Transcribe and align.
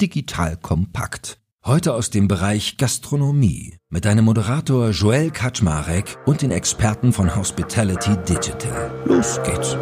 Digital 0.00 0.56
Kompakt. 0.56 1.38
Heute 1.62 1.92
aus 1.92 2.08
dem 2.08 2.26
Bereich 2.26 2.78
Gastronomie 2.78 3.76
mit 3.90 4.06
deinem 4.06 4.24
Moderator 4.24 4.88
Joel 4.92 5.30
Kaczmarek 5.30 6.16
und 6.24 6.40
den 6.40 6.52
Experten 6.52 7.12
von 7.12 7.36
Hospitality 7.36 8.16
Digital. 8.26 8.90
Los 9.04 9.38
geht's. 9.42 9.76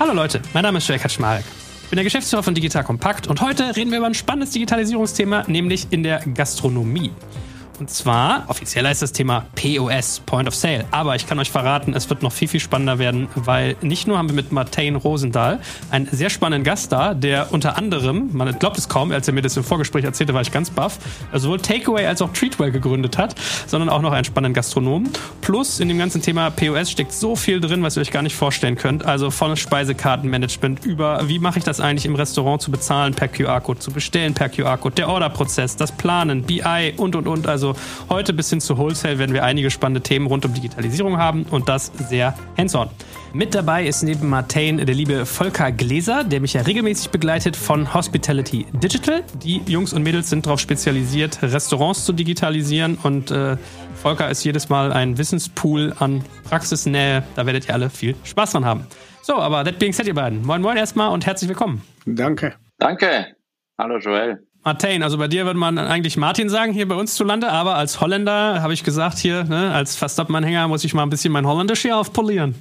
Hallo 0.00 0.12
Leute, 0.14 0.42
mein 0.52 0.64
Name 0.64 0.78
ist 0.78 0.88
Joel 0.88 0.98
Kaczmarek. 0.98 1.44
Ich 1.84 1.90
bin 1.90 1.96
der 1.96 2.04
Geschäftsführer 2.04 2.42
von 2.42 2.56
Digital 2.56 2.82
Kompakt 2.82 3.28
und 3.28 3.40
heute 3.40 3.76
reden 3.76 3.92
wir 3.92 3.98
über 3.98 4.08
ein 4.08 4.14
spannendes 4.14 4.50
Digitalisierungsthema, 4.50 5.44
nämlich 5.46 5.86
in 5.90 6.02
der 6.02 6.18
Gastronomie. 6.34 7.12
Und 7.78 7.90
zwar, 7.90 8.44
offiziell 8.48 8.86
heißt 8.86 9.02
das 9.02 9.12
Thema 9.12 9.46
POS, 9.54 10.20
Point 10.26 10.46
of 10.46 10.54
Sale. 10.54 10.84
Aber 10.90 11.16
ich 11.16 11.26
kann 11.26 11.38
euch 11.38 11.50
verraten, 11.50 11.94
es 11.94 12.08
wird 12.10 12.22
noch 12.22 12.32
viel, 12.32 12.48
viel 12.48 12.60
spannender 12.60 12.98
werden, 12.98 13.28
weil 13.34 13.76
nicht 13.80 14.06
nur 14.06 14.18
haben 14.18 14.28
wir 14.28 14.34
mit 14.34 14.52
Martin 14.52 14.96
Rosendahl 14.96 15.60
einen 15.90 16.06
sehr 16.10 16.30
spannenden 16.30 16.64
Gast 16.64 16.92
da, 16.92 17.14
der 17.14 17.52
unter 17.52 17.76
anderem, 17.76 18.30
man 18.32 18.58
glaubt 18.58 18.78
es 18.78 18.88
kaum, 18.88 19.10
als 19.10 19.26
er 19.26 19.34
mir 19.34 19.42
das 19.42 19.56
im 19.56 19.64
Vorgespräch 19.64 20.04
erzählte, 20.04 20.34
war 20.34 20.42
ich 20.42 20.52
ganz 20.52 20.70
baff, 20.70 20.98
sowohl 21.32 21.60
Takeaway 21.60 22.06
als 22.06 22.22
auch 22.22 22.32
Treatwell 22.32 22.70
gegründet 22.70 23.18
hat, 23.18 23.34
sondern 23.66 23.88
auch 23.88 24.02
noch 24.02 24.12
einen 24.12 24.24
spannenden 24.24 24.54
Gastronomen. 24.54 25.10
Plus 25.40 25.80
in 25.80 25.88
dem 25.88 25.98
ganzen 25.98 26.22
Thema 26.22 26.50
POS 26.50 26.90
steckt 26.90 27.12
so 27.12 27.36
viel 27.36 27.60
drin, 27.60 27.82
was 27.82 27.96
ihr 27.96 28.02
euch 28.02 28.10
gar 28.10 28.22
nicht 28.22 28.36
vorstellen 28.36 28.76
könnt. 28.76 29.04
Also 29.04 29.30
von 29.30 29.56
Speisekartenmanagement 29.56 30.84
über, 30.84 31.26
wie 31.28 31.38
mache 31.38 31.58
ich 31.58 31.64
das 31.64 31.80
eigentlich 31.80 32.06
im 32.06 32.14
Restaurant 32.14 32.60
zu 32.60 32.70
bezahlen 32.70 33.14
per 33.14 33.28
QR-Code, 33.28 33.80
zu 33.80 33.90
bestellen 33.90 34.34
per 34.34 34.48
QR-Code, 34.48 34.94
der 34.94 35.08
Orderprozess, 35.08 35.76
das 35.76 35.92
Planen, 35.92 36.42
BI 36.42 36.94
und, 36.96 37.16
und, 37.16 37.26
und. 37.26 37.46
Also 37.46 37.61
heute 38.08 38.32
bis 38.32 38.50
hin 38.50 38.60
zu 38.60 38.78
Wholesale 38.78 39.18
werden 39.18 39.34
wir 39.34 39.44
einige 39.44 39.70
spannende 39.70 40.00
Themen 40.00 40.26
rund 40.26 40.44
um 40.44 40.54
Digitalisierung 40.54 41.18
haben 41.18 41.44
und 41.50 41.68
das 41.68 41.92
sehr 42.08 42.34
hands-on. 42.56 42.90
Mit 43.34 43.54
dabei 43.54 43.86
ist 43.86 44.02
neben 44.02 44.28
Martin 44.28 44.76
der 44.76 44.94
liebe 44.94 45.24
Volker 45.24 45.72
Gläser, 45.72 46.22
der 46.22 46.40
mich 46.40 46.52
ja 46.52 46.60
regelmäßig 46.60 47.10
begleitet 47.10 47.56
von 47.56 47.94
Hospitality 47.94 48.66
Digital. 48.74 49.22
Die 49.42 49.62
Jungs 49.66 49.94
und 49.94 50.02
Mädels 50.02 50.28
sind 50.28 50.44
darauf 50.44 50.60
spezialisiert, 50.60 51.42
Restaurants 51.42 52.04
zu 52.04 52.12
digitalisieren 52.12 52.98
und 53.02 53.30
äh, 53.30 53.56
Volker 53.94 54.28
ist 54.28 54.44
jedes 54.44 54.68
Mal 54.68 54.92
ein 54.92 55.16
Wissenspool 55.16 55.94
an 55.98 56.22
Praxisnähe. 56.44 57.22
Da 57.34 57.46
werdet 57.46 57.68
ihr 57.68 57.74
alle 57.74 57.88
viel 57.88 58.16
Spaß 58.24 58.52
dran 58.52 58.64
haben. 58.64 58.86
So, 59.22 59.36
aber 59.36 59.64
that 59.64 59.78
being 59.78 59.92
said, 59.92 60.06
ihr 60.06 60.14
beiden. 60.14 60.44
Moin, 60.44 60.60
moin 60.60 60.76
erstmal 60.76 61.10
und 61.10 61.24
herzlich 61.24 61.48
willkommen. 61.48 61.82
Danke. 62.04 62.54
Danke. 62.78 63.36
Hallo 63.78 63.98
Joel. 63.98 64.46
Martin, 64.64 65.02
also 65.02 65.18
bei 65.18 65.26
dir 65.26 65.44
würde 65.44 65.58
man 65.58 65.76
eigentlich 65.76 66.16
Martin 66.16 66.48
sagen, 66.48 66.72
hier 66.72 66.86
bei 66.86 66.94
uns 66.94 67.16
zu 67.16 67.24
Lande, 67.24 67.50
aber 67.50 67.74
als 67.74 68.00
Holländer 68.00 68.62
habe 68.62 68.72
ich 68.72 68.84
gesagt, 68.84 69.18
hier, 69.18 69.42
ne, 69.42 69.72
als 69.72 69.96
Verstappen-Anhänger 69.96 70.68
muss 70.68 70.84
ich 70.84 70.94
mal 70.94 71.02
ein 71.02 71.10
bisschen 71.10 71.32
mein 71.32 71.48
Holländisch 71.48 71.82
hier 71.82 71.96
aufpolieren. 71.96 72.54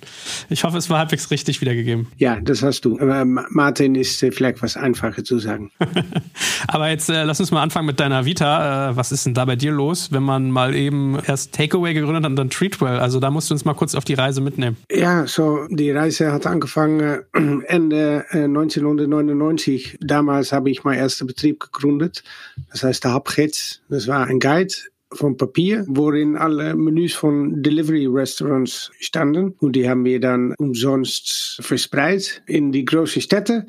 Ich 0.49 0.63
hoffe, 0.63 0.79
es 0.79 0.89
war 0.89 0.97
halbwegs 0.97 1.29
richtig 1.29 1.61
wiedergegeben. 1.61 2.07
Ja, 2.17 2.39
das 2.41 2.63
hast 2.63 2.85
du. 2.85 2.97
Aber 2.99 3.23
Martin 3.23 3.93
ist 3.93 4.23
äh, 4.23 4.31
vielleicht 4.31 4.63
was 4.63 4.77
einfacher 4.77 5.23
zu 5.23 5.37
sagen. 5.37 5.69
aber 6.67 6.89
jetzt 6.89 7.07
äh, 7.07 7.23
lass 7.23 7.39
uns 7.39 7.51
mal 7.51 7.61
anfangen 7.61 7.85
mit 7.85 7.99
deiner 7.99 8.25
Vita. 8.25 8.89
Äh, 8.89 8.95
was 8.95 9.11
ist 9.11 9.27
denn 9.27 9.35
da 9.35 9.45
bei 9.45 9.55
dir 9.55 9.71
los, 9.71 10.11
wenn 10.11 10.23
man 10.23 10.49
mal 10.49 10.73
eben 10.73 11.19
erst 11.27 11.53
Takeaway 11.53 11.93
gegründet 11.93 12.23
hat 12.23 12.31
und 12.31 12.35
dann 12.35 12.49
Treatwell? 12.49 12.97
Also 12.99 13.19
da 13.19 13.29
musst 13.29 13.51
du 13.51 13.53
uns 13.53 13.63
mal 13.63 13.75
kurz 13.75 13.93
auf 13.93 14.05
die 14.05 14.15
Reise 14.15 14.41
mitnehmen. 14.41 14.75
Ja, 14.91 15.27
so 15.27 15.67
die 15.69 15.91
Reise 15.91 16.31
hat 16.31 16.47
angefangen 16.47 16.99
äh, 16.99 17.65
Ende 17.67 18.25
1999. 18.31 19.93
Äh, 19.93 19.97
Damals 20.01 20.51
habe 20.51 20.71
ich 20.71 20.83
meinen 20.83 20.97
ersten 20.97 21.27
Betrieb 21.27 21.59
gegründet 21.59 21.90
gegründet. 21.91 22.23
Das 22.71 22.83
heißt, 22.83 23.03
der 23.03 23.13
Hubgids. 23.13 23.81
Das 23.89 24.07
war 24.07 24.25
ein 24.27 24.39
Guide 24.39 24.73
von 25.13 25.35
Papier, 25.35 25.83
worin 25.89 26.37
alle 26.37 26.73
Menüs 26.73 27.13
von 27.13 27.61
Delivery 27.61 28.07
Restaurants 28.07 28.91
standen. 28.99 29.55
Und 29.59 29.75
die 29.75 29.89
haben 29.89 30.05
wir 30.05 30.21
dann 30.21 30.53
umsonst 30.57 31.59
verspreid 31.61 32.41
in 32.47 32.71
die 32.71 32.85
großen 32.85 33.21
Städte. 33.21 33.67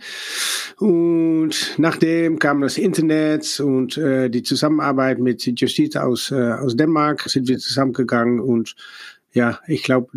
Und 0.79 1.75
nachdem 1.79 2.39
kam 2.39 2.61
das 2.61 2.79
Internet 2.79 3.59
und 3.59 3.97
äh, 3.97 4.31
die 4.31 4.45
Zusammenarbeit 4.45 5.19
mit 5.19 5.45
Justiz 5.61 5.96
aus, 5.96 6.30
äh, 6.30 6.52
aus 6.52 6.77
Dänemark, 6.77 7.29
sind 7.29 7.48
wir 7.48 7.58
zusammengegangen 7.58 8.39
und 8.39 8.77
ja, 9.35 9.58
ich 9.67 9.83
glaube, 9.83 10.11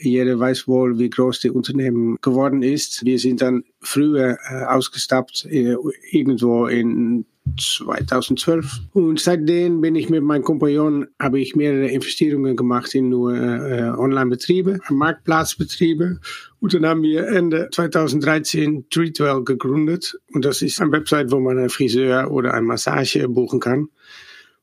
jeder 0.00 0.38
weiß 0.38 0.66
wohl, 0.66 0.98
wie 0.98 1.10
groß 1.10 1.38
die 1.40 1.50
Unternehmen 1.50 2.18
geworden 2.20 2.62
ist. 2.64 3.04
Wir 3.04 3.20
sind 3.20 3.40
dann 3.40 3.62
früher 3.80 4.36
äh, 4.50 4.64
ausgestappt, 4.64 5.44
äh, 5.44 5.76
irgendwo 6.10 6.66
in 6.66 7.24
2012. 7.56 8.80
Und 8.92 9.20
seitdem 9.20 9.80
bin 9.80 9.96
ich 9.96 10.10
mit 10.10 10.22
meinem 10.22 10.42
Kompagnon, 10.42 11.06
habe 11.18 11.40
ich 11.40 11.56
mehrere 11.56 11.88
Investierungen 11.88 12.56
gemacht 12.56 12.94
in 12.94 13.08
nur 13.08 13.34
äh, 13.34 13.90
Online-Betriebe, 13.90 14.80
Marktplatzbetriebe. 14.90 16.20
Und 16.60 16.74
dann 16.74 16.86
haben 16.86 17.02
wir 17.02 17.28
Ende 17.28 17.68
2013 17.72 18.86
Treatwell 18.90 19.44
gegründet. 19.44 20.18
Und 20.32 20.44
das 20.44 20.62
ist 20.62 20.80
eine 20.80 20.92
Website, 20.92 21.30
wo 21.30 21.40
man 21.40 21.58
einen 21.58 21.70
Friseur 21.70 22.30
oder 22.30 22.54
eine 22.54 22.66
Massage 22.66 23.28
buchen 23.28 23.60
kann. 23.60 23.88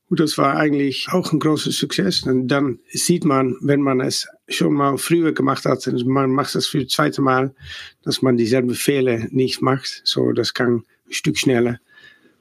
Und 0.08 0.20
das 0.20 0.38
war 0.38 0.56
eigentlich 0.56 1.08
auch 1.10 1.32
ein 1.32 1.40
großer 1.40 1.72
Success. 1.72 2.22
Und 2.22 2.48
dann 2.48 2.78
sieht 2.88 3.24
man, 3.24 3.56
wenn 3.60 3.80
man 3.80 4.00
es 4.00 4.28
schon 4.48 4.74
mal 4.74 4.98
früher 4.98 5.32
gemacht 5.32 5.64
hat, 5.64 5.86
und 5.88 6.06
man 6.06 6.30
macht 6.30 6.54
das 6.54 6.66
für 6.66 6.84
das 6.84 6.92
zweite 6.92 7.22
Mal, 7.22 7.54
dass 8.02 8.22
man 8.22 8.36
dieselben 8.36 8.74
Fehler 8.74 9.26
nicht 9.30 9.62
macht. 9.62 10.02
So, 10.04 10.32
das 10.32 10.54
kann 10.54 10.84
ein 11.08 11.12
Stück 11.12 11.38
schneller. 11.38 11.80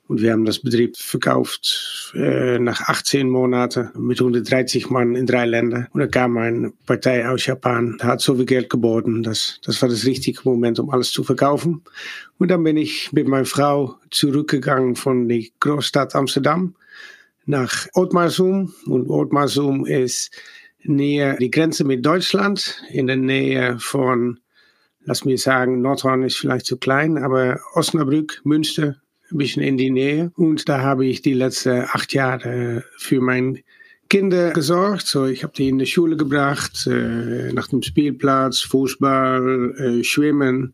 Und 0.08 0.22
wir 0.22 0.32
haben 0.32 0.46
das 0.46 0.60
Betrieb 0.60 0.98
verkauft 0.98 2.14
äh, 2.16 2.60
nach 2.60 2.82
18 2.82 3.28
Monaten 3.28 3.90
mit 3.98 4.20
130 4.20 4.90
Mann 4.92 5.16
in 5.16 5.26
drei 5.26 5.46
Ländern. 5.46 5.88
Und 5.94 6.00
da 6.00 6.08
kam 6.08 6.38
eine 6.38 6.72
Partei 6.86 7.28
aus 7.28 7.46
Japan, 7.48 7.98
hat 8.02 8.22
so 8.22 8.36
viel 8.36 8.46
Geld 8.46 8.70
geboten. 8.70 9.24
Das, 9.24 9.60
das 9.64 9.82
war 9.82 9.90
das 9.90 10.06
richtige 10.06 10.42
Moment, 10.44 10.80
um 10.80 10.92
alles 10.92 11.12
zu 11.12 11.24
verkaufen. 11.24 11.84
Und 12.38 12.52
dann 12.52 12.64
bin 12.64 12.78
ich 12.78 13.12
mit 13.14 13.28
meiner 13.28 13.46
Frau 13.46 13.96
zurückgegangen 14.12 14.96
von 14.96 15.28
der 15.28 15.44
Großstadt 15.60 16.14
Amsterdam 16.14 16.76
nach 17.48 17.88
Ootmarsum. 17.96 18.74
Und 18.86 19.10
Ootmarsum 19.10 19.88
ist 19.88 20.30
näher 20.84 21.36
die 21.38 21.50
Grenze 21.50 21.84
mit 21.84 22.06
Deutschland, 22.06 22.80
in 22.92 23.08
der 23.08 23.16
Nähe 23.16 23.80
von, 23.80 24.40
lass 25.04 25.26
mich 25.26 25.42
sagen, 25.42 25.82
Nordhorn 25.82 26.22
ist 26.22 26.38
vielleicht 26.38 26.68
zu 26.68 26.78
klein, 26.78 27.18
aber 27.18 27.60
Osnabrück, 27.74 28.42
Münster, 28.44 28.98
ein 29.36 29.38
bisschen 29.38 29.64
in 29.64 29.78
die 29.78 29.92
Nähe. 29.92 30.32
Und 30.36 30.68
da 30.70 30.82
habe 30.82 31.06
ich 31.06 31.22
die 31.22 31.34
letzten 31.34 31.82
acht 31.82 32.14
Jahre 32.14 32.84
für 32.98 33.22
mein 33.22 33.60
Kinder 34.10 34.52
gesorgt. 34.52 35.08
So, 35.08 35.26
ich 35.26 35.44
habe 35.44 35.54
die 35.54 35.68
in 35.68 35.78
die 35.78 35.86
Schule 35.86 36.16
gebracht, 36.16 36.88
äh, 36.88 37.52
nach 37.54 37.68
dem 37.68 37.82
Spielplatz, 37.82 38.62
Fußball, 38.62 39.76
äh, 39.78 40.04
Schwimmen. 40.04 40.74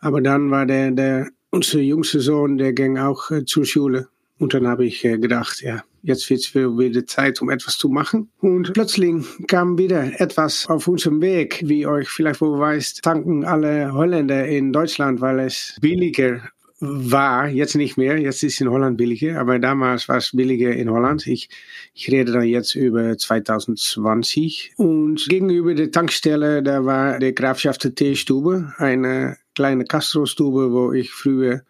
Aber 0.00 0.20
dann 0.20 0.50
war 0.50 0.66
der, 0.66 0.90
der 0.90 1.28
unser 1.50 1.78
jüngste 1.78 2.20
Sohn, 2.20 2.58
der 2.58 2.72
ging 2.72 2.98
auch 2.98 3.30
äh, 3.30 3.44
zur 3.44 3.64
Schule. 3.64 4.08
Und 4.38 4.54
dann 4.54 4.66
habe 4.66 4.84
ich 4.86 5.04
äh, 5.04 5.18
gedacht, 5.18 5.60
ja, 5.62 5.84
jetzt 6.02 6.28
wird 6.30 6.40
es 6.40 6.54
wieder 6.54 7.06
Zeit, 7.06 7.40
um 7.40 7.50
etwas 7.50 7.78
zu 7.78 7.88
machen. 7.88 8.30
Und 8.40 8.72
plötzlich 8.72 9.14
kam 9.46 9.78
wieder 9.78 10.20
etwas 10.20 10.66
auf 10.68 10.88
unserem 10.88 11.20
Weg. 11.20 11.62
Wie 11.64 11.86
euch 11.86 12.08
vielleicht 12.08 12.40
wohl 12.40 12.58
weißt, 12.58 13.02
tanken 13.02 13.44
alle 13.44 13.92
Holländer 13.92 14.46
in 14.46 14.72
Deutschland, 14.72 15.20
weil 15.20 15.38
es 15.40 15.76
billiger 15.80 16.40
war, 16.84 17.46
jetzt 17.46 17.76
nicht 17.76 17.96
mehr, 17.96 18.18
jetzt 18.18 18.42
ist 18.42 18.60
in 18.60 18.68
Holland 18.68 18.96
billiger, 18.96 19.38
aber 19.38 19.60
damals 19.60 20.08
war 20.08 20.16
es 20.16 20.32
billiger 20.32 20.72
in 20.72 20.90
Holland. 20.90 21.28
Ich, 21.28 21.48
ich 21.94 22.10
rede 22.10 22.32
dann 22.32 22.42
jetzt 22.42 22.74
über 22.74 23.16
2020. 23.16 24.72
Und 24.76 25.28
gegenüber 25.28 25.74
der 25.74 25.92
Tankstelle, 25.92 26.60
da 26.60 26.84
war 26.84 27.20
der 27.20 27.34
Grafschaft 27.34 27.84
der 27.84 27.94
Teestube, 27.94 28.74
eine 28.78 29.36
kleine 29.54 29.84
Castrostube, 29.84 30.72
wo 30.72 30.92
ich 30.92 31.12
früher 31.12 31.62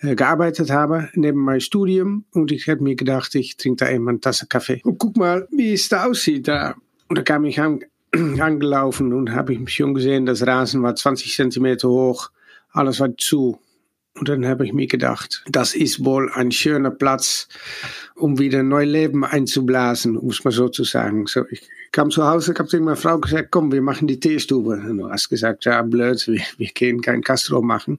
äh, 0.00 0.14
gearbeitet 0.14 0.70
habe, 0.70 1.10
neben 1.12 1.40
meinem 1.40 1.60
Studium. 1.60 2.24
Und 2.32 2.50
ich 2.50 2.66
habe 2.66 2.82
mir 2.82 2.96
gedacht, 2.96 3.34
ich 3.34 3.58
trinke 3.58 3.84
da 3.84 3.90
eben 3.90 4.08
eine 4.08 4.20
Tasse 4.20 4.46
Kaffee. 4.46 4.80
Und 4.84 4.96
guck 4.96 5.18
mal, 5.18 5.46
wie 5.50 5.74
es 5.74 5.90
da 5.90 6.06
aussieht 6.06 6.48
da. 6.48 6.76
Und 7.08 7.18
da 7.18 7.22
kam 7.22 7.44
ich 7.44 7.60
an, 7.60 7.80
angelaufen 8.40 9.12
und 9.12 9.32
habe 9.32 9.52
ich 9.52 9.68
schon 9.68 9.92
gesehen, 9.92 10.24
das 10.24 10.46
Rasen 10.46 10.82
war 10.82 10.96
20 10.96 11.34
Zentimeter 11.34 11.90
hoch, 11.90 12.30
alles 12.72 13.00
war 13.00 13.14
zu. 13.18 13.60
Und 14.18 14.28
dann 14.28 14.46
habe 14.46 14.64
ich 14.64 14.72
mir 14.72 14.86
gedacht, 14.86 15.44
das 15.48 15.74
ist 15.74 16.04
wohl 16.04 16.30
ein 16.32 16.50
schöner 16.50 16.90
Platz, 16.90 17.48
um 18.14 18.38
wieder 18.38 18.62
neu 18.62 18.84
Leben 18.84 19.24
einzublasen, 19.24 20.16
um 20.16 20.30
es 20.30 20.42
mal 20.42 20.52
so 20.52 20.68
zu 20.68 20.84
sagen. 20.84 21.26
So, 21.26 21.44
ich 21.50 21.68
kam 21.92 22.10
zu 22.10 22.26
Hause, 22.26 22.52
ich 22.52 22.58
habe 22.58 22.68
zu 22.68 22.80
meiner 22.80 22.96
Frau 22.96 23.18
gesagt, 23.18 23.50
komm, 23.50 23.72
wir 23.72 23.82
machen 23.82 24.08
die 24.08 24.18
Teestube. 24.18 24.82
Und 24.88 24.98
du 24.98 25.10
hast 25.10 25.28
gesagt, 25.28 25.66
ja, 25.66 25.82
blöd, 25.82 26.26
wir, 26.26 26.40
wir 26.56 26.68
können 26.68 27.02
kein 27.02 27.22
Castro 27.22 27.60
machen. 27.60 27.98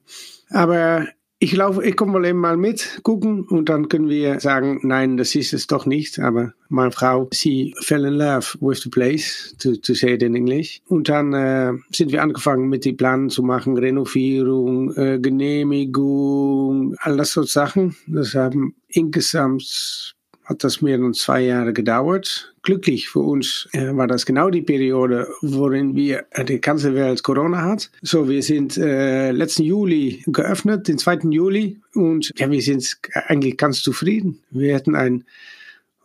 Aber 0.50 1.06
ich 1.40 1.54
laufe, 1.54 1.84
ich 1.84 1.96
komme 1.96 2.12
mal 2.12 2.26
eben 2.26 2.40
mal 2.40 2.56
mit, 2.56 3.00
gucken 3.04 3.42
und 3.44 3.68
dann 3.68 3.88
können 3.88 4.08
wir 4.08 4.40
sagen, 4.40 4.80
nein, 4.82 5.16
das 5.16 5.34
ist 5.36 5.52
es 5.52 5.68
doch 5.68 5.86
nicht. 5.86 6.18
Aber 6.18 6.52
meine 6.68 6.90
Frau, 6.90 7.28
sie 7.32 7.74
fell 7.80 8.04
in 8.04 8.14
love 8.14 8.58
with 8.60 8.82
the 8.82 8.90
place, 8.90 9.54
to, 9.60 9.76
to 9.76 9.94
say 9.94 10.14
it 10.14 10.22
in 10.22 10.34
English. 10.34 10.80
Und 10.88 11.08
dann 11.08 11.32
äh, 11.32 11.72
sind 11.92 12.10
wir 12.10 12.22
angefangen 12.22 12.68
mit 12.68 12.84
die 12.84 12.92
Planen 12.92 13.30
zu 13.30 13.44
machen, 13.44 13.78
Renovierung, 13.78 14.92
äh, 14.96 15.20
Genehmigung, 15.20 16.96
all 17.00 17.16
das 17.16 17.32
so 17.32 17.44
Sachen. 17.44 17.96
Das 18.08 18.34
haben 18.34 18.74
insgesamt 18.88 20.16
hat 20.48 20.64
das 20.64 20.80
mehr 20.80 20.98
als 20.98 21.18
zwei 21.18 21.42
Jahre 21.42 21.74
gedauert. 21.74 22.54
Glücklich 22.62 23.08
für 23.08 23.20
uns 23.20 23.68
äh, 23.72 23.94
war 23.94 24.06
das 24.06 24.24
genau 24.24 24.48
die 24.48 24.62
Periode, 24.62 25.28
worin 25.42 25.94
wir 25.94 26.24
äh, 26.30 26.44
die 26.44 26.60
ganze 26.60 26.94
Welt 26.94 27.22
Corona 27.22 27.62
hat. 27.62 27.90
So, 28.00 28.28
wir 28.28 28.42
sind 28.42 28.78
äh, 28.78 29.30
letzten 29.30 29.64
Juli 29.64 30.22
geöffnet, 30.26 30.88
den 30.88 30.96
2. 30.96 31.18
Juli, 31.30 31.78
und 31.94 32.32
ja, 32.38 32.50
wir 32.50 32.62
sind 32.62 32.98
eigentlich 33.12 33.58
ganz 33.58 33.82
zufrieden. 33.82 34.40
Wir 34.50 34.74
hatten 34.74 34.96
ein 34.96 35.24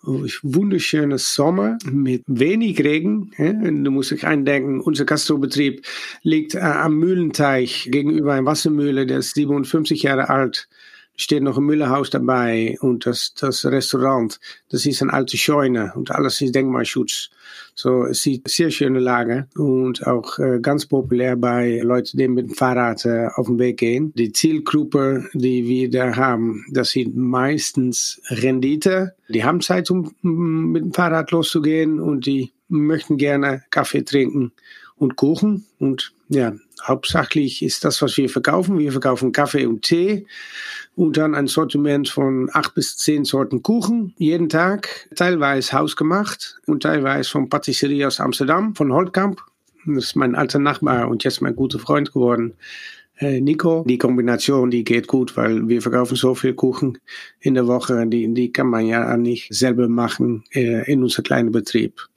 wunderschönes 0.06 1.34
Sommer 1.34 1.78
mit 1.89 2.24
wenig 2.28 2.84
Regen. 2.84 3.31
Du 3.38 3.92
musst 3.92 4.12
dich 4.12 4.28
eindenken, 4.28 4.81
unser 4.81 5.06
Gastrobetrieb 5.06 5.86
liegt 6.24 6.56
äh, 6.56 6.60
am 6.60 6.98
Mühlenteich 6.98 7.88
gegenüber 7.89 8.34
einer 8.34 8.46
Wassermühle, 8.46 9.06
der 9.06 9.19
ist 9.19 9.36
57 9.36 10.04
Jahre 10.04 10.30
alt 10.30 10.68
steht 11.15 11.44
noch 11.44 11.57
ein 11.57 11.63
Müllerhaus 11.63 12.10
dabei 12.10 12.77
und 12.81 13.06
das, 13.06 13.33
das 13.36 13.65
Restaurant, 13.65 14.39
das 14.69 14.86
ist 14.86 15.01
ein 15.01 15.10
alte 15.10 15.38
Scheune 15.38 15.94
und 15.95 16.12
alles 16.12 16.42
ist 16.42 16.56
Denkmalschutz. 16.56 17.30
So, 17.75 18.06
es 18.06 18.21
sieht 18.21 18.48
sehr 18.48 18.71
schöne 18.71 19.00
Lage 19.00 19.48
und 19.56 20.06
auch 20.06 20.38
äh, 20.39 20.60
ganz 20.62 20.86
populär 20.86 21.36
bei 21.36 21.80
Leuten, 21.83 22.18
die 22.18 22.27
mit 22.27 22.50
dem 22.50 22.56
Fahrrad 22.56 23.06
äh, 23.06 23.27
auf 23.33 23.48
den 23.48 23.60
Weg 23.60 23.77
gehen. 23.77 24.13
Die 24.15 24.31
Zielgruppe, 24.31 25.27
die 25.33 25.65
wir 25.65 25.89
da 25.89 26.15
haben, 26.15 26.65
das 26.71 26.92
sind 26.92 27.15
meistens 27.15 28.21
Rendite. 28.30 29.15
Die 29.30 29.44
haben 29.44 29.62
Zeit, 29.62 29.89
um 29.92 30.13
mit 30.21 30.83
dem 30.83 30.94
Fahrrad 30.94 31.31
loszugehen 31.31 32.00
und 32.00 32.25
die 32.25 32.54
möchten 32.68 33.18
gerne 33.18 33.63
Kaffee 33.69 34.04
trinken 34.04 34.51
und 34.95 35.15
Kuchen 35.15 35.65
und 35.80 36.13
ja, 36.30 36.54
hauptsächlich 36.84 37.64
ist 37.64 37.86
das, 37.86 38.02
was 38.02 38.18
wir 38.18 38.30
verkaufen. 38.30 38.78
Wir 38.78 38.92
verkaufen 38.92 39.32
Kaffee 39.32 39.66
und 39.66 39.84
Tee 39.84 40.28
und 40.96 41.18
dann 41.18 41.36
ein 41.36 41.48
Sortiment 41.48 42.10
von 42.10 42.50
acht 42.54 42.76
bis 42.76 42.98
zehn 42.98 43.26
Sorten 43.26 43.64
Kuchen 43.64 44.14
jeden 44.18 44.50
Tag, 44.50 45.10
teilweise 45.16 45.74
hausgemacht 45.74 46.60
und 46.68 46.84
teilweise 46.84 47.30
von 47.30 47.50
Patisserie 47.50 48.06
aus 48.06 48.20
Amsterdam, 48.20 48.76
von 48.76 48.94
Holtkamp. 48.94 49.42
Das 49.86 50.06
ist 50.06 50.16
mein 50.16 50.36
alter 50.36 50.60
Nachbar 50.60 51.10
und 51.10 51.24
jetzt 51.24 51.42
mein 51.42 51.56
guter 51.56 51.80
Freund 51.80 52.14
geworden. 52.14 52.54
Äh, 53.18 53.42
Nico, 53.42 53.84
die 53.88 53.98
Kombination, 53.98 54.72
die 54.72 54.84
geht 54.84 55.08
gut, 55.08 55.38
weil 55.38 55.68
wir 55.68 55.82
verkaufen 55.82 56.16
so 56.16 56.36
viel 56.36 56.54
Kuchen 56.54 56.98
in 57.40 57.54
der 57.54 57.68
Woche, 57.68 58.06
die, 58.08 58.34
die 58.34 58.52
kann 58.52 58.68
man 58.68 58.86
ja 58.86 59.16
nicht 59.18 59.54
selber 59.54 59.88
machen 59.88 60.44
äh, 60.52 60.90
in 60.92 61.04
unser 61.04 61.22
kleinen 61.22 61.52
Betrieb. 61.52 62.08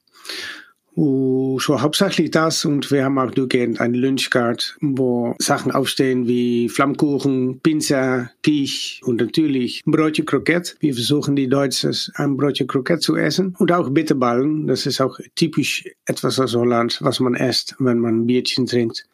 So 0.99 1.83
hauptsächlich 1.83 2.31
das 2.31 2.65
und 2.65 2.91
wir 2.91 3.05
haben 3.05 3.19
auch 3.19 3.31
durchgehend 3.31 3.83
eine 3.83 3.99
Lunchcard, 3.99 4.79
wo 4.81 5.35
Sachen 5.39 5.71
aufstehen 5.71 6.27
wie 6.27 6.71
Flammkuchen, 6.71 7.61
Pizza, 7.61 8.31
Quiche 8.43 9.05
und 9.05 9.21
natürlich 9.21 9.83
Brotje 9.85 10.25
Kroket. 10.25 10.75
Wir 10.81 10.95
versuchen 10.95 11.37
die 11.37 11.49
Deutschen 11.49 11.95
ein 12.15 12.39
Brotje 12.39 12.67
Kroket 12.67 13.03
zu 13.03 13.15
essen 13.15 13.55
und 13.59 13.73
auch 13.73 13.91
Bitterballen. 13.91 14.67
Das 14.69 14.87
ist 14.87 15.03
auch 15.03 15.19
typisch 15.35 15.85
etwas 16.07 16.41
aus 16.41 16.55
Holland, 16.55 16.99
was 17.03 17.21
man 17.21 17.35
isst, 17.35 17.77
wenn 17.79 17.99
man 17.99 18.23
ein 18.23 18.27
Bierchen 18.27 18.65
trinkt. 18.65 19.05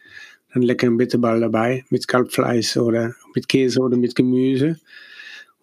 Dann 0.55 0.63
lecker 0.63 0.87
ein 0.87 0.99
Bitterball 0.99 1.41
dabei 1.41 1.85
mit 1.91 2.07
Kalbfleisch 2.07 2.77
oder 2.77 3.13
mit 3.35 3.49
Käse 3.49 3.81
oder 3.81 3.97
mit 3.97 4.15
Gemüse. 4.15 4.79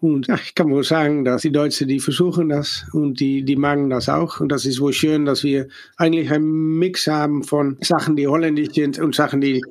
Und 0.02 0.28
ja, 0.28 0.36
ich 0.36 0.56
kann 0.56 0.70
wohl 0.70 0.84
sagen, 0.84 1.26
dass 1.26 1.42
die 1.42 1.52
Deutschen, 1.52 1.88
die 1.90 2.00
versuchen 2.00 2.50
das 2.50 2.86
und 2.94 3.20
die, 3.20 3.44
die 3.44 3.58
magen 3.58 3.90
das 3.90 4.08
auch. 4.08 4.40
Und 4.40 4.50
das 4.50 4.66
ist 4.66 4.80
wohl 4.80 4.94
schön, 4.94 5.26
dass 5.26 5.44
wir 5.44 5.68
eigentlich 5.98 6.32
einen 6.32 6.78
Mix 6.80 7.08
haben 7.08 7.44
von 7.44 7.78
Sachen, 7.82 8.16
die 8.16 8.26
holländisch 8.28 8.74
sind 8.74 8.98
und 9.00 9.14
Sachen, 9.14 9.42
die, 9.42 9.62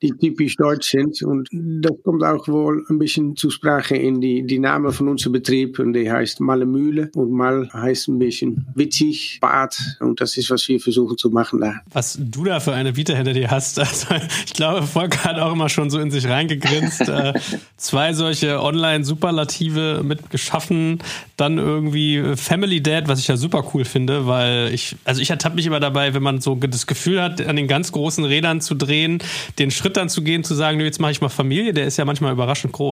die 0.00 0.12
typisch 0.12 0.56
deutsch 0.56 0.90
sind. 0.90 1.22
Und 1.22 1.48
das 1.52 1.92
kommt 2.02 2.24
auch 2.24 2.48
wohl 2.48 2.84
ein 2.88 2.98
bisschen 2.98 3.36
zur 3.36 3.50
Sprache 3.50 3.96
in 3.96 4.22
die, 4.22 4.46
die 4.46 4.58
Name 4.58 4.90
von 4.90 5.08
unserem 5.08 5.32
Betrieb. 5.32 5.78
Und 5.78 5.92
die 5.92 6.10
heißt 6.10 6.40
Malle 6.40 6.64
Mühle. 6.64 7.10
Und 7.14 7.32
Mal 7.32 7.68
heißt 7.72 8.08
ein 8.08 8.18
bisschen 8.18 8.66
witzig, 8.74 9.38
Bad. 9.42 9.76
Und 10.00 10.20
das 10.20 10.38
ist, 10.38 10.50
was 10.50 10.66
wir 10.66 10.80
versuchen 10.80 11.18
zu 11.18 11.28
machen 11.28 11.60
da. 11.60 11.74
Was 11.92 12.18
du 12.18 12.44
da 12.44 12.58
für 12.60 12.72
eine 12.72 12.96
Vita 12.96 13.14
hinter 13.14 13.32
dir 13.32 13.50
hast. 13.50 13.78
Also, 13.84 14.14
ich 14.46 14.54
glaube, 14.54 14.86
Volker 14.86 15.24
hat 15.24 15.38
auch 15.38 15.52
immer 15.52 15.68
schon 15.68 15.90
so 15.90 15.98
in 15.98 16.10
sich 16.10 16.26
reingegrinst. 16.26 17.02
äh, 17.08 17.34
zwei 17.76 18.14
solche 18.14 18.60
Online-Superlative 18.62 19.73
Perspektive 19.74 20.02
mit 20.04 20.30
geschaffen. 20.30 20.98
Dann 21.36 21.58
irgendwie 21.58 22.36
Family 22.36 22.82
Dad, 22.82 23.08
was 23.08 23.18
ich 23.18 23.28
ja 23.28 23.36
super 23.36 23.64
cool 23.74 23.84
finde, 23.84 24.26
weil 24.26 24.72
ich, 24.72 24.96
also 25.04 25.20
ich 25.20 25.30
ertappe 25.30 25.56
mich 25.56 25.66
immer 25.66 25.80
dabei, 25.80 26.14
wenn 26.14 26.22
man 26.22 26.40
so 26.40 26.54
das 26.54 26.86
Gefühl 26.86 27.20
hat, 27.20 27.44
an 27.44 27.56
den 27.56 27.68
ganz 27.68 27.92
großen 27.92 28.24
Rädern 28.24 28.60
zu 28.60 28.74
drehen, 28.74 29.18
den 29.58 29.70
Schritt 29.70 29.96
dann 29.96 30.08
zu 30.08 30.22
gehen, 30.22 30.44
zu 30.44 30.54
sagen, 30.54 30.80
jetzt 30.80 31.00
mache 31.00 31.12
ich 31.12 31.20
mal 31.20 31.28
Familie, 31.28 31.72
der 31.72 31.86
ist 31.86 31.96
ja 31.96 32.04
manchmal 32.04 32.32
überraschend 32.32 32.72
groß. 32.72 32.90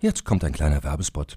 Jetzt 0.00 0.24
kommt 0.24 0.44
ein 0.44 0.52
kleiner 0.52 0.82
Werbespot. 0.84 1.36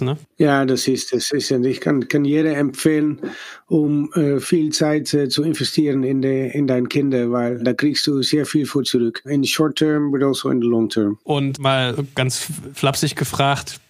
Ne? 0.00 0.18
Ja, 0.36 0.66
das 0.66 0.86
ist 0.86 1.14
es. 1.14 1.32
Ist, 1.32 1.50
ich 1.50 1.80
kann, 1.80 2.08
kann 2.08 2.26
jeder 2.26 2.54
empfehlen, 2.54 3.20
um 3.68 4.12
äh, 4.12 4.38
viel 4.38 4.70
Zeit 4.70 5.14
äh, 5.14 5.30
zu 5.30 5.42
investieren 5.42 6.04
in, 6.04 6.20
de, 6.20 6.50
in 6.50 6.66
deine 6.66 6.88
Kinder, 6.88 7.32
weil 7.32 7.58
da 7.64 7.72
kriegst 7.72 8.06
du 8.06 8.20
sehr 8.22 8.44
viel 8.44 8.66
für 8.66 8.82
zurück. 8.82 9.22
In 9.24 9.42
the 9.42 9.48
short 9.48 9.76
term, 9.76 10.12
but 10.12 10.22
also 10.22 10.50
in 10.50 10.60
the 10.60 10.66
long 10.66 10.90
term. 10.90 11.18
Und 11.24 11.58
mal 11.58 11.96
ganz 12.14 12.48
flapsig 12.74 13.16
gefragt, 13.16 13.80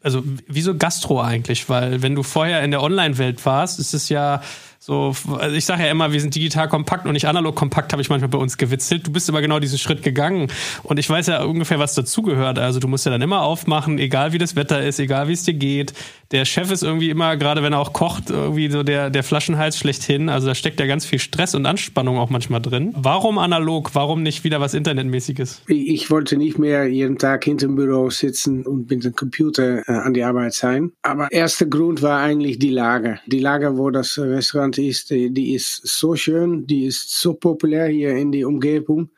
also 0.00 0.22
wieso 0.46 0.76
Gastro 0.76 1.20
eigentlich? 1.20 1.68
Weil 1.68 2.02
wenn 2.02 2.14
du 2.14 2.22
vorher 2.22 2.62
in 2.62 2.70
der 2.70 2.80
Online-Welt 2.80 3.44
warst, 3.44 3.80
ist 3.80 3.94
es 3.94 4.08
ja 4.08 4.40
so, 4.80 5.12
also 5.38 5.56
ich 5.56 5.64
sage 5.64 5.82
ja 5.84 5.90
immer, 5.90 6.12
wir 6.12 6.20
sind 6.20 6.34
digital 6.34 6.68
kompakt 6.68 7.04
und 7.04 7.12
nicht 7.12 7.26
analog 7.26 7.56
kompakt, 7.56 7.92
habe 7.92 8.00
ich 8.00 8.08
manchmal 8.10 8.28
bei 8.28 8.38
uns 8.38 8.56
gewitzelt. 8.58 9.06
Du 9.06 9.12
bist 9.12 9.28
aber 9.28 9.40
genau 9.40 9.58
diesen 9.58 9.76
Schritt 9.76 10.02
gegangen. 10.02 10.52
Und 10.84 10.98
ich 10.98 11.10
weiß 11.10 11.26
ja 11.26 11.42
ungefähr, 11.42 11.80
was 11.80 11.94
dazugehört. 11.94 12.60
Also 12.60 12.78
du 12.78 12.86
musst 12.86 13.04
ja 13.04 13.10
dann 13.10 13.20
immer 13.20 13.42
aufmachen, 13.42 13.98
egal 13.98 14.32
wie 14.32 14.38
das 14.38 14.54
Wetter 14.54 14.80
ist, 14.80 15.00
egal 15.00 15.26
wie 15.26 15.32
es 15.32 15.42
dir 15.42 15.54
geht. 15.54 15.94
Der 16.30 16.44
Chef 16.44 16.70
ist 16.70 16.82
irgendwie 16.82 17.08
immer, 17.08 17.38
gerade 17.38 17.62
wenn 17.62 17.72
er 17.72 17.78
auch 17.78 17.94
kocht, 17.94 18.28
irgendwie 18.28 18.70
so 18.70 18.82
der, 18.82 19.08
der 19.08 19.22
Flaschenhals 19.22 19.78
schlechthin. 19.78 20.28
Also 20.28 20.46
da 20.46 20.54
steckt 20.54 20.78
ja 20.78 20.86
ganz 20.86 21.06
viel 21.06 21.18
Stress 21.18 21.54
und 21.54 21.64
Anspannung 21.64 22.18
auch 22.18 22.28
manchmal 22.28 22.60
drin. 22.60 22.92
Warum 22.96 23.38
analog? 23.38 23.94
Warum 23.94 24.22
nicht 24.22 24.44
wieder 24.44 24.60
was 24.60 24.74
Internetmäßiges? 24.74 25.62
Ich 25.68 26.10
wollte 26.10 26.36
nicht 26.36 26.58
mehr 26.58 26.86
jeden 26.86 27.16
Tag 27.16 27.44
hinter 27.44 27.66
dem 27.66 27.76
Büro 27.76 28.10
sitzen 28.10 28.66
und 28.66 28.90
mit 28.90 29.04
dem 29.04 29.14
Computer 29.14 29.88
äh, 29.88 29.92
an 29.92 30.12
die 30.12 30.22
Arbeit 30.22 30.52
sein. 30.52 30.92
Aber 31.00 31.32
erster 31.32 31.64
Grund 31.64 32.02
war 32.02 32.20
eigentlich 32.20 32.58
die 32.58 32.70
Lage. 32.70 33.20
Die 33.26 33.40
Lage, 33.40 33.78
wo 33.78 33.90
das 33.90 34.18
Restaurant 34.18 34.76
ist, 34.76 35.10
die 35.10 35.54
ist 35.54 35.80
so 35.86 36.14
schön, 36.14 36.66
die 36.66 36.84
ist 36.84 37.18
so 37.18 37.32
populär 37.32 37.86
hier 37.86 38.10
in 38.10 38.32
die 38.32 38.44
Umgebung. 38.44 39.08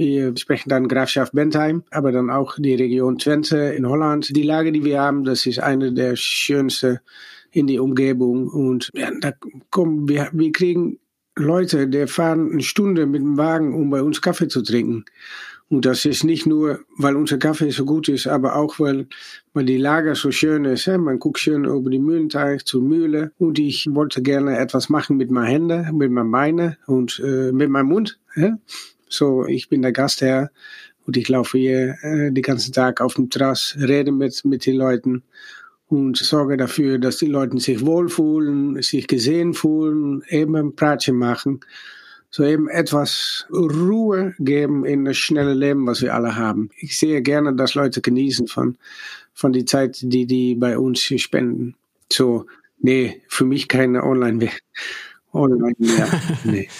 Wir 0.00 0.34
sprechen 0.38 0.70
dann 0.70 0.88
Grafschaft 0.88 1.34
Bentheim, 1.34 1.82
aber 1.90 2.10
dann 2.10 2.30
auch 2.30 2.56
die 2.56 2.74
Region 2.74 3.18
Twente 3.18 3.58
in 3.58 3.86
Holland. 3.86 4.34
Die 4.34 4.42
Lage, 4.42 4.72
die 4.72 4.82
wir 4.82 4.98
haben, 4.98 5.24
das 5.24 5.44
ist 5.44 5.58
eine 5.58 5.92
der 5.92 6.16
schönsten 6.16 7.00
in 7.50 7.66
die 7.66 7.78
Umgebung. 7.78 8.48
Und 8.48 8.88
ja, 8.94 9.10
da 9.20 9.34
kommen 9.68 10.08
wir, 10.08 10.30
wir 10.32 10.52
kriegen 10.52 10.98
Leute, 11.36 11.86
die 11.86 12.06
fahren 12.06 12.50
eine 12.50 12.62
Stunde 12.62 13.04
mit 13.04 13.20
dem 13.20 13.36
Wagen, 13.36 13.74
um 13.74 13.90
bei 13.90 14.02
uns 14.02 14.22
Kaffee 14.22 14.48
zu 14.48 14.62
trinken. 14.62 15.04
Und 15.68 15.84
das 15.84 16.06
ist 16.06 16.24
nicht 16.24 16.46
nur, 16.46 16.80
weil 16.96 17.14
unser 17.14 17.36
Kaffee 17.36 17.68
so 17.68 17.84
gut 17.84 18.08
ist, 18.08 18.26
aber 18.26 18.56
auch, 18.56 18.80
weil, 18.80 19.06
weil 19.52 19.66
die 19.66 19.76
Lager 19.76 20.14
so 20.14 20.30
schön 20.30 20.64
ist. 20.64 20.86
Hè? 20.86 20.96
Man 20.96 21.18
guckt 21.18 21.40
schön 21.40 21.66
über 21.66 21.90
die 21.90 21.98
Mühlenteich 21.98 22.64
zur 22.64 22.80
Mühle. 22.80 23.32
Und 23.36 23.58
ich 23.58 23.86
wollte 23.90 24.22
gerne 24.22 24.56
etwas 24.56 24.88
machen 24.88 25.18
mit 25.18 25.30
meinen 25.30 25.68
Händen, 25.68 25.98
mit 25.98 26.10
meinen 26.10 26.30
Beinen 26.30 26.78
und 26.86 27.20
äh, 27.22 27.52
mit 27.52 27.68
meinem 27.68 27.88
Mund. 27.88 28.18
Hè? 28.32 28.52
So, 29.10 29.44
ich 29.44 29.68
bin 29.68 29.82
der 29.82 29.92
Gastherr 29.92 30.50
und 31.06 31.18
ich 31.18 31.28
laufe 31.28 31.58
hier 31.58 31.96
äh, 32.02 32.32
den 32.32 32.42
ganzen 32.42 32.72
Tag 32.72 33.02
auf 33.02 33.14
dem 33.14 33.28
Terrass, 33.28 33.76
rede 33.78 34.12
mit, 34.12 34.42
mit 34.46 34.64
den 34.64 34.76
Leuten 34.76 35.22
und 35.88 36.16
sorge 36.16 36.56
dafür, 36.56 36.98
dass 36.98 37.18
die 37.18 37.26
Leute 37.26 37.58
sich 37.58 37.84
wohlfühlen, 37.84 38.80
sich 38.80 39.06
gesehen 39.06 39.52
fühlen, 39.52 40.22
eben 40.28 40.56
ein 40.56 40.74
Pratchen 40.74 41.16
machen 41.16 41.60
so 42.30 42.44
eben 42.44 42.68
etwas 42.68 43.46
Ruhe 43.50 44.34
geben 44.38 44.84
in 44.84 45.04
das 45.04 45.16
schnelle 45.16 45.52
Leben, 45.52 45.86
was 45.86 46.00
wir 46.00 46.14
alle 46.14 46.36
haben. 46.36 46.70
Ich 46.78 46.98
sehe 46.98 47.22
gerne, 47.22 47.54
dass 47.54 47.74
Leute 47.74 48.00
genießen 48.00 48.46
von, 48.46 48.78
von 49.34 49.52
die 49.52 49.64
Zeit, 49.64 49.98
die 50.00 50.26
die 50.26 50.54
bei 50.54 50.78
uns 50.78 51.00
spenden. 51.00 51.74
So, 52.10 52.46
nee, 52.78 53.22
für 53.28 53.44
mich 53.44 53.68
keine 53.68 54.04
Online, 54.04 54.50
Online 55.32 55.74
mehr. 55.78 56.08
Nee. 56.44 56.68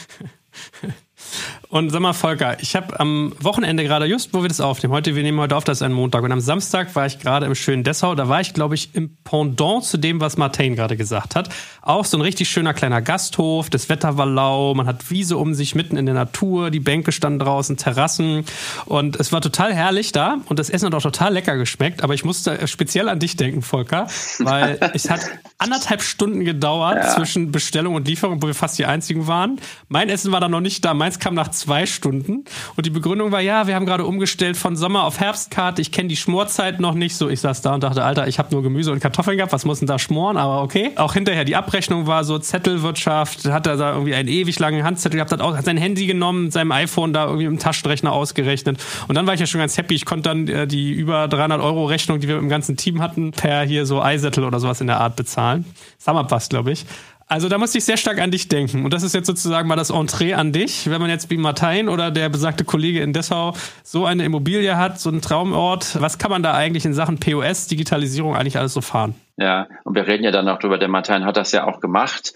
Und 1.71 1.91
sag 1.91 2.01
mal, 2.01 2.15
Volker, 2.15 2.61
ich 2.61 2.75
habe 2.75 2.99
am 2.99 3.33
Wochenende 3.39 3.85
gerade, 3.85 4.07
just 4.07 4.35
wo 4.35 4.43
wir 4.43 4.49
das 4.49 4.61
aufnehmen, 4.61 4.93
heute, 4.93 5.15
wir 5.15 5.23
nehmen 5.23 5.39
heute 5.39 5.55
auf, 5.55 5.63
das 5.63 5.79
ist 5.79 5.83
ein 5.83 5.93
Montag. 5.93 6.25
Und 6.25 6.33
am 6.33 6.41
Samstag 6.41 6.97
war 6.97 7.07
ich 7.07 7.21
gerade 7.21 7.47
im 7.47 7.55
schönen 7.55 7.85
Dessau. 7.85 8.17
Da 8.17 8.29
war 8.29 8.41
ich, 8.41 8.55
glaube 8.55 8.75
ich, 8.75 8.93
im 8.97 9.17
Pendant 9.23 9.85
zu 9.85 9.97
dem, 9.97 10.21
was 10.21 10.37
Martin 10.37 10.75
gerade 10.75 10.97
gesagt 10.97 11.37
hat. 11.37 11.49
Auch 11.81 12.05
so 12.05 12.19
ein 12.19 12.23
richtig 12.23 12.51
schöner 12.51 12.75
kleiner 12.75 13.01
Gasthof. 13.01 13.71
Das 13.71 13.89
Wetter 13.89 14.17
war 14.17 14.27
lau. 14.27 14.75
Man 14.75 14.87
hat 14.87 15.13
Wiese 15.13 15.37
um 15.37 15.55
sich 15.55 15.77
mitten 15.77 15.97
in 15.97 16.07
der 16.07 16.15
Natur. 16.17 16.71
Die 16.71 16.81
Bänke 16.81 17.13
standen 17.13 17.39
draußen, 17.39 17.77
Terrassen. 17.77 18.45
Und 18.87 19.15
es 19.21 19.31
war 19.31 19.41
total 19.41 19.73
herrlich 19.73 20.11
da. 20.11 20.39
Und 20.47 20.59
das 20.59 20.71
Essen 20.71 20.87
hat 20.87 20.95
auch 20.95 21.03
total 21.03 21.35
lecker 21.35 21.57
geschmeckt. 21.57 22.03
Aber 22.03 22.15
ich 22.15 22.25
musste 22.25 22.67
speziell 22.67 23.09
an 23.09 23.21
dich 23.21 23.37
denken, 23.37 23.63
Volker, 23.63 24.09
weil 24.41 24.77
es 24.95 25.09
hat 25.09 25.21
anderthalb 25.59 26.03
Stunden 26.03 26.45
gedauert 26.45 26.97
ja. 26.97 27.15
zwischen 27.15 27.53
Bestellung 27.53 27.95
und 27.95 28.09
Lieferung, 28.09 28.43
wo 28.43 28.49
wir 28.49 28.55
fast 28.55 28.77
die 28.77 28.87
einzigen 28.87 29.29
waren. 29.29 29.61
Mein 29.89 30.09
Essen 30.09 30.33
war 30.33 30.41
dann 30.41 30.51
noch 30.51 30.61
nicht 30.61 30.85
da. 30.85 30.95
Meins 30.95 31.21
kam 31.21 31.35
nach 31.35 31.49
zwei 31.61 31.87
Stunden. 31.87 32.45
Und 32.77 32.87
die 32.87 32.91
Begründung 32.91 33.33
war, 33.33 33.41
ja, 33.41 33.67
wir 33.67 33.75
haben 33.75 33.87
gerade 33.87 34.05
umgestellt 34.05 34.57
von 34.57 34.77
Sommer 34.77 35.05
auf 35.05 35.21
Herbstkarte. 35.21 35.83
Ich 35.83 35.93
kenne 35.93 36.09
die 36.09 36.17
Schmorzeit 36.17 36.81
noch 36.81 36.95
nicht. 36.95 37.17
So, 37.17 37.29
ich 37.29 37.41
saß 37.41 37.63
da 37.63 37.75
und 37.75 37.83
dachte, 37.83 38.03
Alter, 38.03 38.27
ich 38.27 38.39
habe 38.39 38.49
nur 38.53 38.63
Gemüse 38.63 38.93
und 38.93 39.01
Kartoffeln 39.01 39.37
gehabt. 39.37 39.53
Was 39.53 39.65
muss 39.65 39.79
denn 39.79 39.89
da 39.89 39.99
schmoren? 39.99 40.37
Aber 40.37 40.63
okay. 40.63 40.93
Auch 40.97 41.15
hinterher 41.15 41.45
die 41.45 41.57
Abrechnung 41.57 42.07
war 42.07 42.25
so 42.25 42.39
Zettelwirtschaft. 42.39 43.45
Hat 43.47 43.67
er 43.67 43.77
da 43.77 43.93
irgendwie 43.93 44.15
einen 44.15 44.29
ewig 44.29 44.59
langen 44.59 44.83
Handzettel 44.85 45.17
gehabt, 45.17 45.33
hat 45.33 45.41
auch 45.41 45.57
hat 45.57 45.65
sein 45.65 45.77
Handy 45.77 46.07
genommen, 46.07 46.51
seinem 46.51 46.73
iPhone 46.73 47.13
da 47.13 47.27
irgendwie 47.27 47.45
im 47.45 47.59
Taschenrechner 47.59 48.13
ausgerechnet. 48.13 48.83
Und 49.09 49.15
dann 49.15 49.27
war 49.27 49.35
ich 49.35 49.41
ja 49.41 49.47
schon 49.47 49.61
ganz 49.61 49.77
happy. 49.77 49.95
Ich 49.95 50.07
konnte 50.07 50.31
dann 50.31 50.49
äh, 50.49 50.67
die 50.67 50.93
über 50.93 51.29
300 51.29 51.61
Euro 51.61 51.85
Rechnung, 51.85 52.21
die 52.21 52.29
wir 52.29 52.39
im 52.39 52.49
ganzen 52.49 52.77
Team 52.77 53.03
hatten, 53.03 53.33
per 53.33 53.63
hier 53.63 53.87
so 53.87 54.03
iSettle 54.03 54.47
oder 54.47 54.61
sowas 54.61 54.81
in 54.81 54.87
der 54.87 55.01
Art 55.01 55.17
bezahlen. 55.17 55.65
Summerpass, 55.99 56.49
glaube 56.49 56.73
ich. 56.73 56.87
Also 57.31 57.49
da 57.49 57.59
musste 57.59 57.79
ich 57.79 57.85
sehr 57.85 57.97
stark 57.97 58.21
an 58.21 58.33
dich 58.33 58.49
denken. 58.49 58.85
Und 58.85 58.93
das 58.93 59.05
ist 59.05 59.15
jetzt 59.15 59.29
sozusagen 59.29 59.69
mal 59.69 59.77
das 59.77 59.91
Entree 59.91 60.35
an 60.35 60.51
dich. 60.51 60.91
Wenn 60.91 61.01
man 61.01 61.11
jetzt 61.11 61.31
wie 61.31 61.37
Martin 61.37 61.89
oder 61.89 62.11
der 62.11 62.29
besagte 62.29 62.65
Kollege 62.65 63.03
in 63.03 63.13
Dessau 63.13 63.55
so 63.85 64.05
eine 64.05 64.25
Immobilie 64.25 64.77
hat, 64.77 64.99
so 64.99 65.11
einen 65.11 65.21
Traumort, 65.21 66.01
was 66.01 66.19
kann 66.19 66.33
man 66.33 66.43
da 66.43 66.55
eigentlich 66.55 66.85
in 66.85 66.93
Sachen 66.93 67.21
POS, 67.21 67.69
Digitalisierung 67.69 68.35
eigentlich 68.35 68.59
alles 68.59 68.75
so 68.75 68.81
fahren? 68.81 69.15
Ja, 69.37 69.69
und 69.85 69.95
wir 69.95 70.09
reden 70.09 70.25
ja 70.25 70.33
dann 70.33 70.49
auch 70.49 70.59
drüber, 70.59 70.77
der 70.77 70.89
Martin 70.89 71.25
hat 71.25 71.37
das 71.37 71.53
ja 71.53 71.69
auch 71.69 71.79
gemacht. 71.79 72.33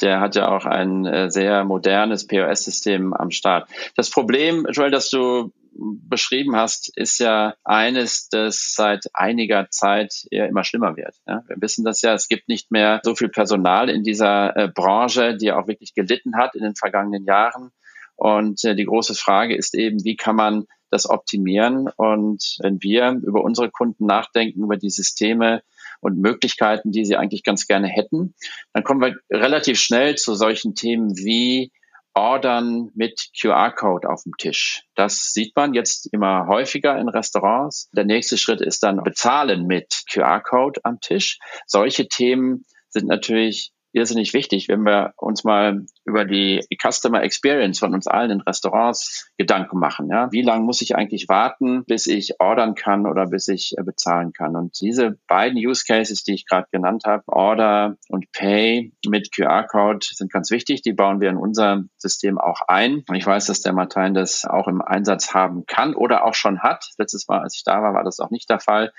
Der 0.00 0.20
hat 0.20 0.36
ja 0.36 0.48
auch 0.48 0.64
ein 0.64 1.06
äh, 1.06 1.28
sehr 1.28 1.64
modernes 1.64 2.28
POS-System 2.28 3.14
am 3.14 3.32
Start. 3.32 3.68
Das 3.96 4.10
Problem, 4.10 4.64
Joel, 4.70 4.92
dass 4.92 5.10
du 5.10 5.50
beschrieben 5.78 6.56
hast, 6.56 6.96
ist 6.96 7.18
ja 7.18 7.54
eines, 7.64 8.28
das 8.28 8.72
seit 8.74 9.06
einiger 9.14 9.68
Zeit 9.70 10.26
eher 10.30 10.48
immer 10.48 10.64
schlimmer 10.64 10.96
wird. 10.96 11.16
Ja, 11.26 11.42
wir 11.46 11.56
wissen 11.60 11.84
das 11.84 12.02
ja, 12.02 12.14
es 12.14 12.28
gibt 12.28 12.48
nicht 12.48 12.70
mehr 12.70 13.00
so 13.04 13.14
viel 13.14 13.28
Personal 13.28 13.88
in 13.88 14.02
dieser 14.02 14.56
äh, 14.56 14.68
Branche, 14.68 15.36
die 15.36 15.52
auch 15.52 15.68
wirklich 15.68 15.94
gelitten 15.94 16.36
hat 16.36 16.54
in 16.54 16.62
den 16.62 16.76
vergangenen 16.76 17.24
Jahren. 17.24 17.70
Und 18.16 18.64
äh, 18.64 18.74
die 18.74 18.86
große 18.86 19.14
Frage 19.14 19.54
ist 19.54 19.74
eben, 19.74 20.02
wie 20.04 20.16
kann 20.16 20.36
man 20.36 20.66
das 20.90 21.08
optimieren? 21.08 21.88
Und 21.96 22.56
wenn 22.60 22.82
wir 22.82 23.20
über 23.22 23.42
unsere 23.42 23.70
Kunden 23.70 24.06
nachdenken, 24.06 24.64
über 24.64 24.76
die 24.76 24.90
Systeme 24.90 25.62
und 26.00 26.18
Möglichkeiten, 26.18 26.92
die 26.92 27.04
sie 27.04 27.16
eigentlich 27.16 27.42
ganz 27.42 27.66
gerne 27.66 27.88
hätten, 27.88 28.34
dann 28.72 28.84
kommen 28.84 29.00
wir 29.00 29.16
relativ 29.30 29.78
schnell 29.78 30.16
zu 30.16 30.34
solchen 30.34 30.74
Themen 30.74 31.16
wie 31.16 31.72
Ordern 32.16 32.90
mit 32.94 33.28
QR-Code 33.38 34.08
auf 34.08 34.22
dem 34.22 34.32
Tisch. 34.38 34.84
Das 34.94 35.32
sieht 35.34 35.54
man 35.54 35.74
jetzt 35.74 36.12
immer 36.12 36.46
häufiger 36.46 36.98
in 36.98 37.08
Restaurants. 37.08 37.90
Der 37.92 38.04
nächste 38.04 38.38
Schritt 38.38 38.62
ist 38.62 38.82
dann 38.82 39.02
Bezahlen 39.02 39.66
mit 39.66 40.04
QR-Code 40.10 40.80
am 40.82 40.98
Tisch. 41.00 41.38
Solche 41.66 42.08
Themen 42.08 42.64
sind 42.88 43.06
natürlich 43.06 43.72
irrsinnig 43.96 44.34
wichtig, 44.34 44.68
wenn 44.68 44.82
wir 44.82 45.14
uns 45.16 45.42
mal 45.42 45.86
über 46.04 46.26
die 46.26 46.60
Customer 46.80 47.22
Experience 47.22 47.78
von 47.78 47.94
uns 47.94 48.06
allen 48.06 48.30
in 48.30 48.40
Restaurants 48.42 49.32
Gedanken 49.38 49.78
machen. 49.78 50.10
Ja? 50.10 50.30
Wie 50.30 50.42
lange 50.42 50.64
muss 50.64 50.82
ich 50.82 50.94
eigentlich 50.94 51.28
warten, 51.28 51.84
bis 51.86 52.06
ich 52.06 52.38
ordern 52.38 52.74
kann 52.74 53.06
oder 53.06 53.26
bis 53.26 53.48
ich 53.48 53.74
äh, 53.78 53.82
bezahlen 53.82 54.32
kann? 54.34 54.54
Und 54.54 54.78
diese 54.80 55.18
beiden 55.26 55.56
Use 55.56 55.84
Cases, 55.86 56.22
die 56.22 56.34
ich 56.34 56.46
gerade 56.46 56.68
genannt 56.70 57.04
habe, 57.06 57.22
Order 57.26 57.96
und 58.10 58.30
Pay 58.32 58.92
mit 59.06 59.34
QR-Code, 59.34 60.06
sind 60.12 60.30
ganz 60.30 60.50
wichtig. 60.50 60.82
Die 60.82 60.92
bauen 60.92 61.20
wir 61.20 61.30
in 61.30 61.38
unser 61.38 61.84
System 61.96 62.38
auch 62.38 62.60
ein. 62.68 63.02
Und 63.08 63.14
ich 63.14 63.26
weiß, 63.26 63.46
dass 63.46 63.62
der 63.62 63.72
Martin 63.72 64.12
das 64.12 64.44
auch 64.44 64.68
im 64.68 64.82
Einsatz 64.82 65.32
haben 65.32 65.64
kann 65.64 65.94
oder 65.94 66.24
auch 66.24 66.34
schon 66.34 66.60
hat. 66.60 66.84
Letztes 66.98 67.28
Mal, 67.28 67.40
als 67.40 67.56
ich 67.56 67.64
da 67.64 67.80
war, 67.80 67.94
war 67.94 68.04
das 68.04 68.20
auch 68.20 68.30
nicht 68.30 68.50
der 68.50 68.60
Fall. 68.60 68.92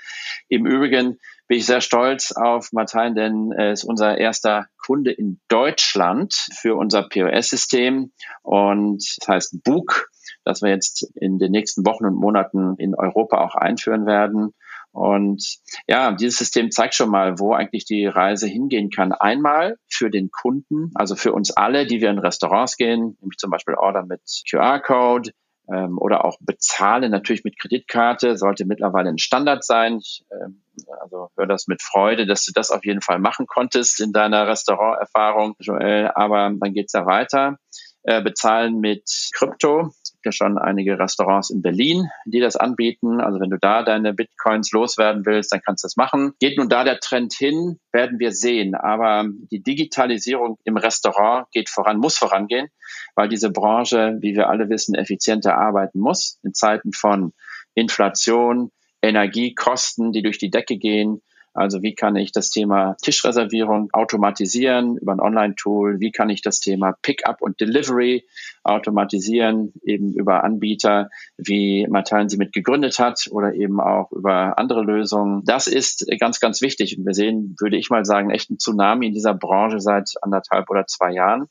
Im 0.48 0.66
Übrigen 0.66 1.18
bin 1.48 1.58
ich 1.58 1.66
sehr 1.66 1.80
stolz 1.80 2.32
auf 2.32 2.72
Martin, 2.72 3.14
denn 3.14 3.52
er 3.52 3.72
ist 3.72 3.84
unser 3.84 4.18
erster 4.18 4.66
Kunde 4.76 5.10
in 5.10 5.40
Deutschland 5.48 6.34
für 6.54 6.76
unser 6.76 7.08
POS-System 7.08 8.12
und 8.42 9.16
das 9.18 9.28
heißt 9.28 9.64
Book, 9.64 10.10
das 10.44 10.62
wir 10.62 10.70
jetzt 10.70 11.10
in 11.14 11.38
den 11.38 11.50
nächsten 11.50 11.84
Wochen 11.86 12.04
und 12.04 12.14
Monaten 12.14 12.76
in 12.76 12.94
Europa 12.94 13.42
auch 13.42 13.54
einführen 13.54 14.06
werden. 14.06 14.54
Und 14.92 15.58
ja, 15.86 16.12
dieses 16.12 16.38
System 16.38 16.70
zeigt 16.70 16.94
schon 16.94 17.10
mal, 17.10 17.38
wo 17.38 17.52
eigentlich 17.52 17.84
die 17.84 18.06
Reise 18.06 18.46
hingehen 18.46 18.90
kann. 18.90 19.12
Einmal 19.12 19.76
für 19.86 20.10
den 20.10 20.30
Kunden, 20.30 20.90
also 20.94 21.14
für 21.14 21.32
uns 21.32 21.50
alle, 21.50 21.86
die 21.86 22.00
wir 22.00 22.10
in 22.10 22.18
Restaurants 22.18 22.76
gehen, 22.76 23.16
nämlich 23.20 23.38
zum 23.38 23.50
Beispiel 23.50 23.74
Order 23.74 24.04
mit 24.06 24.20
QR-Code, 24.50 25.30
ähm, 25.72 25.98
oder 25.98 26.24
auch 26.24 26.38
bezahlen 26.40 27.10
natürlich 27.10 27.44
mit 27.44 27.58
Kreditkarte 27.58 28.36
sollte 28.36 28.64
mittlerweile 28.64 29.10
ein 29.10 29.18
Standard 29.18 29.64
sein. 29.64 29.98
Ich 29.98 30.24
ähm, 30.32 30.62
also 31.00 31.30
höre 31.36 31.46
das 31.46 31.66
mit 31.66 31.82
Freude, 31.82 32.26
dass 32.26 32.44
du 32.44 32.52
das 32.54 32.70
auf 32.70 32.84
jeden 32.84 33.02
Fall 33.02 33.18
machen 33.18 33.46
konntest 33.46 34.00
in 34.00 34.12
deiner 34.12 34.46
Restauranterfahrung, 34.46 35.56
Joel. 35.58 36.10
Aber 36.14 36.50
dann 36.58 36.72
geht's 36.72 36.92
ja 36.92 37.06
weiter. 37.06 37.58
Äh, 38.04 38.22
bezahlen 38.22 38.80
mit 38.80 39.04
Krypto. 39.34 39.90
Ja 40.28 40.32
schon 40.32 40.58
einige 40.58 40.98
Restaurants 40.98 41.48
in 41.48 41.62
Berlin, 41.62 42.10
die 42.26 42.40
das 42.40 42.56
anbieten. 42.56 43.18
Also 43.18 43.40
wenn 43.40 43.48
du 43.48 43.56
da 43.58 43.82
deine 43.82 44.12
Bitcoins 44.12 44.72
loswerden 44.72 45.24
willst, 45.24 45.50
dann 45.52 45.62
kannst 45.64 45.82
du 45.82 45.86
das 45.86 45.96
machen. 45.96 46.34
Geht 46.38 46.58
nun 46.58 46.68
da 46.68 46.84
der 46.84 47.00
Trend 47.00 47.32
hin, 47.32 47.78
werden 47.92 48.18
wir 48.18 48.32
sehen. 48.32 48.74
Aber 48.74 49.24
die 49.50 49.62
Digitalisierung 49.62 50.58
im 50.64 50.76
Restaurant 50.76 51.50
geht 51.50 51.70
voran, 51.70 51.96
muss 51.96 52.18
vorangehen, 52.18 52.68
weil 53.14 53.30
diese 53.30 53.50
Branche, 53.50 54.18
wie 54.20 54.36
wir 54.36 54.50
alle 54.50 54.68
wissen, 54.68 54.94
effizienter 54.94 55.56
arbeiten 55.56 55.98
muss 55.98 56.38
in 56.42 56.52
Zeiten 56.52 56.92
von 56.92 57.32
Inflation, 57.74 58.70
Energiekosten, 59.00 60.12
die 60.12 60.22
durch 60.22 60.36
die 60.36 60.50
Decke 60.50 60.76
gehen, 60.76 61.22
also 61.58 61.82
wie 61.82 61.94
kann 61.94 62.16
ich 62.16 62.32
das 62.32 62.50
Thema 62.50 62.96
Tischreservierung 63.02 63.90
automatisieren 63.92 64.96
über 64.96 65.12
ein 65.12 65.20
Online-Tool? 65.20 65.98
Wie 65.98 66.12
kann 66.12 66.30
ich 66.30 66.40
das 66.40 66.60
Thema 66.60 66.94
Pickup 67.02 67.42
und 67.42 67.60
Delivery 67.60 68.26
automatisieren, 68.62 69.72
eben 69.82 70.14
über 70.14 70.44
Anbieter, 70.44 71.10
wie 71.36 71.86
Martin 71.88 72.28
sie 72.28 72.36
mit 72.36 72.52
gegründet 72.52 72.98
hat 72.98 73.28
oder 73.30 73.54
eben 73.54 73.80
auch 73.80 74.12
über 74.12 74.58
andere 74.58 74.82
Lösungen? 74.82 75.42
Das 75.44 75.66
ist 75.66 76.06
ganz, 76.20 76.38
ganz 76.38 76.62
wichtig. 76.62 76.96
Und 76.96 77.04
wir 77.04 77.14
sehen, 77.14 77.56
würde 77.58 77.76
ich 77.76 77.90
mal 77.90 78.04
sagen, 78.04 78.30
echt 78.30 78.50
einen 78.50 78.58
Tsunami 78.58 79.08
in 79.08 79.14
dieser 79.14 79.34
Branche 79.34 79.80
seit 79.80 80.12
anderthalb 80.22 80.70
oder 80.70 80.86
zwei 80.86 81.12
Jahren, 81.12 81.46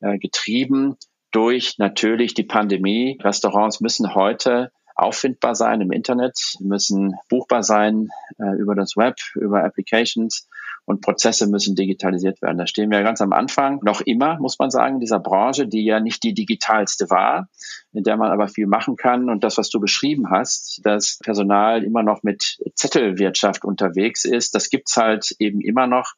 äh, 0.00 0.18
getrieben 0.18 0.96
durch 1.30 1.78
natürlich 1.78 2.34
die 2.34 2.44
Pandemie. 2.44 3.18
Restaurants 3.22 3.80
müssen 3.80 4.14
heute 4.14 4.72
auffindbar 4.96 5.54
sein 5.54 5.80
im 5.80 5.92
Internet, 5.92 6.56
müssen 6.60 7.14
buchbar 7.28 7.62
sein 7.62 8.08
äh, 8.38 8.56
über 8.58 8.74
das 8.74 8.96
Web, 8.96 9.16
über 9.34 9.62
Applications 9.62 10.48
und 10.86 11.00
Prozesse 11.00 11.48
müssen 11.48 11.74
digitalisiert 11.74 12.40
werden. 12.40 12.58
Da 12.58 12.66
stehen 12.66 12.90
wir 12.90 13.02
ganz 13.02 13.20
am 13.20 13.32
Anfang, 13.32 13.80
noch 13.82 14.00
immer, 14.00 14.38
muss 14.38 14.58
man 14.58 14.70
sagen, 14.70 15.00
dieser 15.00 15.18
Branche, 15.18 15.66
die 15.66 15.84
ja 15.84 16.00
nicht 16.00 16.22
die 16.22 16.32
digitalste 16.32 17.10
war, 17.10 17.48
in 17.92 18.04
der 18.04 18.16
man 18.16 18.30
aber 18.30 18.48
viel 18.48 18.68
machen 18.68 18.96
kann. 18.96 19.28
Und 19.28 19.42
das, 19.42 19.58
was 19.58 19.68
du 19.68 19.80
beschrieben 19.80 20.30
hast, 20.30 20.80
dass 20.84 21.18
Personal 21.22 21.82
immer 21.82 22.04
noch 22.04 22.22
mit 22.22 22.58
Zettelwirtschaft 22.74 23.64
unterwegs 23.64 24.24
ist, 24.24 24.54
das 24.54 24.70
gibt's 24.70 24.96
halt 24.96 25.34
eben 25.40 25.60
immer 25.60 25.86
noch. 25.88 26.14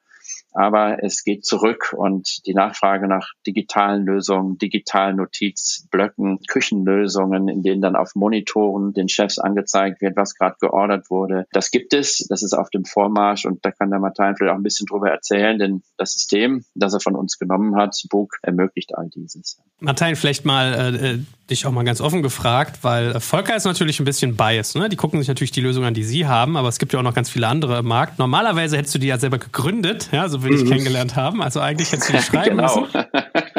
Aber 0.52 1.02
es 1.02 1.24
geht 1.24 1.44
zurück 1.44 1.94
und 1.96 2.46
die 2.46 2.54
Nachfrage 2.54 3.08
nach 3.08 3.32
digitalen 3.46 4.04
Lösungen, 4.04 4.58
digitalen 4.58 5.16
Notizblöcken, 5.16 6.40
Küchenlösungen, 6.48 7.48
in 7.48 7.62
denen 7.62 7.80
dann 7.80 7.96
auf 7.96 8.14
Monitoren 8.14 8.92
den 8.92 9.08
Chefs 9.08 9.38
angezeigt 9.38 10.00
wird, 10.00 10.16
was 10.16 10.34
gerade 10.34 10.56
geordert 10.60 11.10
wurde, 11.10 11.46
das 11.52 11.70
gibt 11.70 11.94
es, 11.94 12.26
das 12.28 12.42
ist 12.42 12.54
auf 12.54 12.70
dem 12.70 12.84
Vormarsch 12.84 13.44
und 13.44 13.64
da 13.64 13.70
kann 13.70 13.90
der 13.90 14.00
Martin 14.00 14.34
vielleicht 14.36 14.52
auch 14.52 14.58
ein 14.58 14.62
bisschen 14.62 14.86
drüber 14.86 15.10
erzählen, 15.10 15.58
denn 15.58 15.82
das 15.96 16.12
System, 16.12 16.64
das 16.74 16.94
er 16.94 17.00
von 17.00 17.16
uns 17.16 17.38
genommen 17.38 17.76
hat, 17.76 17.96
Book, 18.10 18.36
ermöglicht 18.42 18.96
all 18.96 19.08
dieses. 19.08 19.60
Martin, 19.80 20.16
vielleicht 20.16 20.44
mal 20.44 20.74
äh, 20.74 21.10
äh 21.14 21.18
dich 21.50 21.66
auch 21.66 21.72
mal 21.72 21.84
ganz 21.84 22.00
offen 22.00 22.22
gefragt, 22.22 22.80
weil 22.82 23.18
Volker 23.20 23.56
ist 23.56 23.64
natürlich 23.64 24.00
ein 24.00 24.04
bisschen 24.04 24.36
biased. 24.36 24.76
Ne? 24.76 24.88
Die 24.88 24.96
gucken 24.96 25.20
sich 25.20 25.28
natürlich 25.28 25.50
die 25.50 25.60
Lösung 25.60 25.84
an, 25.84 25.94
die 25.94 26.04
sie 26.04 26.26
haben, 26.26 26.56
aber 26.56 26.68
es 26.68 26.78
gibt 26.78 26.92
ja 26.92 26.98
auch 26.98 27.04
noch 27.04 27.14
ganz 27.14 27.30
viele 27.30 27.48
andere 27.48 27.78
im 27.78 27.86
Markt. 27.86 28.18
Normalerweise 28.18 28.76
hättest 28.76 28.94
du 28.94 28.98
die 28.98 29.06
ja 29.06 29.18
selber 29.18 29.38
gegründet, 29.38 30.10
ja, 30.12 30.28
so 30.28 30.42
will 30.42 30.54
ich 30.54 30.64
mhm. 30.64 30.68
kennengelernt 30.68 31.16
haben. 31.16 31.42
Also 31.42 31.60
eigentlich 31.60 31.90
hättest 31.90 32.10
du 32.10 32.12
die 32.12 32.22
schreiben 32.22 32.56
genau. 32.58 32.80
müssen. 32.80 33.04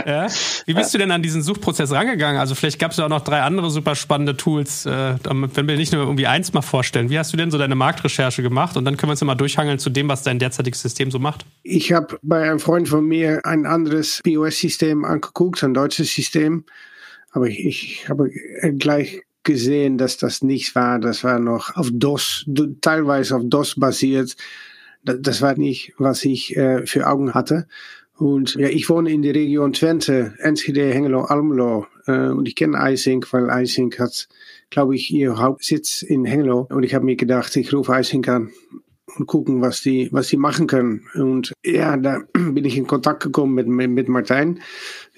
Ja? 0.06 0.28
Wie 0.66 0.74
bist 0.74 0.94
du 0.94 0.98
denn 0.98 1.12
an 1.12 1.24
diesen 1.24 1.42
Suchprozess 1.42 1.92
rangegangen? 1.92 2.40
Also 2.40 2.56
vielleicht 2.56 2.80
gab 2.80 2.92
es 2.92 2.98
ja 2.98 3.06
auch 3.06 3.10
noch 3.10 3.24
drei 3.24 3.42
andere 3.42 3.70
super 3.70 3.96
spannende 3.96 4.38
Tools, 4.38 4.86
äh, 4.86 5.16
wenn 5.24 5.68
wir 5.68 5.78
nicht 5.78 5.92
nur 5.92 6.04
irgendwie 6.04 6.28
eins 6.28 6.54
mal 6.54 6.62
vorstellen. 6.62 7.10
Wie 7.10 7.18
hast 7.18 7.34
du 7.34 7.38
denn 7.38 7.52
so 7.52 7.58
deine 7.58 7.76
Marktrecherche 7.76 8.44
gemacht? 8.44 8.78
Und 8.78 8.86
dann 8.86 8.98
können 8.98 9.10
wir 9.10 9.12
uns 9.12 9.22
ja 9.22 9.28
mal 9.28 9.36
durchhangeln 9.36 9.80
zu 9.80 9.90
dem, 9.90 10.08
was 10.10 10.24
dein 10.24 10.40
derzeitiges 10.40 10.82
System 10.82 11.12
so 11.12 11.20
macht. 11.20 11.46
Ich 11.64 11.92
habe 11.92 12.20
bei 12.22 12.44
einem 12.44 12.60
Freund 12.60 12.88
von 12.88 13.06
mir 13.06 13.42
ein 13.46 13.66
anderes 13.66 14.22
POS-System 14.24 15.06
angeguckt, 15.06 15.64
ein 15.64 15.74
deutsches 15.74 16.14
System. 16.14 16.66
Aber 17.32 17.48
ich, 17.48 17.66
ich 17.66 18.10
habe 18.10 18.30
gleich 18.78 19.22
gesehen, 19.44 19.98
dass 19.98 20.18
das 20.18 20.42
nichts 20.42 20.76
war. 20.76 21.00
Das 21.00 21.24
war 21.24 21.40
noch 21.40 21.76
auf 21.76 21.90
DOS, 21.92 22.46
teilweise 22.82 23.36
auf 23.36 23.44
DOS 23.46 23.80
basiert. 23.80 24.36
Das 25.04 25.42
war 25.42 25.58
nicht, 25.58 25.94
was 25.98 26.26
ich 26.26 26.56
äh, 26.58 26.86
für 26.86 27.08
Augen 27.08 27.34
hatte. 27.34 27.68
Und 28.18 28.56
ja, 28.56 28.68
ich 28.68 28.90
wohne 28.90 29.12
in 29.12 29.22
der 29.22 29.34
Region 29.34 29.72
Twente, 29.72 30.34
Enschede, 30.40 30.94
Hengelo, 30.94 31.22
Almelo. 31.22 31.88
Äh, 32.06 32.28
und 32.28 32.48
ich 32.48 32.56
kenne 32.56 32.78
Eisink, 32.78 33.32
weil 33.32 33.50
Eisink 33.50 33.98
hat, 33.98 34.28
glaube 34.70 34.96
ich, 34.96 35.12
ihr 35.12 35.38
Hauptsitz 35.38 36.02
in 36.02 36.26
Hengelo. 36.26 36.68
Und 36.70 36.84
ich 36.84 36.94
habe 36.94 37.06
mir 37.06 37.16
gedacht, 37.16 37.56
ich 37.56 37.74
rufe 37.74 37.94
Eisink 37.94 38.28
an 38.28 38.52
und 39.18 39.26
gucken, 39.26 39.62
was 39.62 39.82
die, 39.82 40.10
was 40.12 40.28
die 40.28 40.38
machen 40.38 40.68
können. 40.68 41.08
Und 41.16 41.54
ja, 41.64 41.96
da 41.96 42.20
bin 42.34 42.66
ich 42.66 42.78
in 42.78 42.88
Kontakt 42.88 43.24
gekommen 43.24 43.56
mit, 43.56 43.68
mit, 43.68 43.90
mit 43.90 44.10
Martijn, 44.10 44.60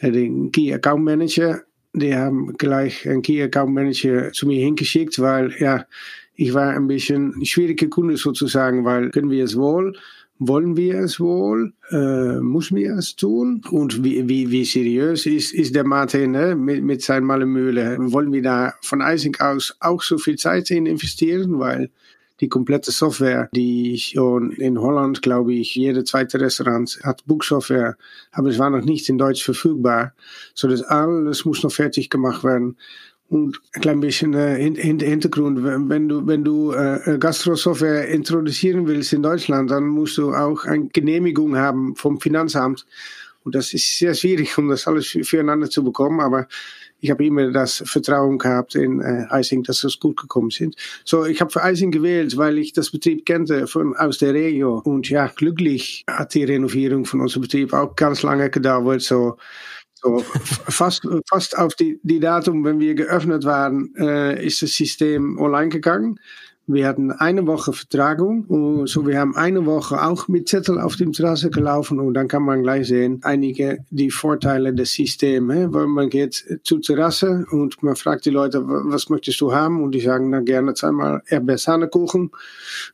den 0.02 0.52
Key 0.52 0.72
Account 0.72 1.04
Manager. 1.04 1.64
Die 1.94 2.16
haben 2.16 2.54
gleich 2.54 3.08
einen 3.08 3.22
Key 3.22 3.42
Account 3.44 3.74
Manager 3.74 4.32
zu 4.32 4.48
mir 4.48 4.64
hingeschickt, 4.64 5.20
weil 5.20 5.54
ja, 5.60 5.86
ich 6.36 6.54
war 6.54 6.70
ein 6.70 6.88
bisschen 6.88 7.44
schwierige 7.46 7.90
Kunde 7.90 8.18
sozusagen, 8.18 8.86
weil 8.86 9.10
können 9.10 9.30
wir 9.30 9.44
es 9.44 9.58
wohl, 9.58 9.94
wollen 10.40 10.76
wir 10.76 10.96
es 10.96 11.20
wohl, 11.20 11.74
äh, 11.92 12.40
muss 12.40 12.74
wir 12.74 12.96
es 12.96 13.16
tun? 13.16 13.62
Und 13.70 14.04
wie, 14.04 14.28
wie, 14.28 14.50
wie 14.50 14.66
seriös 14.66 15.28
ist, 15.28 15.54
ist 15.54 15.76
der 15.76 15.86
Martin 15.86 16.32
ne, 16.32 16.56
mit, 16.56 16.84
mit 16.84 17.04
seinen 17.04 17.26
Malemühle? 17.26 17.98
Wollen 18.00 18.34
wir 18.34 18.42
da 18.42 18.74
von 18.82 19.04
Eising 19.04 19.36
aus 19.40 19.76
auch 19.80 20.02
so 20.02 20.18
viel 20.18 20.38
Zeit 20.38 20.72
in 20.72 20.88
investieren, 20.88 21.60
weil 21.60 21.92
die 22.42 22.50
komplette 22.50 22.92
Software, 22.92 23.50
die 23.56 23.98
schon 24.00 24.52
in 24.52 24.80
Holland, 24.80 25.22
glaube 25.22 25.54
ich, 25.54 25.76
jede 25.76 26.04
zweite 26.04 26.42
Restaurant 26.42 27.00
hat 27.04 27.26
Buchsoftware, 27.26 27.96
aber 28.32 28.50
es 28.50 28.60
war 28.60 28.72
noch 28.72 28.84
nicht 28.84 29.08
in 29.10 29.18
Deutsch 29.18 29.44
verfügbar. 29.44 30.14
So 30.56 30.68
das 30.68 30.82
alles 30.82 31.46
muss 31.46 31.64
noch 31.64 31.72
fertig 31.72 32.10
gemacht 32.10 32.44
werden. 32.44 32.78
Und 33.30 33.62
ein 33.74 33.82
klein 33.82 34.00
bisschen 34.02 34.34
äh, 34.34 34.58
Hintergrund, 34.58 35.64
wenn 35.64 36.10
du, 36.10 36.28
wenn 36.28 36.44
du 36.44 36.74
äh, 36.74 37.18
Gastro-Software 37.18 38.10
introduzieren 38.10 38.88
willst 38.88 39.14
in 39.14 39.24
Deutschland, 39.24 39.72
dann 39.72 39.88
musst 39.88 40.18
du 40.18 40.34
auch 40.34 40.66
eine 40.66 40.88
Genehmigung 40.88 41.56
haben 41.56 41.96
vom 41.96 42.20
Finanzamt. 42.20 42.86
Und 43.44 43.56
das 43.56 43.74
ist 43.74 43.98
sehr 43.98 44.14
schwierig, 44.16 44.58
um 44.58 44.68
das 44.68 44.86
alles 44.86 45.08
füreinander 45.08 45.70
zu 45.70 45.82
bekommen. 45.84 46.20
Aber 46.20 46.48
ich 47.02 47.10
habe 47.10 47.26
immer 47.26 47.52
das 47.52 47.84
Vertrauen 47.86 48.38
gehabt 48.38 48.76
in 48.76 49.02
äh, 49.02 49.26
Eising, 49.30 49.64
dass 49.64 49.82
das 49.82 50.00
gut 50.00 50.18
gekommen 50.18 50.52
sind. 50.52 50.76
So, 51.04 51.26
ich 51.26 51.42
habe 51.42 51.52
für 51.52 51.64
Eising 51.64 51.92
gewählt, 51.92 52.38
weil 52.38 52.60
ich 52.60 52.74
das 52.74 52.92
Betrieb 52.92 53.26
kannte 53.26 53.68
von 53.68 53.96
aus 53.98 54.20
der 54.20 54.34
Regio. 54.34 54.80
Und 54.84 55.10
ja, 55.10 55.28
glücklich 55.28 56.04
hat 56.08 56.36
die 56.36 56.44
Renovierung 56.44 57.06
von 57.06 57.22
unserem 57.22 57.42
Betrieb 57.42 57.74
auch 57.74 57.96
ganz 57.96 58.22
lange 58.22 58.50
gedauert. 58.52 59.02
So, 59.02 59.38
so 59.96 60.20
fast, 60.46 61.08
fast 61.28 61.58
auf 61.58 61.74
die, 61.76 62.00
die 62.04 62.20
Datum, 62.20 62.64
wenn 62.64 62.80
wir 62.80 62.94
geöffnet 62.94 63.46
waren, 63.46 63.94
äh, 63.98 64.46
ist 64.46 64.62
das 64.62 64.72
System 64.72 65.40
online 65.40 65.70
gegangen. 65.70 66.20
Wir 66.74 66.88
hatten 66.88 67.12
eine 67.12 67.48
Woche 67.48 67.74
Vertragung. 67.74 68.46
Und 68.46 68.88
so, 68.88 69.06
wir 69.06 69.20
haben 69.20 69.36
eine 69.36 69.66
Woche 69.66 70.02
auch 70.02 70.28
mit 70.28 70.48
Zettel 70.48 70.80
auf 70.80 70.96
dem 70.96 71.12
Terrasse 71.12 71.50
gelaufen 71.50 72.00
und 72.00 72.14
dann 72.14 72.28
kann 72.28 72.44
man 72.44 72.64
gleich 72.64 72.88
sehen, 72.88 73.20
einige 73.24 73.86
die 73.90 74.10
Vorteile 74.10 74.74
des 74.74 74.94
Systems. 74.94 75.74
Weil 75.74 75.88
man 75.88 76.10
geht 76.10 76.62
zur 76.64 76.82
Terrasse 76.82 77.46
und 77.52 77.84
man 77.84 77.96
fragt 77.96 78.26
die 78.26 78.30
Leute, 78.30 78.64
was 78.66 79.10
möchtest 79.10 79.42
du 79.42 79.54
haben? 79.54 79.84
Und 79.84 79.94
die 79.94 80.02
sagen 80.02 80.32
dann 80.32 80.46
gerne 80.46 80.74
zweimal 80.74 81.22
Erdbeersahne-Kuchen. 81.28 82.32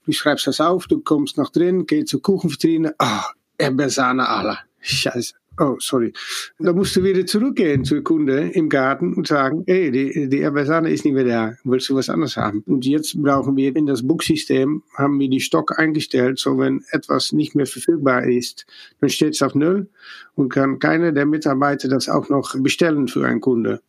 Du 0.06 0.12
schreibst 0.12 0.48
das 0.48 0.60
auf, 0.60 0.88
du 0.88 1.00
kommst 1.02 1.38
nach 1.38 1.52
drin, 1.52 1.86
gehst 1.86 2.08
zur 2.08 2.22
Kuchenvitrine. 2.22 2.96
Ah, 2.98 3.22
oh, 3.22 3.34
Erdbeersahne 3.58 4.28
alle. 4.28 4.58
Scheiße. 4.80 5.34
Oh, 5.60 5.76
sorry. 5.80 6.14
Da 6.60 6.72
musst 6.72 6.96
du 6.96 7.04
wieder 7.04 7.26
zurückgehen 7.26 7.84
zur 7.84 8.04
Kunde 8.04 8.50
im 8.50 8.70
Garten 8.70 9.16
und 9.16 9.28
sagen, 9.28 9.64
hey, 9.66 9.90
die, 9.90 10.30
die 10.30 10.42
Erbesane 10.42 10.92
ist 10.92 11.04
nicht 11.04 11.16
mehr 11.16 11.24
da. 11.24 11.54
Willst 11.64 11.90
du 11.90 11.96
was 11.96 12.10
anderes 12.10 12.38
haben? 12.38 12.64
Und 12.68 12.86
jetzt 12.86 13.20
brauchen 13.22 13.58
wir 13.58 13.76
in 13.76 13.88
das 13.88 14.06
Buchsystem, 14.06 14.84
haben 14.96 15.20
wir 15.20 15.30
die 15.30 15.40
Stock 15.40 15.80
eingestellt, 15.80 16.38
so 16.38 16.60
wenn 16.60 16.84
etwas 16.92 17.32
nicht 17.32 17.56
mehr 17.56 17.66
verfügbar 17.66 18.26
ist, 18.26 18.68
dann 19.02 19.10
steht 19.10 19.34
es 19.34 19.42
auf 19.42 19.56
Null 19.56 19.90
und 20.36 20.50
kann 20.50 20.78
keiner 20.78 21.12
der 21.12 21.26
Mitarbeiter 21.26 21.88
das 21.88 22.08
auch 22.08 22.30
noch 22.30 22.56
bestellen 22.60 23.08
für 23.08 23.26
einen 23.26 23.42
Kunde. 23.42 23.82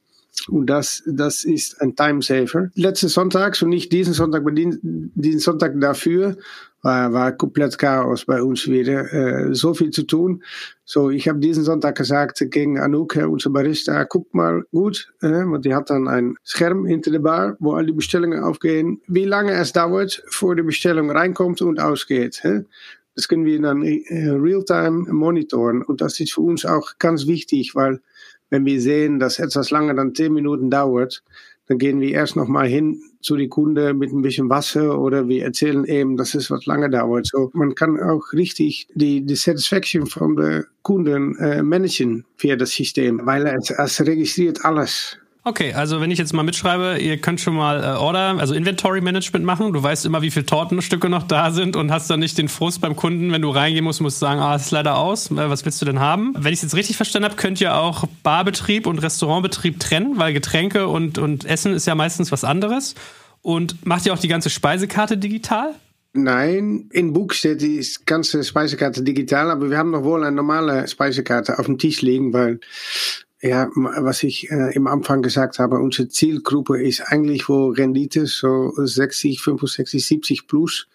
Und 0.47 0.67
das, 0.67 1.03
das 1.07 1.45
ist 1.45 1.81
ein 1.83 1.97
Timesaver. 1.97 2.71
Letzten 2.75 3.09
Sonntag, 3.09 3.57
so 3.57 3.67
nicht 3.67 3.93
diesen 3.93 4.15
Sonntag, 4.15 4.43
aber 4.43 4.53
diesen 4.53 5.41
Sonntag 5.41 5.81
dafür, 5.81 6.37
war, 6.83 7.13
war 7.13 7.33
komplett 7.33 7.79
Chaos 7.79 8.25
bei 8.25 8.43
uns 8.43 8.67
wieder. 8.69 9.13
Äh, 9.13 9.55
so 9.55 9.75
viel 9.75 9.91
zu 9.91 10.05
tun. 10.05 10.43
So, 10.85 11.11
ich 11.11 11.29
habe 11.29 11.39
diesen 11.39 11.65
Sonntag 11.65 11.97
gesagt 11.97 12.43
gegen 12.51 12.79
Anouk, 12.79 13.17
unser 13.17 13.51
Barista, 13.51 14.05
guck 14.05 14.33
mal 14.33 14.65
gut, 14.73 15.13
äh, 15.21 15.45
want 15.45 15.65
die 15.65 15.75
hat 15.75 15.91
dann 15.91 16.09
ein 16.09 16.37
Scherm 16.45 16.87
hinter 16.87 17.11
der 17.11 17.19
Bar, 17.19 17.57
wo 17.59 17.73
all 17.73 17.87
die 17.87 17.93
Bestellungen 17.93 18.43
aufgehen, 18.43 19.01
wie 19.07 19.25
lange 19.25 19.53
es 19.53 19.73
dauert, 19.73 20.23
vor 20.29 20.57
die 20.57 20.63
Bestellung 20.63 21.11
reinkommt 21.11 21.61
und 21.61 21.81
ausgeht. 21.81 22.43
Hè? 22.43 22.65
Das 23.15 23.29
können 23.29 23.45
wir 23.45 23.61
dann 23.61 23.83
äh, 23.83 24.31
real-time 24.31 25.13
monitoren. 25.13 25.83
Und 25.83 26.01
das 26.01 26.21
ist 26.21 26.33
für 26.33 26.43
uns 26.43 26.65
auch 26.65 26.93
ganz 26.99 27.27
wichtig, 27.27 27.75
weil 27.75 28.01
wenn 28.49 28.65
wir 28.65 28.81
sehen, 28.81 29.19
dass 29.19 29.39
etwas 29.39 29.71
lange 29.71 29.95
dann 29.95 30.15
zehn 30.15 30.33
Minuten 30.33 30.71
dauert, 30.71 31.23
dann 31.67 31.79
gehen 31.79 32.01
wir 32.01 32.13
erst 32.13 32.37
noch 32.37 32.49
mal 32.49 32.67
hin 32.67 33.03
zu 33.21 33.37
die 33.37 33.49
Kunde 33.49 33.95
mit 33.95 34.13
ein 34.13 34.23
bisschen 34.23 34.49
Wasser 34.49 34.99
oder 35.01 35.29
wir 35.29 35.45
erzählen 35.45 35.85
eben, 35.85 36.17
dass 36.17 36.35
es 36.35 36.51
was 36.51 36.67
lange 36.67 36.91
dauert. 36.91 37.27
So, 37.27 37.51
man 37.53 37.75
kann 37.75 38.01
auch 38.01 38.33
richtig 38.33 38.89
die, 38.95 39.23
die 39.23 39.37
Satisfaction 39.37 40.07
von 40.07 40.37
der 40.37 40.65
Kunden 40.83 41.37
äh, 41.37 41.63
managen 41.63 42.25
via 42.37 42.57
das 42.57 42.71
System, 42.71 43.21
weil 43.25 43.47
es, 43.47 43.71
es 43.71 44.01
registriert 44.01 44.65
alles. 44.65 45.19
Okay, 45.49 45.73
also 45.73 46.03
wenn 46.03 46.11
ich 46.11 46.19
jetzt 46.19 46.35
mal 46.35 46.43
mitschreibe, 46.43 46.99
ihr 46.99 47.17
könnt 47.17 47.41
schon 47.41 47.55
mal 47.55 47.83
äh, 47.83 47.97
Order, 47.97 48.37
also 48.39 48.53
Inventory 48.53 49.01
Management 49.01 49.47
machen. 49.47 49.73
Du 49.73 49.83
weißt 49.83 50.05
immer, 50.05 50.21
wie 50.21 50.31
viele 50.31 50.45
Tortenstücke 50.45 51.09
noch 51.09 51.23
da 51.23 51.53
sind 51.53 51.75
und 51.75 51.91
hast 51.91 52.11
dann 52.11 52.21
nicht 52.21 52.37
den 52.37 52.49
Frust 52.49 52.83
beim 52.83 52.97
Kunden, 52.97 53.33
wenn 53.33 53.41
du 53.41 53.49
reingehen 53.49 53.83
musst, 53.83 54.03
musst 54.03 54.21
du 54.21 54.27
sagen, 54.27 54.41
ah, 54.41 54.57
es 54.57 54.67
ist 54.67 54.73
leider 54.73 54.99
aus. 54.99 55.31
Äh, 55.31 55.49
was 55.49 55.65
willst 55.65 55.81
du 55.81 55.87
denn 55.87 56.01
haben? 56.01 56.35
Wenn 56.37 56.53
ich 56.53 56.59
es 56.59 56.65
jetzt 56.65 56.75
richtig 56.75 56.97
verstanden 56.97 57.31
habe, 57.31 57.37
könnt 57.37 57.63
ihr 57.63 57.75
auch 57.75 58.05
Barbetrieb 58.23 58.87
und 58.87 58.99
Restaurantbetrieb 58.99 59.81
trennen, 59.81 60.19
weil 60.19 60.35
Getränke 60.35 60.87
und, 60.87 61.17
und 61.17 61.47
Essen 61.47 61.73
ist 61.73 61.87
ja 61.87 61.95
meistens 61.95 62.31
was 62.31 62.45
anderes. 62.45 62.95
Und 63.41 63.87
macht 63.87 64.05
ihr 64.05 64.13
auch 64.13 64.19
die 64.19 64.29
ganze 64.29 64.51
Speisekarte 64.51 65.17
digital? 65.17 65.75
Nein, 66.13 66.91
in 66.93 67.15
Buch 67.15 67.33
steht 67.33 67.63
die 67.63 67.83
ganze 68.05 68.45
Speisekarte 68.45 69.03
digital, 69.03 69.51
aber 69.51 69.71
wir 69.71 69.79
haben 69.79 69.93
noch 69.93 70.05
wohl 70.05 70.25
eine 70.25 70.37
normale 70.37 70.87
Speisekarte 70.89 71.59
auf 71.59 71.65
dem 71.65 71.79
Tisch 71.79 72.03
liegen, 72.03 72.35
weil 72.35 72.61
ja, 73.41 73.69
was 73.75 74.25
ich 74.25 74.51
äh, 74.51 74.75
im 74.75 74.89
Anfang 74.89 75.23
gesagt 75.23 75.61
habe, 75.61 75.79
unsere 75.79 76.09
Zielgruppe 76.09 76.83
ist 76.83 77.01
eigentlich 77.03 77.49
wo 77.49 77.69
Rendite 77.69 78.27
so 78.27 78.73
60, 78.77 79.41
65, 79.41 80.05
70 80.05 80.47
plus. 80.49 80.89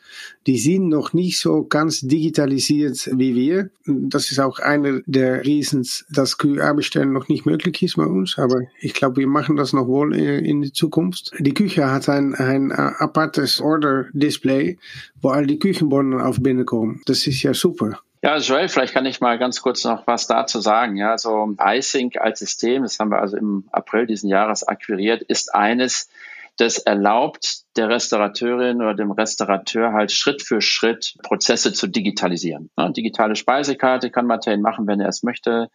Die 0.45 0.59
sind 0.59 0.89
noch 0.89 1.13
nicht 1.13 1.39
so 1.39 1.63
ganz 1.63 2.01
digitalisiert 2.01 3.09
wie 3.15 3.33
wir. 3.33 3.69
Das 3.85 4.29
ist 4.29 4.39
auch 4.39 4.59
einer 4.59 4.99
der 5.05 5.45
Reasons, 5.45 6.05
dass 6.09 6.37
QR-Bestellen 6.37 7.13
noch 7.13 7.29
nicht 7.29 7.45
möglich 7.45 7.81
ist 7.81 7.95
bei 7.95 8.05
uns. 8.05 8.37
Aber 8.37 8.61
ich 8.81 8.93
glaube, 8.93 9.17
wir 9.17 9.27
machen 9.27 9.55
das 9.55 9.71
noch 9.71 9.87
wohl 9.87 10.13
in, 10.13 10.45
in 10.45 10.61
die 10.61 10.73
Zukunft. 10.73 11.31
Die 11.39 11.53
Küche 11.53 11.89
hat 11.89 12.09
ein, 12.09 12.35
ein 12.35 12.73
apartes 12.73 13.61
Order-Display, 13.61 14.77
wo 15.21 15.29
all 15.29 15.47
die 15.47 15.59
Küchenbonnen 15.59 16.19
auf 16.19 16.41
binnen 16.41 16.65
kommen. 16.65 17.01
Das 17.05 17.25
ist 17.25 17.41
ja 17.41 17.53
super. 17.53 18.01
Ja, 18.23 18.37
Joel, 18.37 18.69
vielleicht 18.69 18.93
kann 18.93 19.05
ich 19.05 19.19
mal 19.19 19.37
ganz 19.37 19.61
kurz 19.61 19.83
noch 19.83 20.07
was 20.07 20.27
dazu 20.27 20.61
sagen. 20.61 20.95
Ja, 20.95 21.17
so 21.17 21.55
iSync 21.61 22.15
als 22.17 22.39
System, 22.39 22.83
das 22.83 22.97
haben 22.97 23.11
wir 23.11 23.19
also 23.19 23.35
im 23.35 23.67
April 23.73 24.05
diesen 24.05 24.29
Jahres 24.29 24.65
akquiriert, 24.65 25.21
ist 25.23 25.53
eines 25.53 26.09
das 26.57 26.77
erlaubt 26.77 27.63
der 27.75 27.89
Restaurateurin 27.89 28.77
oder 28.77 28.93
dem 28.93 29.11
Restaurateur 29.11 29.91
halt 29.91 30.11
Schritt 30.11 30.41
für 30.41 30.61
Schritt 30.61 31.15
Prozesse 31.23 31.73
zu 31.73 31.87
digitalisieren. 31.87 32.69
Ja, 32.77 32.89
digitale 32.89 33.35
Speisekarte 33.35 34.09
kann 34.09 34.27
Martin 34.27 34.61
machen, 34.61 34.87
wenn 34.87 35.01
er 35.01 35.09
es 35.09 35.23
möchte. 35.23 35.69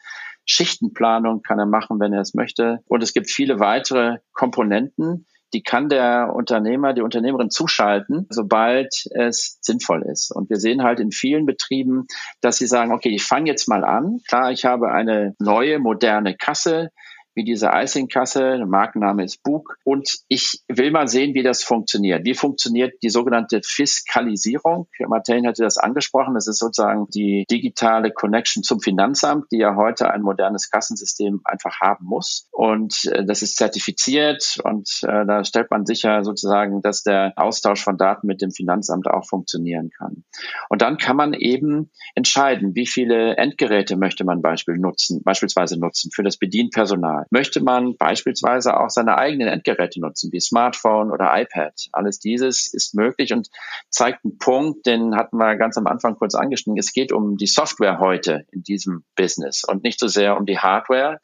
Schichtenplanung 0.46 1.42
kann 1.42 1.58
er 1.58 1.66
machen, 1.66 2.00
wenn 2.00 2.14
er 2.14 2.22
es 2.22 2.32
möchte. 2.32 2.78
Und 2.86 3.02
es 3.02 3.12
gibt 3.12 3.28
viele 3.28 3.60
weitere 3.60 4.18
Komponenten, 4.32 5.26
die 5.52 5.62
kann 5.62 5.88
der 5.88 6.32
Unternehmer, 6.34 6.92
die 6.92 7.02
Unternehmerin 7.02 7.50
zuschalten, 7.50 8.26
sobald 8.30 9.06
es 9.12 9.58
sinnvoll 9.60 10.02
ist. 10.02 10.30
Und 10.30 10.50
wir 10.50 10.56
sehen 10.56 10.82
halt 10.82 11.00
in 11.00 11.10
vielen 11.10 11.46
Betrieben, 11.46 12.06
dass 12.40 12.58
sie 12.58 12.66
sagen, 12.66 12.92
okay, 12.92 13.10
ich 13.10 13.24
fange 13.24 13.50
jetzt 13.50 13.68
mal 13.68 13.84
an. 13.84 14.20
Klar, 14.28 14.52
ich 14.52 14.64
habe 14.64 14.90
eine 14.90 15.34
neue, 15.38 15.78
moderne 15.78 16.34
Kasse 16.36 16.90
wie 17.38 17.44
diese 17.44 17.70
Icing-Kasse. 17.72 18.56
Der 18.58 18.66
Markenname 18.66 19.22
ist 19.22 19.44
Book. 19.44 19.78
Und 19.84 20.18
ich 20.26 20.60
will 20.66 20.90
mal 20.90 21.06
sehen, 21.06 21.34
wie 21.34 21.44
das 21.44 21.62
funktioniert. 21.62 22.24
Wie 22.24 22.34
funktioniert 22.34 22.94
die 23.00 23.10
sogenannte 23.10 23.60
Fiskalisierung? 23.64 24.88
Martin 25.06 25.46
hatte 25.46 25.62
das 25.62 25.78
angesprochen. 25.78 26.34
Das 26.34 26.48
ist 26.48 26.58
sozusagen 26.58 27.06
die 27.14 27.46
digitale 27.48 28.10
Connection 28.10 28.64
zum 28.64 28.80
Finanzamt, 28.80 29.44
die 29.52 29.58
ja 29.58 29.76
heute 29.76 30.10
ein 30.10 30.22
modernes 30.22 30.68
Kassensystem 30.68 31.40
einfach 31.44 31.78
haben 31.80 32.06
muss. 32.06 32.48
Und 32.50 33.04
äh, 33.12 33.24
das 33.24 33.42
ist 33.42 33.56
zertifiziert 33.56 34.58
und 34.64 34.88
äh, 35.02 35.24
da 35.24 35.44
stellt 35.44 35.70
man 35.70 35.86
sicher 35.86 36.24
sozusagen, 36.24 36.82
dass 36.82 37.04
der 37.04 37.34
Austausch 37.36 37.84
von 37.84 37.96
Daten 37.96 38.26
mit 38.26 38.42
dem 38.42 38.50
Finanzamt 38.50 39.06
auch 39.06 39.26
funktionieren 39.26 39.90
kann. 39.96 40.24
Und 40.68 40.82
dann 40.82 40.98
kann 40.98 41.16
man 41.16 41.34
eben 41.34 41.92
entscheiden, 42.16 42.74
wie 42.74 42.86
viele 42.86 43.36
Endgeräte 43.36 43.96
möchte 43.96 44.24
man 44.24 44.42
Beispiel 44.42 44.76
nutzen, 44.76 45.22
beispielsweise 45.22 45.78
nutzen 45.78 46.10
für 46.12 46.24
das 46.24 46.36
Bedienpersonal 46.36 47.27
möchte 47.30 47.62
man 47.62 47.96
beispielsweise 47.96 48.78
auch 48.78 48.90
seine 48.90 49.18
eigenen 49.18 49.48
Endgeräte 49.48 50.00
nutzen, 50.00 50.32
wie 50.32 50.40
Smartphone 50.40 51.10
oder 51.10 51.30
iPad. 51.34 51.74
Alles 51.92 52.18
dieses 52.18 52.72
ist 52.72 52.94
möglich 52.94 53.32
und 53.32 53.48
zeigt 53.90 54.24
einen 54.24 54.38
Punkt, 54.38 54.86
den 54.86 55.16
hatten 55.16 55.36
wir 55.36 55.56
ganz 55.56 55.76
am 55.76 55.86
Anfang 55.86 56.16
kurz 56.16 56.34
angeschnitten. 56.34 56.78
Es 56.78 56.92
geht 56.92 57.12
um 57.12 57.36
die 57.36 57.46
Software 57.46 57.98
heute 57.98 58.44
in 58.50 58.62
diesem 58.62 59.04
Business 59.16 59.64
und 59.64 59.82
nicht 59.82 60.00
so 60.00 60.08
sehr 60.08 60.36
um 60.36 60.46
die 60.46 60.58
Hardware. 60.58 61.20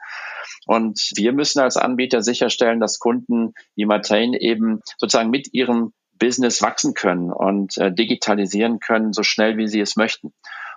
Und 0.67 1.11
wir 1.17 1.33
müssen 1.33 1.61
als 1.61 1.77
Anbieter 1.77 2.23
sicherstellen, 2.23 2.81
dass 2.81 2.99
Kunden 2.99 3.55
wie 3.77 3.87
Martain 3.87 4.35
eben 4.35 4.81
sozusagen 4.99 5.31
mit 5.31 5.53
ihrem 5.53 5.93
Business 6.19 6.63
wachsen 6.63 6.95
können 6.95 7.33
und 7.33 7.77
äh, 7.79 7.93
digitalisieren 7.93 8.79
können, 8.79 9.13
so 9.13 9.23
schnell 9.23 9.57
wie 9.57 9.69
sie 9.69 9.81
es 9.81 9.97
möchten. 9.97 10.33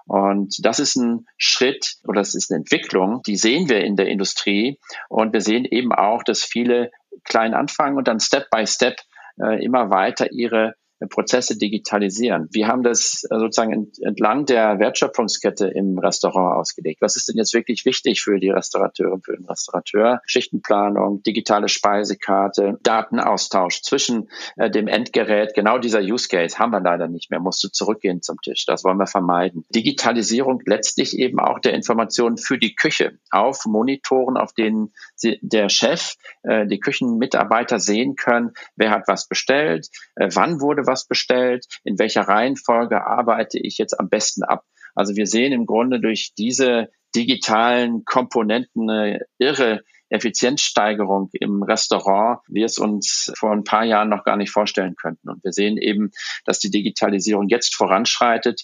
Und 0.07 0.65
das 0.65 0.79
ist 0.79 0.95
ein 0.95 1.25
Schritt 1.37 1.95
oder 2.05 2.21
das 2.21 2.33
ist 2.33 2.49
eine 2.49 2.59
Entwicklung, 2.59 3.21
die 3.27 3.35
sehen 3.35 3.69
wir 3.69 3.81
in 3.83 3.97
der 3.97 4.07
Industrie. 4.07 4.79
Und 5.09 5.33
wir 5.33 5.41
sehen 5.41 5.65
eben 5.65 5.91
auch, 5.91 6.23
dass 6.23 6.43
viele 6.43 6.91
klein 7.25 7.53
anfangen 7.53 7.97
und 7.97 8.07
dann 8.07 8.19
Step 8.19 8.49
by 8.49 8.65
Step 8.65 8.95
äh, 9.41 9.63
immer 9.63 9.89
weiter 9.89 10.31
ihre 10.31 10.75
Prozesse 11.05 11.57
digitalisieren. 11.57 12.47
Wir 12.51 12.67
haben 12.67 12.83
das 12.83 13.23
äh, 13.29 13.37
sozusagen 13.37 13.91
entlang 14.01 14.45
der 14.45 14.79
Wertschöpfungskette 14.79 15.67
im 15.67 15.99
Restaurant 15.99 16.57
ausgelegt. 16.57 17.01
Was 17.01 17.15
ist 17.15 17.29
denn 17.29 17.37
jetzt 17.37 17.53
wirklich 17.53 17.85
wichtig 17.85 18.21
für 18.21 18.39
die 18.39 18.49
Restaurateurin, 18.49 19.21
für 19.21 19.37
den 19.37 19.45
Restaurateur? 19.45 20.21
Schichtenplanung, 20.25 21.21
digitale 21.23 21.69
Speisekarte, 21.69 22.79
Datenaustausch 22.81 23.81
zwischen 23.81 24.29
äh, 24.55 24.71
dem 24.71 24.87
Endgerät. 24.87 25.53
Genau 25.53 25.77
dieser 25.77 26.01
Use 26.01 26.27
Case 26.27 26.57
haben 26.57 26.71
wir 26.71 26.81
leider 26.81 27.07
nicht 27.07 27.29
mehr. 27.29 27.39
Musst 27.39 27.63
du 27.63 27.69
zurückgehen 27.69 28.21
zum 28.21 28.37
Tisch. 28.41 28.65
Das 28.65 28.83
wollen 28.83 28.97
wir 28.97 29.07
vermeiden. 29.07 29.65
Digitalisierung 29.69 30.61
letztlich 30.65 31.17
eben 31.17 31.39
auch 31.39 31.59
der 31.59 31.73
Informationen 31.73 32.37
für 32.37 32.57
die 32.57 32.75
Küche 32.75 33.19
auf 33.29 33.65
Monitoren, 33.65 34.37
auf 34.37 34.53
denen 34.53 34.93
sie, 35.17 35.39
der 35.41 35.69
Chef, 35.69 36.15
äh, 36.43 36.65
die 36.65 36.79
Küchenmitarbeiter 36.79 37.79
sehen 37.79 38.15
können, 38.15 38.51
wer 38.75 38.91
hat 38.91 39.07
was 39.07 39.27
bestellt, 39.27 39.87
äh, 40.15 40.29
wann 40.33 40.61
wurde 40.61 40.87
was 40.87 41.05
bestellt, 41.07 41.65
in 41.83 41.99
welcher 41.99 42.21
Reihenfolge 42.21 43.05
arbeite 43.05 43.59
ich 43.59 43.77
jetzt 43.77 43.99
am 43.99 44.09
besten 44.09 44.43
ab. 44.43 44.63
Also 44.95 45.15
wir 45.15 45.27
sehen 45.27 45.53
im 45.53 45.65
Grunde 45.65 45.99
durch 45.99 46.33
diese 46.37 46.89
digitalen 47.15 48.03
Komponenten 48.05 48.89
eine 48.89 49.21
irre 49.37 49.83
Effizienzsteigerung 50.09 51.29
im 51.33 51.63
Restaurant, 51.63 52.39
wie 52.47 52.63
es 52.63 52.77
uns 52.77 53.31
vor 53.37 53.51
ein 53.51 53.63
paar 53.63 53.83
Jahren 53.83 54.09
noch 54.09 54.23
gar 54.23 54.37
nicht 54.37 54.51
vorstellen 54.51 54.95
könnten. 54.95 55.29
Und 55.29 55.43
wir 55.43 55.51
sehen 55.51 55.77
eben, 55.77 56.11
dass 56.45 56.59
die 56.59 56.71
Digitalisierung 56.71 57.47
jetzt 57.49 57.75
voranschreitet 57.75 58.63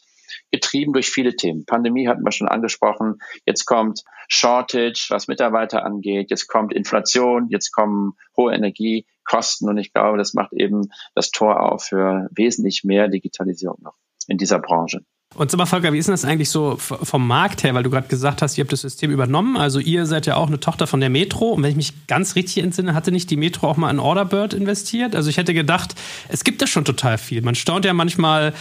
getrieben 0.54 0.94
durch 0.94 1.10
viele 1.10 1.36
Themen. 1.36 1.66
Pandemie 1.66 2.08
hatten 2.08 2.24
wir 2.24 2.32
schon 2.32 2.48
angesprochen. 2.48 3.16
Jetzt 3.44 3.66
kommt 3.66 4.04
Shortage, 4.28 5.08
was 5.10 5.28
Mitarbeiter 5.28 5.84
angeht. 5.84 6.30
Jetzt 6.30 6.48
kommt 6.48 6.74
Inflation. 6.74 7.50
Jetzt 7.50 7.72
kommen 7.72 8.13
hohe 8.38 8.54
Energiekosten. 8.54 9.68
Und 9.68 9.80
ich 9.80 9.92
glaube, 9.94 10.20
das 10.20 10.36
macht 10.36 10.54
eben 10.54 10.89
das 11.16 11.32
Tor 11.32 11.60
auf 11.60 11.86
für 11.86 12.30
wesentlich 12.32 12.84
mehr 12.84 13.08
Digitalisierung 13.08 13.80
noch 13.82 13.96
in 14.28 14.38
dieser 14.38 14.60
Branche. 14.60 15.02
Und 15.36 15.50
sag 15.50 15.58
mal, 15.58 15.66
Volker, 15.66 15.94
wie 15.94 15.98
ist 15.98 16.08
denn 16.08 16.13
das 16.13 16.26
eigentlich 16.26 16.50
so 16.50 16.76
vom 16.78 17.28
Markt 17.28 17.63
her? 17.63 17.74
Weil 17.74 17.82
du 17.82 17.89
gerade 17.89 18.08
gesagt 18.08 18.42
hast, 18.42 18.58
ihr 18.58 18.63
habt 18.63 18.72
das 18.72 18.82
System 18.82 19.10
übernommen. 19.10 19.58
Also 19.58 19.80
ihr 19.80 20.06
seid 20.06 20.28
ja 20.28 20.36
auch 20.36 20.48
eine 20.48 20.60
Tochter 20.60 20.86
von 20.86 21.00
der 21.00 21.10
Metro. 21.10 21.50
Und 21.50 21.63
wenn 21.63 21.72
ich 21.72 21.76
mich 21.76 22.06
ganz 22.08 22.36
richtig 22.36 22.63
entsinne, 22.63 22.94
hatte 22.94 23.12
nicht 23.12 23.32
die 23.32 23.38
Metro 23.38 23.68
auch 23.68 23.78
mal 23.78 23.89
in 23.89 24.00
Orderbird 24.00 24.54
investiert? 24.54 25.16
Also 25.16 25.30
ich 25.32 25.38
hätte 25.38 25.56
gedacht, 25.56 25.96
es 26.30 26.44
gibt 26.44 26.62
da 26.62 26.68
schon 26.68 26.86
total 26.86 27.18
viel. 27.18 27.42
Man 27.42 27.56
staunt 27.56 27.86
ja 27.86 27.94
manchmal, 27.94 28.54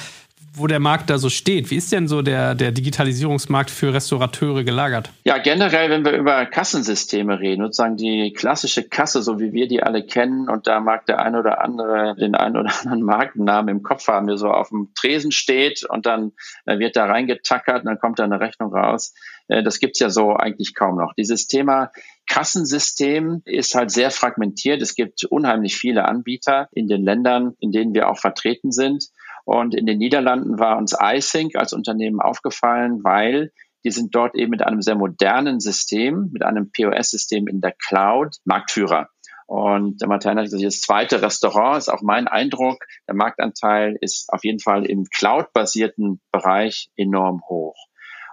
wo 0.54 0.66
der 0.66 0.80
Markt 0.80 1.08
da 1.08 1.18
so 1.18 1.30
steht. 1.30 1.70
Wie 1.70 1.76
ist 1.76 1.92
denn 1.92 2.08
so 2.08 2.20
der, 2.20 2.54
der 2.54 2.72
Digitalisierungsmarkt 2.72 3.70
für 3.70 3.94
Restaurateure 3.94 4.64
gelagert? 4.64 5.10
Ja, 5.24 5.38
generell, 5.38 5.88
wenn 5.88 6.04
wir 6.04 6.12
über 6.12 6.44
Kassensysteme 6.44 7.40
reden, 7.40 7.62
sozusagen 7.62 7.96
die 7.96 8.32
klassische 8.34 8.86
Kasse, 8.86 9.22
so 9.22 9.40
wie 9.40 9.52
wir 9.52 9.66
die 9.66 9.82
alle 9.82 10.04
kennen, 10.04 10.50
und 10.50 10.66
da 10.66 10.80
mag 10.80 11.06
der 11.06 11.20
ein 11.20 11.36
oder 11.36 11.62
andere 11.62 12.14
den 12.16 12.34
einen 12.34 12.56
oder 12.56 12.70
anderen 12.80 13.02
Markennamen 13.02 13.76
im 13.76 13.82
Kopf 13.82 14.08
haben, 14.08 14.26
der 14.26 14.36
so 14.36 14.50
auf 14.50 14.68
dem 14.68 14.90
Tresen 14.94 15.32
steht 15.32 15.84
und 15.88 16.04
dann 16.04 16.32
äh, 16.66 16.78
wird 16.78 16.96
da 16.96 17.06
reingetackert 17.06 17.80
und 17.80 17.86
dann 17.86 17.98
kommt 17.98 18.18
da 18.18 18.24
eine 18.24 18.40
Rechnung 18.40 18.74
raus. 18.74 19.14
Äh, 19.48 19.62
das 19.62 19.78
gibt's 19.78 20.00
ja 20.00 20.10
so 20.10 20.36
eigentlich 20.36 20.74
kaum 20.74 20.96
noch. 20.96 21.14
Dieses 21.14 21.46
Thema 21.46 21.92
Kassensystem 22.26 23.42
ist 23.44 23.74
halt 23.74 23.90
sehr 23.90 24.10
fragmentiert. 24.10 24.82
Es 24.82 24.94
gibt 24.94 25.24
unheimlich 25.24 25.76
viele 25.76 26.04
Anbieter 26.04 26.68
in 26.72 26.88
den 26.88 27.02
Ländern, 27.02 27.54
in 27.58 27.72
denen 27.72 27.94
wir 27.94 28.08
auch 28.08 28.18
vertreten 28.18 28.70
sind. 28.70 29.08
Und 29.44 29.74
in 29.74 29.87
den 29.87 29.98
Niederlanden 29.98 30.59
war 30.59 30.78
uns 30.78 30.96
iSync 30.98 31.57
als 31.57 31.72
Unternehmen 31.72 32.20
aufgefallen, 32.20 33.02
weil 33.02 33.52
die 33.85 33.90
sind 33.90 34.14
dort 34.14 34.35
eben 34.37 34.50
mit 34.50 34.62
einem 34.62 34.81
sehr 34.81 34.94
modernen 34.94 35.59
System, 35.61 36.31
mit 36.33 36.44
einem 36.44 36.70
POS-System 36.70 37.48
in 37.48 37.61
der 37.61 37.72
Cloud 37.72 38.37
Marktführer. 38.44 39.09
Und 39.46 40.00
der 40.00 40.09
Martin 40.09 40.37
hat 40.38 40.44
gesagt, 40.44 40.64
das 40.64 40.81
zweite 40.81 41.20
Restaurant 41.20 41.78
ist 41.78 41.88
auch 41.88 42.00
mein 42.00 42.28
Eindruck. 42.28 42.87
Der 43.07 43.14
Marktanteil 43.14 43.98
ist 44.00 44.33
auf 44.33 44.44
jeden 44.44 44.61
Fall 44.61 44.87
im 44.87 45.05
Cloud-basierten 45.05 46.20
Bereich 46.31 46.90
enorm 46.96 47.42
hoch. 47.48 47.76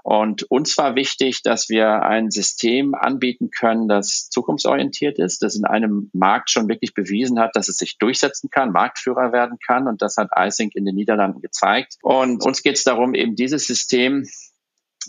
Und 0.04 0.44
uns 0.44 0.78
war 0.78 0.96
wichtig, 0.96 1.44
dass 1.44 1.70
wir 1.70 2.04
ein 2.04 2.32
System 2.32 2.96
anbieten 2.96 3.50
können, 3.52 3.88
das 3.88 4.30
zukunftsorientiert 4.30 5.20
ist, 5.20 5.42
das 5.42 5.56
in 5.56 5.66
einem 5.66 6.10
Markt 6.14 6.50
schon 6.50 6.68
wirklich 6.68 6.94
bewiesen 6.94 7.40
hat, 7.40 7.56
dass 7.56 7.70
es 7.70 7.78
sich 7.78 7.98
durchsetzen 7.98 8.50
kann, 8.50 8.72
Marktführer 8.72 9.32
werden 9.32 9.58
kann. 9.66 9.88
Und 9.88 10.02
das 10.02 10.18
hat 10.18 10.30
iSync 10.36 10.76
in 10.76 10.86
den 10.86 10.96
Niederlanden 10.96 11.42
gezeigt. 11.42 11.96
Und 12.02 12.44
uns 12.46 12.64
geht 12.64 12.76
es 12.76 12.84
darum, 12.84 13.14
eben 13.14 13.36
dieses 13.36 13.68
System 13.68 14.26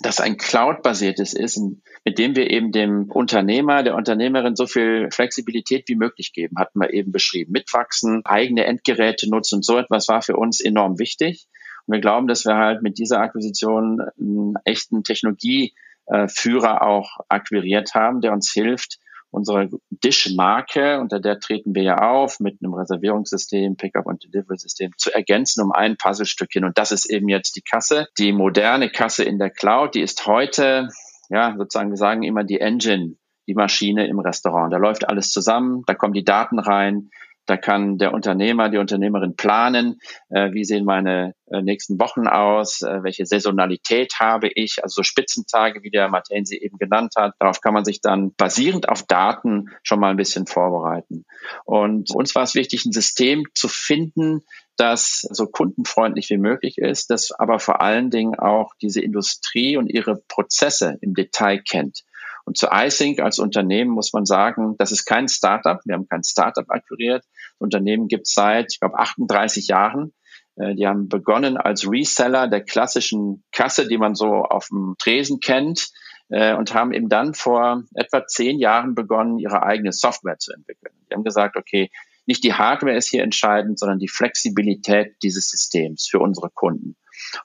das 0.00 0.20
ein 0.20 0.38
Cloud-basiertes 0.38 1.34
ist, 1.34 1.60
mit 2.04 2.18
dem 2.18 2.34
wir 2.34 2.50
eben 2.50 2.72
dem 2.72 3.10
Unternehmer, 3.10 3.82
der 3.82 3.96
Unternehmerin 3.96 4.56
so 4.56 4.66
viel 4.66 5.08
Flexibilität 5.10 5.88
wie 5.88 5.96
möglich 5.96 6.32
geben, 6.32 6.56
hatten 6.58 6.80
wir 6.80 6.92
eben 6.94 7.12
beschrieben. 7.12 7.52
Mitwachsen, 7.52 8.22
eigene 8.24 8.64
Endgeräte 8.64 9.28
nutzen 9.28 9.56
und 9.56 9.64
so 9.64 9.76
etwas 9.76 10.08
war 10.08 10.22
für 10.22 10.36
uns 10.36 10.60
enorm 10.60 10.98
wichtig. 10.98 11.48
Und 11.90 11.96
wir 11.96 12.00
glauben, 12.00 12.28
dass 12.28 12.44
wir 12.44 12.56
halt 12.56 12.82
mit 12.82 12.98
dieser 12.98 13.18
Akquisition 13.18 14.00
einen 14.16 14.54
echten 14.64 15.02
Technologieführer 15.02 16.82
auch 16.82 17.18
akquiriert 17.28 17.96
haben, 17.96 18.20
der 18.20 18.32
uns 18.32 18.52
hilft, 18.52 19.00
unsere 19.32 19.68
Dish-Marke, 19.90 21.00
unter 21.00 21.18
der 21.18 21.40
treten 21.40 21.74
wir 21.74 21.82
ja 21.82 21.96
auf, 21.96 22.38
mit 22.38 22.58
einem 22.62 22.74
Reservierungssystem, 22.74 23.74
Pickup- 23.74 24.06
und 24.06 24.22
Delivery-System 24.22 24.92
zu 24.98 25.12
ergänzen 25.12 25.64
um 25.64 25.72
ein 25.72 25.96
Puzzlestückchen. 25.96 26.64
Und 26.64 26.78
das 26.78 26.92
ist 26.92 27.10
eben 27.10 27.28
jetzt 27.28 27.56
die 27.56 27.62
Kasse. 27.62 28.06
Die 28.18 28.32
moderne 28.32 28.88
Kasse 28.88 29.24
in 29.24 29.40
der 29.40 29.50
Cloud, 29.50 29.96
die 29.96 30.02
ist 30.02 30.24
heute, 30.26 30.90
ja, 31.28 31.56
sozusagen, 31.58 31.90
wir 31.90 31.96
sagen 31.96 32.22
immer 32.22 32.44
die 32.44 32.60
Engine, 32.60 33.16
die 33.48 33.54
Maschine 33.54 34.06
im 34.06 34.20
Restaurant. 34.20 34.72
Da 34.72 34.76
läuft 34.76 35.08
alles 35.08 35.32
zusammen, 35.32 35.82
da 35.88 35.94
kommen 35.94 36.12
die 36.12 36.24
Daten 36.24 36.60
rein, 36.60 37.10
da 37.50 37.56
kann 37.56 37.98
der 37.98 38.14
Unternehmer, 38.14 38.68
die 38.68 38.78
Unternehmerin 38.78 39.34
planen, 39.34 40.00
äh, 40.28 40.52
wie 40.52 40.64
sehen 40.64 40.84
meine 40.84 41.34
äh, 41.50 41.62
nächsten 41.62 41.98
Wochen 41.98 42.28
aus, 42.28 42.80
äh, 42.82 43.02
welche 43.02 43.26
Saisonalität 43.26 44.20
habe 44.20 44.48
ich, 44.54 44.84
also 44.84 45.00
so 45.00 45.02
Spitzentage, 45.02 45.82
wie 45.82 45.90
der 45.90 46.08
Martin 46.08 46.44
sie 46.44 46.58
eben 46.58 46.78
genannt 46.78 47.14
hat. 47.16 47.34
Darauf 47.40 47.60
kann 47.60 47.74
man 47.74 47.84
sich 47.84 48.00
dann 48.00 48.32
basierend 48.36 48.88
auf 48.88 49.02
Daten 49.02 49.70
schon 49.82 49.98
mal 49.98 50.10
ein 50.10 50.16
bisschen 50.16 50.46
vorbereiten. 50.46 51.24
Und 51.64 52.14
uns 52.14 52.36
war 52.36 52.44
es 52.44 52.54
wichtig, 52.54 52.84
ein 52.84 52.92
System 52.92 53.42
zu 53.52 53.66
finden, 53.66 54.42
das 54.76 55.26
so 55.28 55.48
kundenfreundlich 55.48 56.30
wie 56.30 56.38
möglich 56.38 56.78
ist, 56.78 57.10
das 57.10 57.32
aber 57.32 57.58
vor 57.58 57.80
allen 57.80 58.10
Dingen 58.10 58.38
auch 58.38 58.74
diese 58.80 59.00
Industrie 59.00 59.76
und 59.76 59.88
ihre 59.88 60.22
Prozesse 60.28 60.98
im 61.00 61.14
Detail 61.14 61.58
kennt. 61.58 62.04
Und 62.44 62.56
zu 62.56 62.68
iSync 62.72 63.20
als 63.20 63.38
Unternehmen 63.38 63.90
muss 63.90 64.12
man 64.12 64.24
sagen, 64.24 64.76
das 64.78 64.92
ist 64.92 65.04
kein 65.04 65.28
Startup. 65.28 65.80
Wir 65.84 65.94
haben 65.94 66.08
kein 66.08 66.24
Startup 66.24 66.68
akquiriert. 66.68 67.24
Das 67.24 67.60
Unternehmen 67.60 68.08
gibt 68.08 68.26
es 68.26 68.34
seit, 68.34 68.72
ich 68.72 68.80
glaube, 68.80 68.98
38 68.98 69.68
Jahren. 69.68 70.12
Äh, 70.56 70.74
die 70.74 70.86
haben 70.86 71.08
begonnen 71.08 71.56
als 71.56 71.90
Reseller 71.90 72.48
der 72.48 72.62
klassischen 72.62 73.44
Kasse, 73.52 73.88
die 73.88 73.98
man 73.98 74.14
so 74.14 74.26
auf 74.26 74.68
dem 74.68 74.94
Tresen 74.98 75.40
kennt, 75.40 75.90
äh, 76.28 76.54
und 76.54 76.74
haben 76.74 76.92
eben 76.92 77.08
dann 77.08 77.34
vor 77.34 77.84
etwa 77.94 78.26
zehn 78.26 78.58
Jahren 78.58 78.94
begonnen, 78.94 79.38
ihre 79.38 79.62
eigene 79.62 79.92
Software 79.92 80.38
zu 80.38 80.52
entwickeln. 80.52 80.94
Die 81.10 81.14
haben 81.14 81.24
gesagt, 81.24 81.56
okay, 81.56 81.90
nicht 82.26 82.44
die 82.44 82.54
Hardware 82.54 82.96
ist 82.96 83.08
hier 83.08 83.24
entscheidend, 83.24 83.78
sondern 83.78 83.98
die 83.98 84.08
Flexibilität 84.08 85.16
dieses 85.22 85.48
Systems 85.48 86.06
für 86.08 86.20
unsere 86.20 86.50
Kunden. 86.50 86.96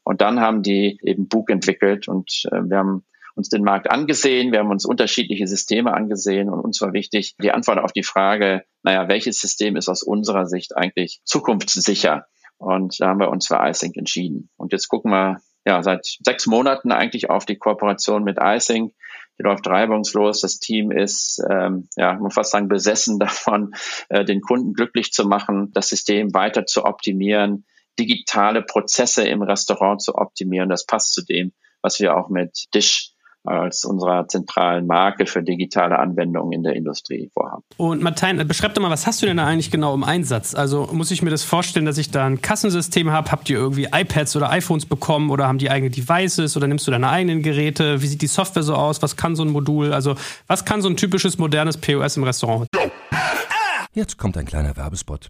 Und 0.03 0.21
dann 0.21 0.39
haben 0.39 0.61
die 0.61 0.99
eben 1.01 1.27
Book 1.27 1.49
entwickelt 1.49 2.07
und 2.07 2.43
äh, 2.51 2.61
wir 2.61 2.77
haben 2.77 3.05
uns 3.35 3.49
den 3.49 3.63
Markt 3.63 3.91
angesehen, 3.91 4.51
wir 4.51 4.59
haben 4.59 4.71
uns 4.71 4.85
unterschiedliche 4.85 5.45
Systeme 5.47 5.93
angesehen 5.93 6.49
und 6.49 6.61
uns 6.61 6.81
war 6.81 6.93
wichtig 6.93 7.35
die 7.41 7.51
Antwort 7.51 7.79
auf 7.79 7.91
die 7.91 8.03
Frage, 8.03 8.63
naja, 8.83 9.07
welches 9.09 9.39
System 9.39 9.75
ist 9.75 9.89
aus 9.89 10.03
unserer 10.03 10.45
Sicht 10.45 10.75
eigentlich 10.75 11.21
zukunftssicher? 11.25 12.25
Und 12.57 12.99
da 12.99 13.09
haben 13.09 13.19
wir 13.19 13.29
uns 13.29 13.47
für 13.47 13.59
iSync 13.61 13.97
entschieden. 13.97 14.49
Und 14.55 14.71
jetzt 14.71 14.87
gucken 14.87 15.11
wir 15.11 15.41
ja 15.65 15.83
seit 15.83 16.05
sechs 16.23 16.47
Monaten 16.47 16.91
eigentlich 16.91 17.29
auf 17.29 17.45
die 17.45 17.57
Kooperation 17.57 18.23
mit 18.23 18.37
iSync. 18.39 18.93
Die 19.37 19.43
läuft 19.43 19.67
reibungslos. 19.67 20.39
Das 20.39 20.59
Team 20.59 20.91
ist, 20.91 21.43
ähm, 21.49 21.89
ja, 21.97 22.13
man 22.13 22.31
fast 22.31 22.51
sagen, 22.51 22.69
besessen 22.69 23.19
davon, 23.19 23.75
äh, 24.09 24.23
den 24.23 24.41
Kunden 24.41 24.73
glücklich 24.73 25.11
zu 25.11 25.27
machen, 25.27 25.71
das 25.73 25.89
System 25.89 26.33
weiter 26.33 26.65
zu 26.65 26.85
optimieren, 26.85 27.65
digitale 27.99 28.61
Prozesse 28.61 29.27
im 29.27 29.41
Restaurant 29.41 30.01
zu 30.01 30.15
optimieren. 30.15 30.69
Das 30.69 30.85
passt 30.85 31.13
zu 31.13 31.25
dem, 31.25 31.51
was 31.81 31.99
wir 31.99 32.15
auch 32.15 32.29
mit 32.29 32.65
Dish 32.73 33.14
als 33.45 33.85
unserer 33.85 34.27
zentralen 34.27 34.87
Marke 34.87 35.25
für 35.25 35.43
digitale 35.43 35.99
Anwendungen 35.99 36.51
in 36.51 36.63
der 36.63 36.75
Industrie 36.75 37.29
vorhaben. 37.33 37.63
Und 37.77 38.01
Martin, 38.01 38.45
beschreib 38.47 38.73
doch 38.73 38.81
mal, 38.81 38.91
was 38.91 39.07
hast 39.07 39.21
du 39.21 39.25
denn 39.25 39.37
da 39.37 39.45
eigentlich 39.45 39.71
genau 39.71 39.93
im 39.93 40.03
Einsatz? 40.03 40.55
Also 40.55 40.89
muss 40.91 41.11
ich 41.11 41.21
mir 41.21 41.29
das 41.29 41.43
vorstellen, 41.43 41.85
dass 41.85 41.97
ich 41.97 42.11
da 42.11 42.25
ein 42.25 42.41
Kassensystem 42.41 43.11
habe? 43.11 43.31
Habt 43.31 43.49
ihr 43.49 43.57
irgendwie 43.57 43.87
iPads 43.91 44.35
oder 44.35 44.49
iPhones 44.49 44.85
bekommen 44.85 45.29
oder 45.29 45.47
haben 45.47 45.57
die 45.57 45.69
eigene 45.69 45.89
Devices 45.89 46.55
oder 46.57 46.67
nimmst 46.67 46.87
du 46.87 46.91
deine 46.91 47.09
eigenen 47.09 47.41
Geräte? 47.41 48.01
Wie 48.01 48.07
sieht 48.07 48.21
die 48.21 48.27
Software 48.27 48.63
so 48.63 48.75
aus? 48.75 49.01
Was 49.01 49.15
kann 49.15 49.35
so 49.35 49.43
ein 49.43 49.49
Modul? 49.49 49.93
Also 49.93 50.15
was 50.47 50.65
kann 50.65 50.81
so 50.81 50.89
ein 50.89 50.97
typisches 50.97 51.37
modernes 51.37 51.77
POS 51.77 52.17
im 52.17 52.23
Restaurant? 52.23 52.67
Jetzt 53.93 54.17
kommt 54.17 54.37
ein 54.37 54.45
kleiner 54.45 54.75
Werbespot. 54.75 55.29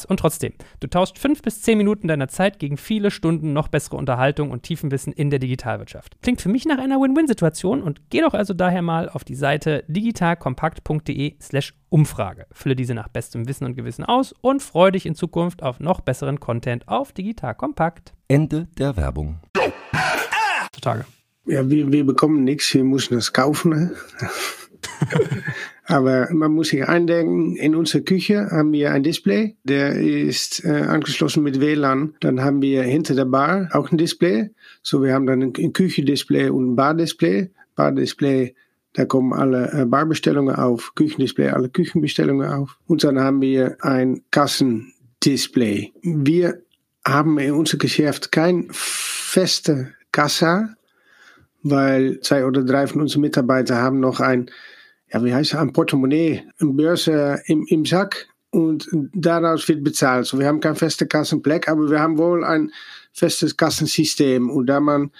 Spaß 0.01 0.05
und 0.05 0.19
trotzdem, 0.19 0.53
du 0.79 0.87
tauschst 0.87 1.19
fünf 1.19 1.41
bis 1.41 1.61
zehn 1.61 1.77
Minuten 1.77 2.07
deiner 2.07 2.27
Zeit 2.27 2.59
gegen 2.59 2.77
viele 2.77 3.11
Stunden 3.11 3.53
noch 3.53 3.67
bessere 3.67 3.97
Unterhaltung 3.97 4.51
und 4.51 4.63
tiefen 4.63 4.91
Wissen 4.91 5.13
in 5.13 5.29
der 5.29 5.39
Digitalwirtschaft. 5.39 6.21
Klingt 6.21 6.41
für 6.41 6.49
mich 6.49 6.65
nach 6.65 6.77
einer 6.77 6.99
Win-Win-Situation 6.99 7.81
und 7.81 8.09
geh 8.09 8.21
doch 8.21 8.33
also 8.33 8.53
daher 8.53 8.81
mal 8.81 9.09
auf 9.09 9.23
die 9.23 9.35
Seite 9.35 9.83
digitalkompakt.de 9.87 11.35
slash 11.41 11.73
Umfrage. 11.89 12.45
Fülle 12.51 12.75
diese 12.75 12.93
nach 12.93 13.09
bestem 13.09 13.47
Wissen 13.47 13.65
und 13.65 13.75
Gewissen 13.75 14.05
aus 14.05 14.33
und 14.41 14.63
freue 14.63 14.93
dich 14.93 15.05
in 15.05 15.15
Zukunft 15.15 15.61
auf 15.61 15.79
noch 15.79 16.01
besseren 16.01 16.39
Content 16.39 16.87
auf 16.87 17.11
Digital 17.11 17.53
Kompakt. 17.55 18.13
Ende 18.27 18.67
der 18.77 18.95
Werbung. 18.95 19.39
Zutage. 20.71 21.05
Ja, 21.45 21.69
wir, 21.69 21.91
wir 21.91 22.05
bekommen 22.05 22.43
nichts, 22.43 22.73
wir 22.73 22.83
müssen 22.83 23.15
das 23.15 23.33
kaufen. 23.33 23.71
Ne? 23.71 23.91
Aber 25.91 26.29
man 26.31 26.53
muss 26.53 26.69
sich 26.69 26.87
eindenken, 26.87 27.57
in 27.57 27.75
unserer 27.75 28.01
Küche 28.01 28.49
haben 28.49 28.71
wir 28.71 28.93
ein 28.93 29.03
Display, 29.03 29.57
der 29.65 29.95
ist 29.95 30.63
äh, 30.63 30.69
angeschlossen 30.69 31.43
mit 31.43 31.59
WLAN. 31.59 32.15
Dann 32.21 32.41
haben 32.41 32.61
wir 32.61 32.83
hinter 32.83 33.13
der 33.13 33.25
Bar 33.25 33.67
auch 33.73 33.91
ein 33.91 33.97
Display. 33.97 34.51
So, 34.81 35.03
wir 35.03 35.13
haben 35.13 35.25
dann 35.25 35.41
ein 35.41 35.73
Küchendisplay 35.73 36.47
und 36.47 36.71
ein 36.71 36.75
Bardisplay. 36.77 37.49
Bardisplay, 37.75 38.55
da 38.93 39.03
kommen 39.03 39.33
alle 39.33 39.69
äh, 39.73 39.85
Barbestellungen 39.85 40.55
auf. 40.55 40.93
Küchendisplay, 40.95 41.49
alle 41.49 41.67
Küchenbestellungen 41.67 42.47
auf. 42.47 42.77
Und 42.87 43.03
dann 43.03 43.19
haben 43.19 43.41
wir 43.41 43.75
ein 43.81 44.21
Kassendisplay. 44.31 45.91
Wir 46.03 46.61
haben 47.05 47.37
in 47.37 47.51
unserem 47.51 47.79
Geschäft 47.79 48.31
kein 48.31 48.69
feste 48.71 49.91
Kassa, 50.13 50.69
weil 51.63 52.21
zwei 52.21 52.45
oder 52.45 52.63
drei 52.63 52.87
von 52.87 53.01
unseren 53.01 53.21
Mitarbeitern 53.21 53.79
haben 53.79 53.99
noch 53.99 54.21
ein 54.21 54.49
ja, 55.13 55.23
wie 55.23 55.33
heißt 55.33 55.53
es, 55.53 55.59
ein 55.59 55.73
Portemonnaie, 55.73 56.43
eine 56.59 56.71
Börse 56.73 57.41
im, 57.45 57.65
im 57.67 57.85
Sack 57.85 58.27
und 58.51 58.87
daraus 59.13 59.67
wird 59.67 59.83
bezahlt. 59.83 60.25
So, 60.25 60.39
wir 60.39 60.47
haben 60.47 60.59
kein 60.59 60.75
festes 60.75 61.07
Kassenbleck, 61.07 61.67
aber 61.67 61.89
wir 61.89 61.99
haben 61.99 62.17
wohl 62.17 62.43
ein 62.43 62.71
festes 63.13 63.55
Kassensystem 63.55 64.49
und 64.49 64.67
da 64.67 64.79
man 64.79 65.11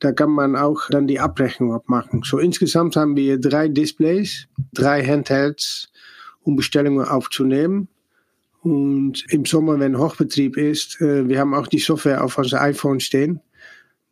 da 0.00 0.12
kann 0.12 0.30
man 0.30 0.56
auch 0.56 0.88
dann 0.88 1.06
die 1.06 1.20
Abrechnung 1.20 1.74
abmachen. 1.74 2.22
So 2.24 2.38
insgesamt 2.38 2.96
haben 2.96 3.16
wir 3.16 3.38
drei 3.38 3.68
Displays, 3.68 4.48
drei 4.72 5.04
Handhelds, 5.04 5.92
um 6.40 6.56
Bestellungen 6.56 7.06
aufzunehmen. 7.06 7.88
Und 8.62 9.24
im 9.28 9.44
Sommer, 9.44 9.78
wenn 9.78 9.98
Hochbetrieb 9.98 10.56
ist, 10.56 11.00
äh, 11.02 11.28
wir 11.28 11.38
haben 11.38 11.54
auch 11.54 11.66
die 11.66 11.78
Software 11.78 12.24
auf 12.24 12.38
unserem 12.38 12.62
iPhone 12.62 13.00
stehen 13.00 13.40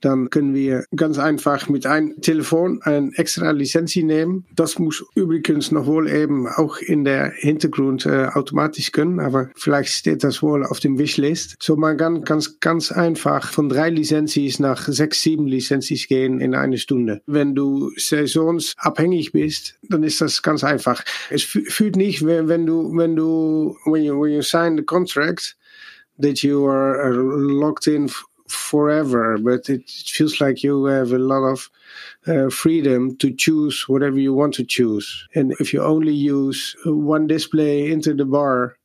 dann 0.00 0.30
können 0.30 0.54
wir 0.54 0.84
ganz 0.94 1.18
einfach 1.18 1.68
mit 1.68 1.86
einem 1.86 2.20
Telefon 2.20 2.80
eine 2.82 3.10
extra 3.16 3.50
Lizenz 3.50 3.96
nehmen. 3.96 4.44
Das 4.54 4.78
muss 4.78 5.04
übrigens 5.14 5.72
noch 5.72 5.86
wohl 5.86 6.08
eben 6.08 6.46
auch 6.46 6.78
in 6.78 7.04
der 7.04 7.32
Hintergrund 7.34 8.06
äh, 8.06 8.26
automatisch 8.26 8.92
können, 8.92 9.20
aber 9.20 9.50
vielleicht 9.56 9.92
steht 9.92 10.22
das 10.24 10.42
wohl 10.42 10.64
auf 10.64 10.80
dem 10.80 10.98
Wishlist. 10.98 11.56
So 11.60 11.76
man 11.76 11.96
kann 11.96 12.22
ganz, 12.22 12.60
ganz 12.60 12.92
einfach 12.92 13.50
von 13.50 13.68
drei 13.68 13.90
Lizenzen 13.90 14.48
nach 14.58 14.86
sechs, 14.86 15.22
sieben 15.22 15.46
Lizenzen 15.46 15.96
gehen 16.08 16.40
in 16.40 16.54
eine 16.54 16.78
Stunde. 16.78 17.22
Wenn 17.26 17.54
du 17.54 17.90
saisonsabhängig 17.96 19.32
bist, 19.32 19.78
dann 19.82 20.02
ist 20.02 20.20
das 20.20 20.42
ganz 20.42 20.62
einfach. 20.64 21.02
Es 21.30 21.42
fühlt 21.42 21.96
nicht, 21.96 22.24
wenn, 22.24 22.48
wenn 22.48 22.66
du, 22.66 22.96
wenn 22.96 23.16
du, 23.16 23.76
when 23.84 24.02
you, 24.02 24.20
when 24.20 24.32
you 24.32 24.42
sign 24.42 24.76
the 24.76 24.82
contract, 24.82 25.56
that 26.20 26.42
you 26.42 26.66
are 26.66 27.12
locked 27.12 27.86
in 27.86 28.10
forever, 28.48 29.38
but 29.38 29.68
it 29.68 29.88
feels 29.88 30.40
like 30.40 30.62
you 30.62 30.84
have 30.86 31.12
a 31.12 31.18
lot 31.18 31.44
of 31.44 31.70
uh, 32.26 32.50
freedom 32.50 33.16
to 33.16 33.32
choose 33.32 33.88
whatever 33.88 34.18
you 34.18 34.34
want 34.34 34.54
to 34.54 34.64
choose. 34.64 35.26
And 35.34 35.52
if 35.60 35.72
you 35.72 35.82
only 35.82 36.14
use 36.14 36.76
one 36.84 37.26
display 37.26 37.90
into 37.90 38.14
the 38.14 38.24
bar 38.24 38.76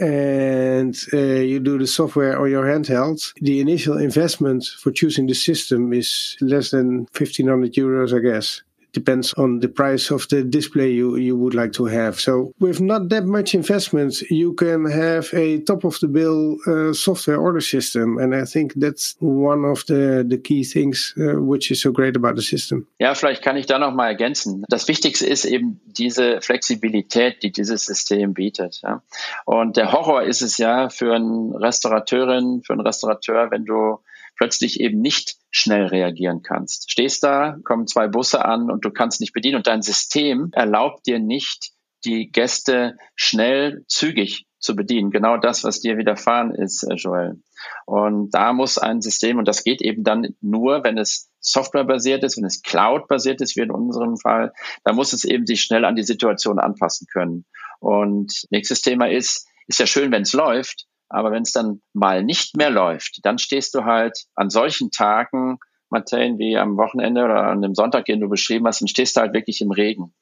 and 0.00 0.96
uh, 1.12 1.16
you 1.16 1.60
do 1.60 1.78
the 1.78 1.86
software 1.86 2.38
on 2.38 2.50
your 2.50 2.64
handheld, 2.64 3.32
the 3.40 3.60
initial 3.60 3.98
investment 3.98 4.64
for 4.64 4.90
choosing 4.90 5.26
the 5.26 5.34
system 5.34 5.92
is 5.92 6.36
less 6.40 6.70
than 6.70 7.06
1500 7.16 7.74
euros, 7.74 8.16
I 8.16 8.20
guess 8.20 8.62
depends 8.94 9.34
on 9.34 9.60
the 9.60 9.68
price 9.68 10.10
of 10.10 10.26
the 10.28 10.42
display 10.42 10.90
you, 10.90 11.16
you 11.16 11.36
would 11.36 11.54
like 11.54 11.72
to 11.72 11.84
have. 11.84 12.18
So 12.20 12.52
with 12.58 12.80
not 12.80 13.08
that 13.10 13.24
much 13.26 13.54
investment, 13.54 14.22
you 14.30 14.54
can 14.54 14.84
have 14.86 15.28
a 15.34 15.58
top 15.60 15.84
of 15.84 15.98
the 16.00 16.08
bill 16.08 16.56
uh, 16.66 16.92
software 16.92 17.38
order 17.38 17.60
system. 17.60 18.18
And 18.18 18.34
I 18.34 18.44
think 18.44 18.74
that's 18.74 19.16
one 19.20 19.64
of 19.64 19.84
the, 19.86 20.24
the 20.26 20.38
key 20.38 20.64
things 20.64 21.14
uh, 21.18 21.40
which 21.40 21.70
is 21.70 21.82
so 21.82 21.92
great 21.92 22.16
about 22.16 22.36
the 22.36 22.42
system. 22.42 22.86
Ja, 22.98 23.14
vielleicht 23.14 23.42
kann 23.42 23.56
ich 23.56 23.66
da 23.66 23.78
noch 23.78 23.92
mal 23.92 24.08
ergänzen. 24.08 24.64
Das 24.68 24.88
Wichtigste 24.88 25.26
ist 25.26 25.44
eben 25.44 25.80
diese 25.86 26.40
Flexibilität, 26.40 27.42
die 27.42 27.52
dieses 27.52 27.84
System 27.86 28.34
bietet. 28.34 28.80
Ja. 28.82 29.02
Und 29.44 29.76
der 29.76 29.92
Horror 29.92 30.22
ist 30.22 30.42
es 30.42 30.58
ja 30.58 30.88
für 30.88 31.14
eine 31.14 31.60
Restaurateurin, 31.60 32.62
für 32.64 32.72
einen 32.72 32.82
Restaurateur, 32.86 33.50
wenn 33.50 33.64
du 33.64 33.98
plötzlich 34.36 34.80
eben 34.80 35.00
nicht 35.00 35.36
schnell 35.56 35.86
reagieren 35.86 36.42
kannst. 36.42 36.90
Stehst 36.90 37.22
da, 37.22 37.56
kommen 37.62 37.86
zwei 37.86 38.08
Busse 38.08 38.44
an 38.44 38.72
und 38.72 38.84
du 38.84 38.90
kannst 38.90 39.20
nicht 39.20 39.32
bedienen 39.32 39.56
und 39.56 39.68
dein 39.68 39.82
System 39.82 40.48
erlaubt 40.50 41.06
dir 41.06 41.20
nicht, 41.20 41.70
die 42.04 42.30
Gäste 42.32 42.96
schnell, 43.14 43.84
zügig 43.86 44.46
zu 44.58 44.74
bedienen. 44.74 45.12
Genau 45.12 45.36
das, 45.36 45.62
was 45.62 45.80
dir 45.80 45.96
widerfahren 45.96 46.52
ist, 46.52 46.82
äh, 46.82 46.94
Joel. 46.94 47.40
Und 47.86 48.34
da 48.34 48.52
muss 48.52 48.78
ein 48.78 49.00
System, 49.00 49.38
und 49.38 49.46
das 49.46 49.62
geht 49.62 49.80
eben 49.80 50.02
dann 50.02 50.34
nur, 50.40 50.82
wenn 50.82 50.98
es 50.98 51.30
softwarebasiert 51.38 52.24
ist, 52.24 52.36
wenn 52.36 52.44
es 52.44 52.62
cloud-basiert 52.62 53.40
ist, 53.40 53.54
wie 53.54 53.60
in 53.60 53.70
unserem 53.70 54.16
Fall, 54.16 54.52
da 54.82 54.92
muss 54.92 55.12
es 55.12 55.24
eben 55.24 55.46
sich 55.46 55.62
schnell 55.62 55.84
an 55.84 55.94
die 55.94 56.02
Situation 56.02 56.58
anpassen 56.58 57.06
können. 57.12 57.44
Und 57.78 58.44
nächstes 58.50 58.82
Thema 58.82 59.08
ist, 59.08 59.46
ist 59.68 59.78
ja 59.78 59.86
schön, 59.86 60.10
wenn 60.10 60.22
es 60.22 60.32
läuft, 60.32 60.86
aber 61.14 61.30
wenn 61.30 61.42
es 61.42 61.52
dann 61.52 61.80
mal 61.92 62.22
nicht 62.22 62.56
mehr 62.56 62.70
läuft, 62.70 63.20
dann 63.22 63.38
stehst 63.38 63.74
du 63.74 63.84
halt 63.84 64.24
an 64.34 64.50
solchen 64.50 64.90
Tagen 64.90 65.58
Martin, 65.90 66.38
wie 66.38 66.58
am 66.58 66.76
Wochenende 66.76 67.24
oder 67.24 67.44
an 67.44 67.62
dem 67.62 67.74
Sonntag, 67.74 68.06
den 68.06 68.20
du 68.20 68.28
beschrieben 68.28 68.66
hast, 68.66 68.80
und 68.80 68.88
stehst 68.88 69.16
halt 69.16 69.32
wirklich 69.32 69.60
im 69.60 69.70
Regen. 69.70 70.12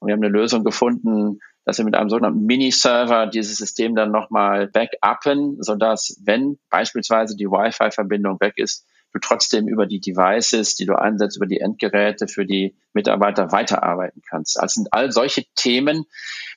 Und 0.00 0.08
wir 0.08 0.14
haben 0.14 0.22
eine 0.22 0.32
Lösung 0.32 0.64
gefunden, 0.64 1.38
dass 1.64 1.78
wir 1.78 1.84
mit 1.84 1.94
einem 1.94 2.10
sogenannten 2.10 2.44
Mini-Server 2.44 3.28
dieses 3.28 3.56
System 3.56 3.94
dann 3.94 4.10
nochmal 4.10 4.66
backuppen, 4.66 5.62
sodass, 5.62 6.20
wenn 6.24 6.58
beispielsweise 6.70 7.36
die 7.36 7.46
Wi-Fi-Verbindung 7.46 8.40
weg 8.40 8.54
ist, 8.56 8.84
du 9.12 9.18
trotzdem 9.20 9.68
über 9.68 9.86
die 9.86 10.00
Devices, 10.00 10.74
die 10.74 10.86
du 10.86 10.98
einsetzt, 10.98 11.36
über 11.36 11.46
die 11.46 11.60
Endgeräte 11.60 12.28
für 12.28 12.46
die 12.46 12.74
Mitarbeiter 12.92 13.52
weiterarbeiten 13.52 14.22
kannst. 14.28 14.58
Also 14.58 14.74
sind 14.74 14.92
all 14.92 15.12
solche 15.12 15.44
Themen, 15.54 16.06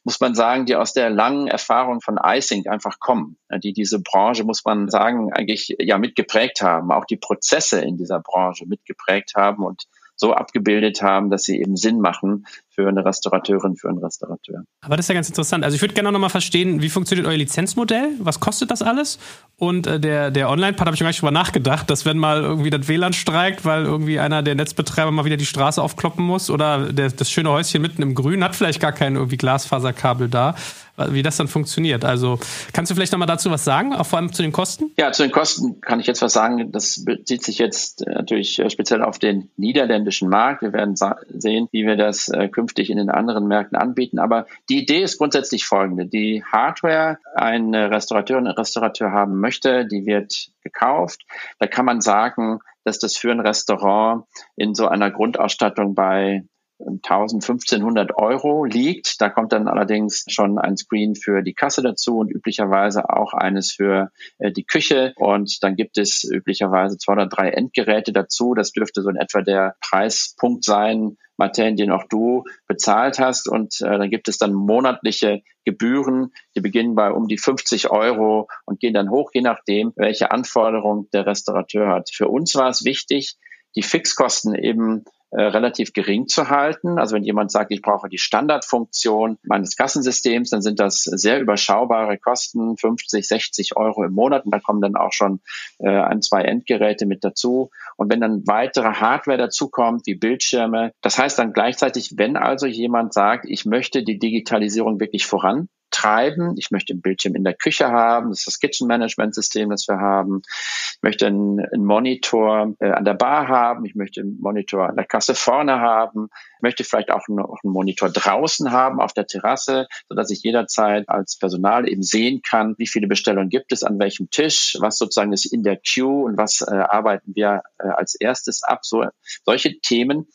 muss 0.04 0.20
man 0.20 0.36
sagen, 0.36 0.66
die 0.66 0.76
aus 0.76 0.94
der 0.94 1.10
langen 1.10 1.48
Erfahrung 1.48 2.02
von 2.02 2.18
iSync 2.18 2.68
einfach 2.68 3.00
kommen, 3.00 3.38
die 3.64 3.74
diese 3.74 4.02
Branche, 4.02 4.44
muss 4.44 4.64
man 4.64 4.90
sagen, 4.90 5.34
eigentlich 5.34 5.76
ja 5.80 5.98
mitgeprägt 5.98 6.62
haben, 6.62 6.92
auch 6.92 7.06
die 7.06 7.18
Prozesse 7.18 7.82
in 7.82 7.98
dieser 7.98 8.20
Branche 8.20 8.66
mitgeprägt 8.66 9.34
haben 9.36 9.64
und 9.64 9.84
so 10.16 10.34
abgebildet 10.34 11.02
haben, 11.02 11.30
dass 11.30 11.44
sie 11.44 11.60
eben 11.60 11.76
Sinn 11.76 12.00
machen 12.00 12.46
für 12.76 12.88
eine 12.88 13.06
Restaurateurin, 13.06 13.76
für 13.76 13.90
einen 13.90 14.00
Restaurateur. 14.00 14.64
Aber 14.82 14.98
das 14.98 15.06
ist 15.06 15.10
ja 15.10 15.16
ganz 15.16 15.30
interessant. 15.30 15.64
Also 15.64 15.76
ich 15.76 15.82
würde 15.82 15.94
gerne 15.94 16.12
noch 16.12 16.20
mal 16.20 16.30
verstehen, 16.30 16.82
wie 16.82 16.90
funktioniert 16.90 17.28
euer 17.28 17.38
Lizenzmodell? 17.38 18.12
Was 18.20 18.40
kostet 18.40 18.70
das 18.70 18.82
alles? 18.82 19.18
Und 19.58 19.88
äh, 19.88 20.00
der, 20.00 20.32
der 20.32 20.50
Online-Part 20.50 20.88
habe 20.88 20.96
ich 20.96 21.00
gar 21.00 21.08
nicht 21.08 21.22
drüber 21.22 21.32
nachgedacht, 21.32 21.90
dass 21.90 22.06
wenn 22.06 22.18
mal 22.18 22.42
irgendwie 22.42 22.70
das 22.70 22.88
WLAN 22.88 23.14
streikt, 23.14 23.64
weil 23.64 23.86
irgendwie 23.86 24.20
einer 24.20 24.44
der 24.44 24.56
Netzbetreiber 24.56 25.12
mal 25.12 25.24
wieder 25.24 25.38
die 25.38 25.46
Straße 25.46 25.82
aufkloppen 25.82 26.26
muss 26.26 26.50
oder 26.50 26.92
der, 26.92 27.10
das 27.10 27.32
schöne 27.32 27.50
Häuschen 27.50 27.82
mitten 27.82 28.02
im 28.02 28.16
Grün 28.16 28.44
hat 28.44 28.56
vielleicht 28.56 28.82
gar 28.82 28.92
kein 28.92 29.16
irgendwie 29.16 29.38
Glasfaserkabel 29.38 30.28
da, 30.28 30.56
wie 30.98 31.24
das 31.24 31.38
dann 31.38 31.48
funktioniert. 31.48 32.04
Also 32.04 32.38
kannst 32.74 32.92
du 32.92 32.96
vielleicht 32.96 33.14
noch 33.14 33.20
mal 33.20 33.26
dazu 33.26 33.50
was 33.50 33.64
sagen, 33.64 33.94
auch 33.94 34.06
vor 34.06 34.20
allem 34.20 34.34
zu 34.34 34.42
den 34.42 34.52
Kosten? 34.52 34.92
Ja, 34.98 35.14
zu 35.14 35.24
den 35.24 35.32
Kosten 35.32 35.80
kann 35.80 36.02
ich 36.02 36.08
jetzt 36.08 36.22
was 36.22 36.34
sagen. 36.34 36.74
Das 36.74 37.06
bezieht 37.06 37.44
sich 37.44 37.58
jetzt 37.58 38.06
äh, 38.06 38.14
natürlich 38.14 38.60
äh, 38.60 38.70
speziell 38.70 39.02
auf 39.02 39.20
den 39.20 39.50
niederländischen 39.56 40.28
Markt. 40.28 40.64
Wir 40.64 40.74
werden 40.74 40.96
sehen, 41.30 41.70
wie 41.72 41.86
wir 41.86 41.96
das 41.96 42.32
künftig 42.52 42.65
künftig 42.66 42.90
in 42.90 42.98
den 42.98 43.12
anderen 43.12 43.48
Märkten 43.48 43.78
anbieten. 43.78 44.18
Aber 44.18 44.48
die 44.70 44.82
Idee 44.82 45.04
ist 45.04 45.20
grundsätzlich 45.20 45.66
folgende. 45.66 46.08
Die 46.08 46.44
Hardware, 46.44 47.20
eine 47.36 47.92
Restaurateurin, 47.92 48.48
ein 48.48 48.54
Restaurateur 48.54 49.12
haben 49.12 49.40
möchte, 49.40 49.86
die 49.86 50.08
wird 50.08 50.50
gekauft. 50.64 51.26
Da 51.60 51.68
kann 51.68 51.86
man 51.86 52.02
sagen, 52.02 52.60
dass 52.84 52.98
das 52.98 53.18
für 53.18 53.32
ein 53.32 53.40
Restaurant 53.40 54.26
in 54.56 54.74
so 54.74 54.88
einer 54.88 55.12
Grundausstattung 55.12 55.94
bei 55.94 56.44
1000, 56.80 57.44
1500 57.44 58.18
Euro 58.18 58.66
liegt. 58.66 59.22
Da 59.22 59.30
kommt 59.30 59.54
dann 59.54 59.68
allerdings 59.68 60.26
schon 60.28 60.58
ein 60.58 60.76
Screen 60.76 61.16
für 61.16 61.44
die 61.44 61.54
Kasse 61.54 61.84
dazu 61.84 62.18
und 62.18 62.30
üblicherweise 62.30 63.10
auch 63.10 63.34
eines 63.34 63.72
für 63.72 64.12
äh, 64.40 64.52
die 64.52 64.66
Küche. 64.66 65.14
Und 65.18 65.64
dann 65.64 65.76
gibt 65.76 65.98
es 65.98 66.24
üblicherweise 66.24 66.98
zwei 66.98 67.14
oder 67.14 67.28
drei 67.28 67.50
Endgeräte 67.52 68.12
dazu. 68.12 68.56
Das 68.56 68.72
dürfte 68.72 69.04
so 69.04 69.10
in 69.10 69.18
etwa 69.18 69.42
der 69.42 69.76
Preispunkt 69.82 70.64
sein, 70.64 71.18
Martin, 71.38 71.76
den 71.76 71.92
auch 71.92 72.06
du 72.10 72.44
bezahlt 72.68 73.20
hast. 73.20 73.48
Und 73.48 73.82
äh, 73.82 73.98
dann 73.98 74.10
gibt 74.10 74.28
es 74.28 74.38
dann 74.38 74.54
monatliche 74.54 75.42
Gebühren, 75.66 76.32
die 76.56 76.62
beginnen 76.62 76.96
bei 76.96 77.12
um 77.12 77.28
die 77.28 77.38
50 77.38 77.90
Euro 77.90 78.48
und 78.66 78.80
gehen 78.80 78.94
dann 78.94 79.10
hoch, 79.10 79.32
je 79.34 79.42
nachdem, 79.42 79.94
welche 79.96 80.32
Anforderung 80.32 81.10
der 81.12 81.26
Restaurateur 81.26 81.88
hat. 81.88 82.10
Für 82.14 82.28
uns 82.28 82.56
war 82.56 82.70
es 82.70 82.86
wichtig, 82.86 83.36
die 83.76 83.84
Fixkosten 83.84 84.56
eben 84.56 85.06
äh, 85.32 85.42
relativ 85.42 85.94
gering 85.94 86.28
zu 86.28 86.50
halten. 86.50 87.00
Also 87.00 87.16
wenn 87.16 87.24
jemand 87.24 87.52
sagt, 87.52 87.72
ich 87.72 87.82
brauche 87.82 88.10
die 88.10 88.18
Standardfunktion 88.18 89.38
meines 89.44 89.76
Kassensystems, 89.76 90.50
dann 90.50 90.62
sind 90.62 90.80
das 90.80 91.04
sehr 91.04 91.40
überschaubare 91.40 92.18
Kosten, 92.18 92.78
50, 92.78 93.28
60 93.28 93.76
Euro 93.76 94.04
im 94.04 94.14
Monat 94.14 94.46
und 94.46 94.54
da 94.54 94.60
kommen 94.60 94.82
dann 94.82 94.96
auch 94.96 95.12
schon 95.12 95.42
äh, 95.80 95.90
ein, 95.90 96.22
zwei 96.22 96.44
Endgeräte 96.44 97.06
mit 97.06 97.24
dazu. 97.24 97.70
Und 97.98 98.12
wenn 98.12 98.22
dann 98.22 98.44
weitere 98.46 98.94
Hardware 98.94 99.38
dazukommt, 99.38 100.04
wie 100.06 100.16
Bildschirme, 100.16 100.92
das 101.02 101.18
heißt 101.18 101.40
dann 101.40 101.54
gleichzeitig, 101.54 102.14
wenn 102.18 102.38
also 102.38 102.66
jemand 102.68 103.14
sagt, 103.14 103.46
ich 103.48 103.66
möchte 103.66 104.04
die 104.04 104.20
Digitalisierung 104.20 105.00
wirklich 105.00 105.26
voran 105.26 105.70
treiben. 105.92 106.56
Ich 106.58 106.72
möchte 106.72 106.94
ein 106.94 107.02
Bildschirm 107.02 107.36
in 107.36 107.44
der 107.44 107.54
Küche 107.54 107.88
haben. 107.88 108.30
Das 108.30 108.40
ist 108.40 108.48
das 108.48 108.60
Kitchen 108.60 108.88
Management 108.88 109.34
System, 109.34 109.70
das 109.70 109.88
wir 109.88 109.98
haben. 109.98 110.42
Ich 110.46 111.04
möchte 111.04 111.28
einen, 111.28 111.60
einen 111.60 111.86
Monitor 111.86 112.74
äh, 112.80 112.92
an 112.92 113.06
der 113.06 113.14
Bar 113.14 113.48
haben. 113.48 113.86
Ich 113.86 113.96
möchte 113.96 114.22
einen 114.22 114.40
Monitor 114.40 114.90
an 114.90 114.96
der 114.96 115.06
Kasse 115.06 115.36
vorne 115.36 115.80
haben. 115.80 116.30
Ich 116.58 116.62
möchte 116.62 116.84
vielleicht 116.84 117.12
auch 117.12 117.28
noch 117.28 117.60
einen 117.64 117.74
Monitor 117.74 118.10
draußen 118.10 118.72
haben 118.72 119.00
auf 119.00 119.14
der 119.14 119.28
Terrasse, 119.28 119.88
sodass 120.10 120.32
ich 120.32 120.44
jederzeit 120.44 121.08
als 121.10 121.38
Personal 121.38 121.88
eben 121.88 122.04
sehen 122.04 122.42
kann, 122.42 122.76
wie 122.78 122.88
viele 122.88 123.08
Bestellungen 123.08 123.50
gibt 123.50 123.72
es 123.72 123.84
an 123.84 124.00
welchem 124.00 124.30
Tisch, 124.30 124.78
was 124.80 124.98
sozusagen 124.98 125.34
ist 125.34 125.46
in 125.46 125.64
der 125.64 125.78
Queue 125.78 126.26
und 126.26 126.38
was 126.38 126.62
äh, 126.62 126.74
arbeiten 126.74 127.34
wir 127.36 127.62
äh, 127.80 127.88
als 127.88 128.16
erstes 128.16 128.64
ab. 128.64 128.80
So, 128.84 129.06
solche 129.44 129.80
Themen. 129.80 130.28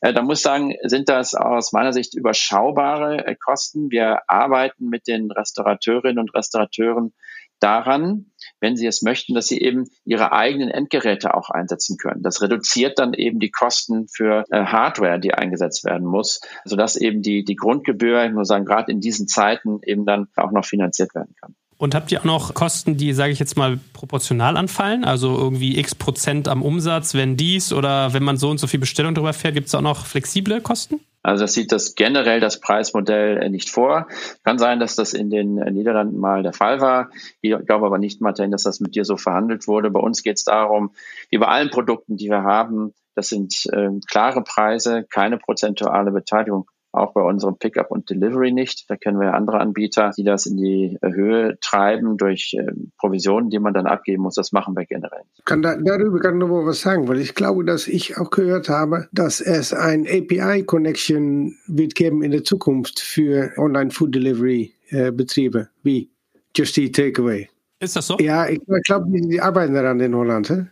Äh, 0.00 0.12
da 0.12 0.22
muss 0.22 0.38
ich 0.38 0.44
sagen, 0.44 0.74
sind 0.82 1.08
das 1.08 1.34
aus 1.34 1.72
meiner 1.72 1.92
Sicht 1.92 2.14
überschaubare 2.14 3.26
äh, 3.26 3.34
Kosten. 3.34 3.90
Wir 3.90 4.22
arbeiten 4.28 4.88
mit 4.88 4.99
den 5.06 5.30
Restaurateurinnen 5.30 6.18
und 6.18 6.34
Restaurateuren 6.34 7.12
daran, 7.60 8.26
wenn 8.60 8.76
sie 8.76 8.86
es 8.86 9.02
möchten, 9.02 9.34
dass 9.34 9.46
sie 9.46 9.60
eben 9.60 9.84
ihre 10.04 10.32
eigenen 10.32 10.70
Endgeräte 10.70 11.34
auch 11.34 11.50
einsetzen 11.50 11.96
können. 11.98 12.22
Das 12.22 12.42
reduziert 12.42 12.98
dann 12.98 13.12
eben 13.12 13.38
die 13.38 13.50
Kosten 13.50 14.08
für 14.08 14.44
äh, 14.50 14.64
Hardware, 14.64 15.20
die 15.20 15.34
eingesetzt 15.34 15.84
werden 15.84 16.06
muss, 16.06 16.40
sodass 16.64 16.96
eben 16.96 17.22
die, 17.22 17.44
die 17.44 17.56
Grundgebühr, 17.56 18.24
ich 18.24 18.32
muss 18.32 18.48
sagen, 18.48 18.64
gerade 18.64 18.90
in 18.90 19.00
diesen 19.00 19.28
Zeiten 19.28 19.80
eben 19.84 20.06
dann 20.06 20.28
auch 20.36 20.52
noch 20.52 20.64
finanziert 20.64 21.14
werden 21.14 21.34
kann. 21.40 21.54
Und 21.76 21.94
habt 21.94 22.12
ihr 22.12 22.20
auch 22.20 22.24
noch 22.24 22.52
Kosten, 22.52 22.98
die, 22.98 23.14
sage 23.14 23.32
ich 23.32 23.38
jetzt 23.38 23.56
mal, 23.56 23.78
proportional 23.94 24.58
anfallen? 24.58 25.02
Also 25.02 25.34
irgendwie 25.34 25.78
x 25.78 25.94
Prozent 25.94 26.46
am 26.46 26.62
Umsatz, 26.62 27.14
wenn 27.14 27.38
dies 27.38 27.72
oder 27.72 28.12
wenn 28.12 28.22
man 28.22 28.36
so 28.36 28.50
und 28.50 28.58
so 28.58 28.66
viel 28.66 28.80
Bestellung 28.80 29.14
drüber 29.14 29.32
fährt, 29.32 29.54
gibt 29.54 29.68
es 29.68 29.74
auch 29.74 29.80
noch 29.80 30.04
flexible 30.04 30.60
Kosten? 30.60 31.00
Also 31.22 31.44
das 31.44 31.52
sieht 31.52 31.72
das 31.72 31.94
generell 31.94 32.40
das 32.40 32.60
Preismodell 32.60 33.38
äh, 33.38 33.50
nicht 33.50 33.70
vor. 33.70 34.08
Kann 34.42 34.58
sein, 34.58 34.80
dass 34.80 34.96
das 34.96 35.12
in 35.12 35.30
den 35.30 35.58
äh, 35.58 35.70
Niederlanden 35.70 36.18
mal 36.18 36.42
der 36.42 36.52
Fall 36.52 36.80
war. 36.80 37.10
Ich 37.40 37.54
glaube 37.66 37.86
aber 37.86 37.98
nicht, 37.98 38.20
Martin, 38.20 38.50
dass 38.50 38.62
das 38.62 38.80
mit 38.80 38.94
dir 38.94 39.04
so 39.04 39.16
verhandelt 39.16 39.68
wurde. 39.68 39.90
Bei 39.90 40.00
uns 40.00 40.22
geht 40.22 40.38
es 40.38 40.44
darum, 40.44 40.92
wie 41.30 41.38
bei 41.38 41.46
allen 41.46 41.70
Produkten, 41.70 42.16
die 42.16 42.28
wir 42.28 42.42
haben, 42.42 42.94
das 43.14 43.28
sind 43.28 43.66
äh, 43.72 43.90
klare 44.08 44.42
Preise, 44.42 45.04
keine 45.04 45.36
prozentuale 45.36 46.10
Beteiligung 46.10 46.70
auch 46.92 47.12
bei 47.12 47.22
unserem 47.22 47.56
Pickup 47.56 47.90
und 47.90 48.08
Delivery 48.10 48.52
nicht. 48.52 48.88
Da 48.88 48.96
kennen 48.96 49.18
wir 49.20 49.34
andere 49.34 49.60
Anbieter, 49.60 50.12
die 50.16 50.24
das 50.24 50.46
in 50.46 50.56
die 50.56 50.98
Höhe 51.02 51.58
treiben 51.60 52.16
durch 52.16 52.54
äh, 52.54 52.72
Provisionen, 52.98 53.50
die 53.50 53.58
man 53.58 53.74
dann 53.74 53.86
abgeben 53.86 54.22
muss. 54.22 54.34
Das 54.34 54.52
machen 54.52 54.74
wir 54.76 54.86
generell. 54.86 55.22
Kann 55.44 55.62
da, 55.62 55.76
darüber 55.76 56.20
kann 56.20 56.34
ich 56.34 56.40
noch 56.40 56.48
mal 56.48 56.66
was 56.66 56.80
sagen, 56.80 57.08
weil 57.08 57.20
ich 57.20 57.34
glaube, 57.34 57.64
dass 57.64 57.86
ich 57.86 58.18
auch 58.18 58.30
gehört 58.30 58.68
habe, 58.68 59.08
dass 59.12 59.40
es 59.40 59.72
ein 59.72 60.04
API-Connection 60.06 61.56
wird 61.66 61.94
geben 61.94 62.22
in 62.22 62.32
der 62.32 62.44
Zukunft 62.44 63.00
für 63.00 63.52
Online-Food-Delivery-Betriebe 63.56 65.68
wie 65.82 66.10
Just 66.56 66.78
Eat 66.78 66.96
Takeaway. 66.96 67.48
Ist 67.78 67.94
das 67.96 68.08
so? 68.08 68.18
Ja, 68.18 68.48
ich 68.48 68.60
glaube, 68.84 69.06
die 69.10 69.40
arbeiten 69.40 69.72
daran 69.72 70.00
in 70.00 70.14
Holland. 70.14 70.50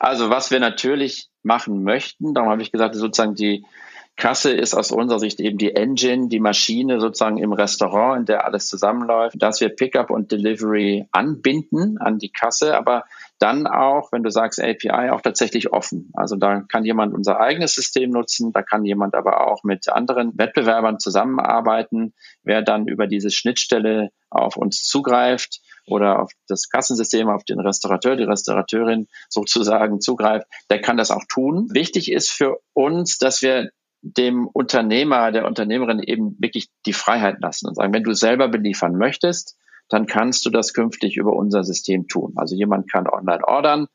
also 0.00 0.30
was 0.30 0.50
wir 0.50 0.58
natürlich 0.58 1.28
machen 1.44 1.84
möchten, 1.84 2.34
darum 2.34 2.50
habe 2.50 2.62
ich 2.62 2.72
gesagt, 2.72 2.96
sozusagen 2.96 3.36
die 3.36 3.64
Kasse 4.16 4.52
ist 4.52 4.74
aus 4.74 4.92
unserer 4.92 5.18
Sicht 5.18 5.40
eben 5.40 5.58
die 5.58 5.76
Engine, 5.76 6.28
die 6.28 6.40
Maschine 6.40 7.00
sozusagen 7.00 7.36
im 7.36 7.52
Restaurant, 7.52 8.20
in 8.20 8.24
der 8.24 8.46
alles 8.46 8.66
zusammenläuft, 8.66 9.36
dass 9.38 9.60
wir 9.60 9.68
Pickup 9.68 10.10
und 10.10 10.32
Delivery 10.32 11.06
anbinden 11.12 11.98
an 11.98 12.18
die 12.18 12.30
Kasse, 12.30 12.76
aber 12.76 13.04
dann 13.38 13.66
auch, 13.66 14.12
wenn 14.12 14.22
du 14.22 14.30
sagst 14.30 14.58
API, 14.62 15.10
auch 15.10 15.20
tatsächlich 15.20 15.70
offen. 15.70 16.10
Also 16.14 16.36
da 16.36 16.62
kann 16.62 16.86
jemand 16.86 17.12
unser 17.12 17.40
eigenes 17.40 17.74
System 17.74 18.10
nutzen, 18.10 18.52
da 18.52 18.62
kann 18.62 18.86
jemand 18.86 19.14
aber 19.14 19.46
auch 19.46 19.62
mit 19.64 19.90
anderen 19.90 20.32
Wettbewerbern 20.38 20.98
zusammenarbeiten. 20.98 22.14
Wer 22.42 22.62
dann 22.62 22.88
über 22.88 23.06
diese 23.06 23.30
Schnittstelle 23.30 24.10
auf 24.30 24.56
uns 24.56 24.82
zugreift 24.84 25.60
oder 25.86 26.22
auf 26.22 26.32
das 26.48 26.70
Kassensystem, 26.70 27.28
auf 27.28 27.44
den 27.44 27.60
Restaurateur, 27.60 28.16
die 28.16 28.24
Restaurateurin 28.24 29.08
sozusagen 29.28 30.00
zugreift, 30.00 30.46
der 30.70 30.80
kann 30.80 30.96
das 30.96 31.10
auch 31.10 31.24
tun. 31.28 31.68
Wichtig 31.70 32.10
ist 32.10 32.30
für 32.30 32.58
uns, 32.72 33.18
dass 33.18 33.42
wir 33.42 33.70
dem 34.12 34.46
Unternehmer, 34.46 35.32
der 35.32 35.46
Unternehmerin 35.46 36.00
eben 36.00 36.36
wirklich 36.38 36.68
die 36.86 36.92
Freiheit 36.92 37.40
lassen 37.40 37.68
und 37.68 37.74
sagen, 37.74 37.92
wenn 37.92 38.04
du 38.04 38.14
selber 38.14 38.48
beliefern 38.48 38.96
möchtest, 38.96 39.56
dann 39.88 40.06
kannst 40.06 40.44
du 40.46 40.50
das 40.50 40.72
künftig 40.72 41.16
über 41.16 41.32
unser 41.32 41.64
System 41.64 42.08
tun. 42.08 42.32
Also 42.36 42.54
jemand 42.54 42.90
kann 42.90 43.08
online 43.08 43.46
ordern 43.46 43.86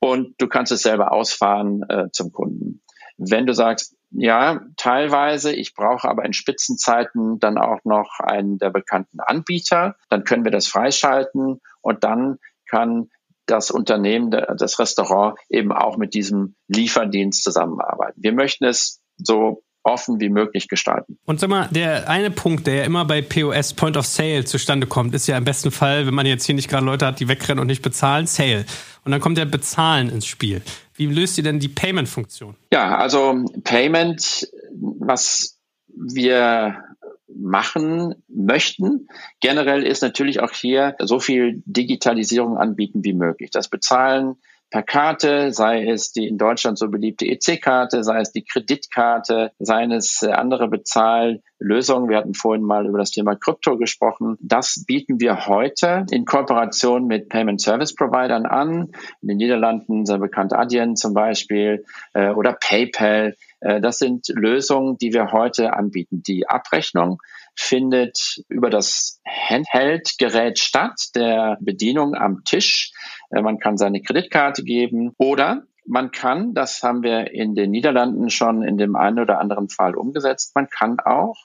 und 0.00 0.34
du 0.38 0.48
kannst 0.48 0.72
es 0.72 0.82
selber 0.82 1.12
ausfahren 1.12 1.82
äh, 1.88 2.08
zum 2.12 2.32
Kunden. 2.32 2.82
Wenn 3.18 3.46
du 3.46 3.54
sagst, 3.54 3.96
ja, 4.10 4.60
teilweise, 4.76 5.52
ich 5.52 5.74
brauche 5.74 6.08
aber 6.08 6.24
in 6.24 6.32
Spitzenzeiten 6.32 7.38
dann 7.38 7.56
auch 7.56 7.78
noch 7.84 8.20
einen 8.20 8.58
der 8.58 8.70
bekannten 8.70 9.20
Anbieter, 9.20 9.96
dann 10.08 10.24
können 10.24 10.44
wir 10.44 10.50
das 10.50 10.66
freischalten 10.66 11.60
und 11.80 12.04
dann 12.04 12.38
kann 12.68 13.10
das 13.46 13.70
Unternehmen, 13.70 14.30
das 14.30 14.78
Restaurant 14.78 15.38
eben 15.48 15.72
auch 15.72 15.96
mit 15.96 16.14
diesem 16.14 16.54
Lieferdienst 16.68 17.42
zusammenarbeiten. 17.42 18.22
Wir 18.22 18.32
möchten 18.32 18.64
es 18.64 19.01
so 19.22 19.62
offen 19.84 20.20
wie 20.20 20.28
möglich 20.28 20.68
gestalten. 20.68 21.18
Und 21.24 21.40
sag 21.40 21.50
mal, 21.50 21.68
der 21.70 22.08
eine 22.08 22.30
Punkt, 22.30 22.66
der 22.66 22.76
ja 22.76 22.84
immer 22.84 23.04
bei 23.04 23.20
POS 23.20 23.74
Point 23.74 23.96
of 23.96 24.06
Sale 24.06 24.44
zustande 24.44 24.86
kommt, 24.86 25.14
ist 25.14 25.26
ja 25.26 25.36
im 25.36 25.44
besten 25.44 25.70
Fall, 25.70 26.06
wenn 26.06 26.14
man 26.14 26.26
jetzt 26.26 26.44
hier 26.44 26.54
nicht 26.54 26.68
gerade 26.68 26.86
Leute 26.86 27.06
hat, 27.06 27.20
die 27.20 27.28
wegrennen 27.28 27.60
und 27.60 27.66
nicht 27.66 27.82
bezahlen, 27.82 28.26
Sale. 28.26 28.64
Und 29.04 29.10
dann 29.10 29.20
kommt 29.20 29.38
der 29.38 29.44
Bezahlen 29.44 30.08
ins 30.08 30.26
Spiel. 30.26 30.62
Wie 30.94 31.06
löst 31.06 31.36
ihr 31.36 31.44
denn 31.44 31.58
die 31.58 31.68
Payment-Funktion? 31.68 32.54
Ja, 32.72 32.96
also 32.96 33.44
Payment, 33.64 34.48
was 34.72 35.58
wir 35.88 36.84
machen 37.34 38.14
möchten. 38.28 39.08
Generell 39.40 39.84
ist 39.84 40.02
natürlich 40.02 40.40
auch 40.40 40.52
hier 40.52 40.94
so 41.00 41.18
viel 41.18 41.62
Digitalisierung 41.64 42.56
anbieten 42.56 43.04
wie 43.04 43.14
möglich. 43.14 43.50
Das 43.50 43.68
Bezahlen 43.68 44.36
per 44.72 44.82
Karte, 44.82 45.52
sei 45.52 45.86
es 45.86 46.12
die 46.12 46.26
in 46.26 46.38
Deutschland 46.38 46.78
so 46.78 46.88
beliebte 46.88 47.26
EC-Karte, 47.26 48.02
sei 48.02 48.20
es 48.20 48.32
die 48.32 48.42
Kreditkarte, 48.42 49.52
seien 49.58 49.92
es 49.92 50.22
äh, 50.22 50.30
andere 50.30 50.66
Bezahllösungen. 50.66 52.08
Wir 52.08 52.16
hatten 52.16 52.32
vorhin 52.32 52.64
mal 52.64 52.86
über 52.86 52.96
das 52.96 53.10
Thema 53.10 53.36
Krypto 53.36 53.76
gesprochen. 53.76 54.38
Das 54.40 54.84
bieten 54.86 55.20
wir 55.20 55.46
heute 55.46 56.06
in 56.10 56.24
Kooperation 56.24 57.06
mit 57.06 57.28
Payment 57.28 57.60
Service 57.60 57.94
Providern 57.94 58.46
an. 58.46 58.92
In 59.20 59.28
den 59.28 59.36
Niederlanden 59.36 60.06
sehr 60.06 60.18
bekannt 60.18 60.54
Adyen 60.54 60.96
zum 60.96 61.12
Beispiel 61.12 61.84
äh, 62.14 62.30
oder 62.30 62.54
PayPal. 62.54 63.36
Äh, 63.60 63.82
das 63.82 63.98
sind 63.98 64.28
Lösungen, 64.28 64.96
die 64.96 65.12
wir 65.12 65.32
heute 65.32 65.74
anbieten. 65.74 66.22
Die 66.26 66.48
Abrechnung 66.48 67.20
findet 67.54 68.42
über 68.48 68.70
das 68.70 69.20
Handheld-Gerät 69.26 70.58
statt, 70.58 71.10
der 71.14 71.58
Bedienung 71.60 72.14
am 72.14 72.44
Tisch. 72.44 72.92
Äh, 73.32 73.42
man 73.42 73.58
kann 73.58 73.76
seine 73.76 74.00
Kreditkarte 74.00 74.62
geben 74.62 75.12
oder 75.18 75.64
man 75.84 76.12
kann, 76.12 76.54
das 76.54 76.82
haben 76.82 77.02
wir 77.02 77.32
in 77.32 77.54
den 77.54 77.70
Niederlanden 77.72 78.30
schon 78.30 78.62
in 78.62 78.78
dem 78.78 78.94
einen 78.94 79.18
oder 79.18 79.40
anderen 79.40 79.68
Fall 79.68 79.96
umgesetzt, 79.96 80.52
man 80.54 80.68
kann 80.68 81.00
auch, 81.00 81.36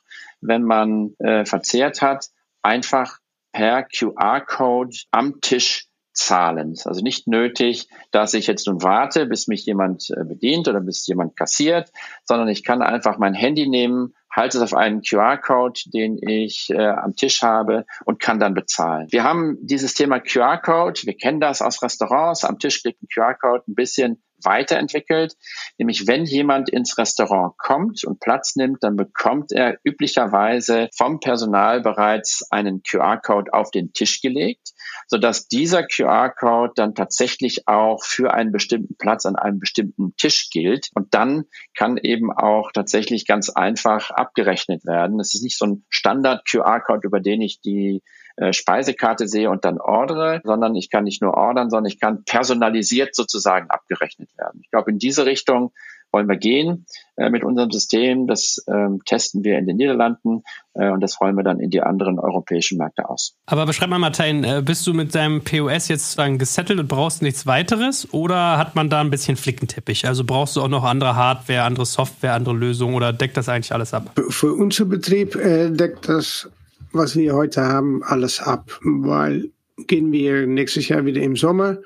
wenn 0.41 0.63
man 0.63 1.15
äh, 1.19 1.43
verzehrt 1.45 2.01
hat, 2.01 2.27
einfach 2.61 3.17
per 3.51 3.83
QR-Code 3.83 4.95
am 5.09 5.41
Tisch 5.41 5.87
zahlen. 6.13 6.71
Es 6.71 6.81
ist 6.81 6.87
also 6.87 7.01
nicht 7.01 7.27
nötig, 7.27 7.87
dass 8.11 8.33
ich 8.33 8.47
jetzt 8.47 8.67
nun 8.67 8.81
warte, 8.83 9.25
bis 9.25 9.47
mich 9.47 9.65
jemand 9.65 10.09
äh, 10.09 10.23
bedient 10.23 10.67
oder 10.67 10.81
bis 10.81 11.05
jemand 11.07 11.35
kassiert, 11.35 11.91
sondern 12.23 12.47
ich 12.47 12.63
kann 12.63 12.81
einfach 12.81 13.17
mein 13.17 13.33
Handy 13.33 13.67
nehmen, 13.67 14.13
halte 14.37 14.57
es 14.57 14.63
auf 14.63 14.73
einen 14.73 15.01
QR-Code, 15.01 15.81
den 15.87 16.17
ich 16.21 16.69
äh, 16.69 16.77
am 16.77 17.15
Tisch 17.15 17.41
habe 17.41 17.85
und 18.05 18.19
kann 18.19 18.39
dann 18.39 18.53
bezahlen. 18.53 19.07
Wir 19.09 19.23
haben 19.23 19.57
dieses 19.61 19.95
Thema 19.95 20.19
QR-Code, 20.19 21.01
wir 21.03 21.17
kennen 21.17 21.41
das 21.41 21.61
aus 21.61 21.81
Restaurants, 21.81 22.45
am 22.45 22.59
Tisch 22.59 22.83
liegt 22.83 23.01
ein 23.01 23.07
QR-Code 23.13 23.63
ein 23.67 23.75
bisschen 23.75 24.23
weiterentwickelt. 24.43 25.35
Nämlich 25.77 26.07
wenn 26.07 26.25
jemand 26.25 26.69
ins 26.69 26.97
Restaurant 26.97 27.57
kommt 27.57 28.03
und 28.03 28.19
Platz 28.19 28.55
nimmt, 28.55 28.83
dann 28.83 28.95
bekommt 28.95 29.51
er 29.51 29.77
üblicherweise 29.83 30.89
vom 30.95 31.19
Personal 31.19 31.81
bereits 31.81 32.45
einen 32.51 32.81
QR-Code 32.83 33.53
auf 33.53 33.71
den 33.71 33.93
Tisch 33.93 34.21
gelegt 34.21 34.73
sodass 35.07 35.47
dieser 35.47 35.83
QR-Code 35.83 36.73
dann 36.75 36.93
tatsächlich 36.93 37.67
auch 37.67 38.03
für 38.03 38.33
einen 38.33 38.51
bestimmten 38.51 38.95
Platz 38.97 39.25
an 39.25 39.35
einem 39.35 39.59
bestimmten 39.59 40.15
Tisch 40.17 40.49
gilt. 40.51 40.89
Und 40.93 41.13
dann 41.13 41.45
kann 41.75 41.97
eben 41.97 42.31
auch 42.31 42.71
tatsächlich 42.71 43.25
ganz 43.25 43.49
einfach 43.49 44.11
abgerechnet 44.11 44.85
werden. 44.85 45.19
Es 45.19 45.33
ist 45.33 45.43
nicht 45.43 45.57
so 45.57 45.65
ein 45.65 45.85
Standard-QR-Code, 45.89 47.07
über 47.07 47.21
den 47.21 47.41
ich 47.41 47.61
die 47.61 48.03
äh, 48.37 48.53
Speisekarte 48.53 49.27
sehe 49.27 49.49
und 49.49 49.65
dann 49.65 49.79
ordere, 49.79 50.41
sondern 50.43 50.75
ich 50.75 50.89
kann 50.89 51.03
nicht 51.03 51.21
nur 51.21 51.33
ordern, 51.33 51.69
sondern 51.69 51.91
ich 51.91 51.99
kann 51.99 52.23
personalisiert 52.23 53.15
sozusagen 53.15 53.69
abgerechnet 53.69 54.29
werden. 54.37 54.61
Ich 54.63 54.71
glaube, 54.71 54.91
in 54.91 54.99
diese 54.99 55.25
Richtung 55.25 55.71
wollen 56.11 56.29
wir 56.29 56.37
gehen 56.37 56.85
äh, 57.15 57.29
mit 57.29 57.43
unserem 57.43 57.71
System. 57.71 58.27
Das 58.27 58.63
ähm, 58.67 59.01
testen 59.05 59.43
wir 59.43 59.57
in 59.57 59.67
den 59.67 59.77
Niederlanden 59.77 60.43
äh, 60.73 60.89
und 60.89 61.01
das 61.01 61.19
rollen 61.19 61.35
wir 61.35 61.43
dann 61.43 61.59
in 61.59 61.69
die 61.69 61.81
anderen 61.81 62.19
europäischen 62.19 62.77
Märkte 62.77 63.09
aus. 63.09 63.35
Aber 63.45 63.65
beschreib 63.65 63.89
mal, 63.89 63.99
Martin, 63.99 64.43
äh, 64.43 64.61
bist 64.63 64.85
du 64.87 64.93
mit 64.93 65.13
deinem 65.15 65.43
POS 65.43 65.87
jetzt 65.87 66.17
dann 66.17 66.37
gesettelt 66.37 66.79
und 66.79 66.87
brauchst 66.87 67.21
nichts 67.21 67.45
weiteres 67.45 68.13
oder 68.13 68.57
hat 68.57 68.75
man 68.75 68.89
da 68.89 69.01
ein 69.01 69.09
bisschen 69.09 69.35
Flickenteppich? 69.35 70.07
Also 70.07 70.23
brauchst 70.23 70.55
du 70.55 70.61
auch 70.61 70.69
noch 70.69 70.83
andere 70.83 71.15
Hardware, 71.15 71.63
andere 71.63 71.85
Software, 71.85 72.33
andere 72.33 72.55
Lösungen 72.55 72.95
oder 72.95 73.13
deckt 73.13 73.35
das 73.35 73.49
eigentlich 73.49 73.73
alles 73.73 73.93
ab? 73.93 74.11
Für 74.29 74.53
unser 74.53 74.85
Betrieb 74.85 75.35
äh, 75.35 75.69
deckt 75.69 76.07
das, 76.07 76.49
was 76.97 77.15
wir 77.15 77.33
heute 77.33 77.61
haben, 77.63 78.03
alles 78.03 78.39
ab, 78.39 78.79
weil 78.83 79.51
gehen 79.85 80.11
wir 80.11 80.47
nächstes 80.47 80.87
Jahr 80.87 81.05
wieder 81.05 81.21
im 81.21 81.35
Sommer 81.35 81.77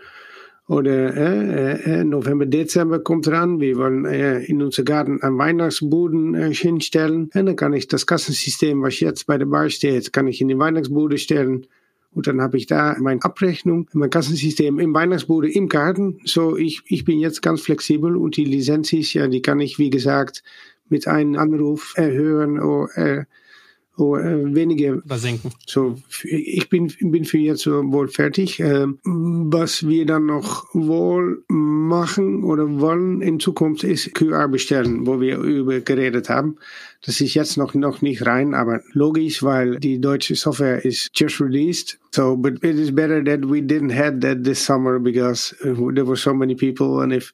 oder 0.71 1.13
äh, 1.17 1.99
äh, 1.99 2.03
November, 2.05 2.45
Dezember 2.45 2.99
kommt 2.99 3.27
dran. 3.27 3.59
Wir 3.59 3.75
wollen 3.75 4.05
äh, 4.05 4.39
in 4.43 4.61
unser 4.61 4.83
Garten 4.83 5.21
einen 5.21 5.37
Weihnachtsboden 5.37 6.33
äh, 6.33 6.53
hinstellen. 6.53 7.29
Und 7.33 7.45
dann 7.45 7.55
kann 7.57 7.73
ich 7.73 7.89
das 7.89 8.05
Kassensystem, 8.05 8.81
was 8.81 9.01
jetzt 9.01 9.27
bei 9.27 9.37
der 9.37 9.47
Bar 9.47 9.69
steht, 9.69 10.13
kann 10.13 10.27
ich 10.27 10.39
in 10.39 10.47
die 10.47 10.57
Weihnachtsbude 10.57 11.17
stellen. 11.17 11.67
Und 12.13 12.27
dann 12.27 12.39
habe 12.41 12.55
ich 12.55 12.67
da 12.67 12.95
meine 12.99 13.21
Abrechnung, 13.21 13.89
mein 13.91 14.09
Kassensystem 14.09 14.79
im 14.79 14.93
Weihnachtsbude 14.93 15.51
im 15.51 15.67
Garten. 15.67 16.19
So, 16.23 16.55
ich, 16.55 16.83
ich 16.85 17.03
bin 17.03 17.19
jetzt 17.19 17.41
ganz 17.41 17.61
flexibel 17.61 18.15
und 18.15 18.37
die 18.37 18.45
Lizenz 18.45 18.93
ist 18.93 19.13
ja, 19.13 19.27
die 19.27 19.41
kann 19.41 19.59
ich, 19.59 19.77
wie 19.77 19.89
gesagt, 19.89 20.41
mit 20.87 21.05
einem 21.05 21.37
Anruf 21.37 21.93
erhöhen 21.97 22.61
oder 22.61 22.97
äh, 22.97 23.25
oh, 23.97 24.15
äh, 24.15 24.55
wenige 24.55 25.01
versenken. 25.05 25.51
So, 25.67 25.97
ich 26.23 26.69
bin, 26.69 26.91
bin 26.99 27.25
für 27.25 27.37
jetzt 27.37 27.67
wohl 27.67 28.07
fertig. 28.07 28.59
Äh, 28.59 28.87
was 29.03 29.87
wir 29.87 30.05
dann 30.05 30.25
noch 30.25 30.65
wohl 30.73 31.43
machen 31.47 32.43
oder 32.43 32.79
wollen 32.79 33.21
in 33.21 33.39
Zukunft 33.39 33.83
ist 33.83 34.13
QR 34.15 34.47
bestellen, 34.47 35.05
wo 35.05 35.19
wir 35.19 35.37
über 35.37 35.79
geredet 35.79 36.29
haben. 36.29 36.57
Das 37.05 37.19
ist 37.19 37.33
jetzt 37.33 37.57
noch, 37.57 37.73
noch 37.73 38.01
nicht 38.01 38.25
rein, 38.25 38.53
aber 38.53 38.81
logisch, 38.93 39.41
weil 39.43 39.77
die 39.79 39.99
deutsche 39.99 40.35
Software 40.35 40.85
ist 40.85 41.11
just 41.15 41.41
released. 41.41 41.97
So, 42.11 42.35
but 42.37 42.63
it 42.63 42.77
is 42.77 42.91
better 42.93 43.23
that 43.23 43.49
we 43.49 43.61
didn't 43.61 43.91
have 43.91 44.19
that 44.21 44.43
this 44.43 44.63
summer 44.63 44.99
because 44.99 45.55
uh, 45.63 45.73
there 45.93 46.05
were 46.05 46.17
so 46.17 46.33
many 46.33 46.55
people 46.55 47.01
and 47.01 47.11
if, 47.11 47.33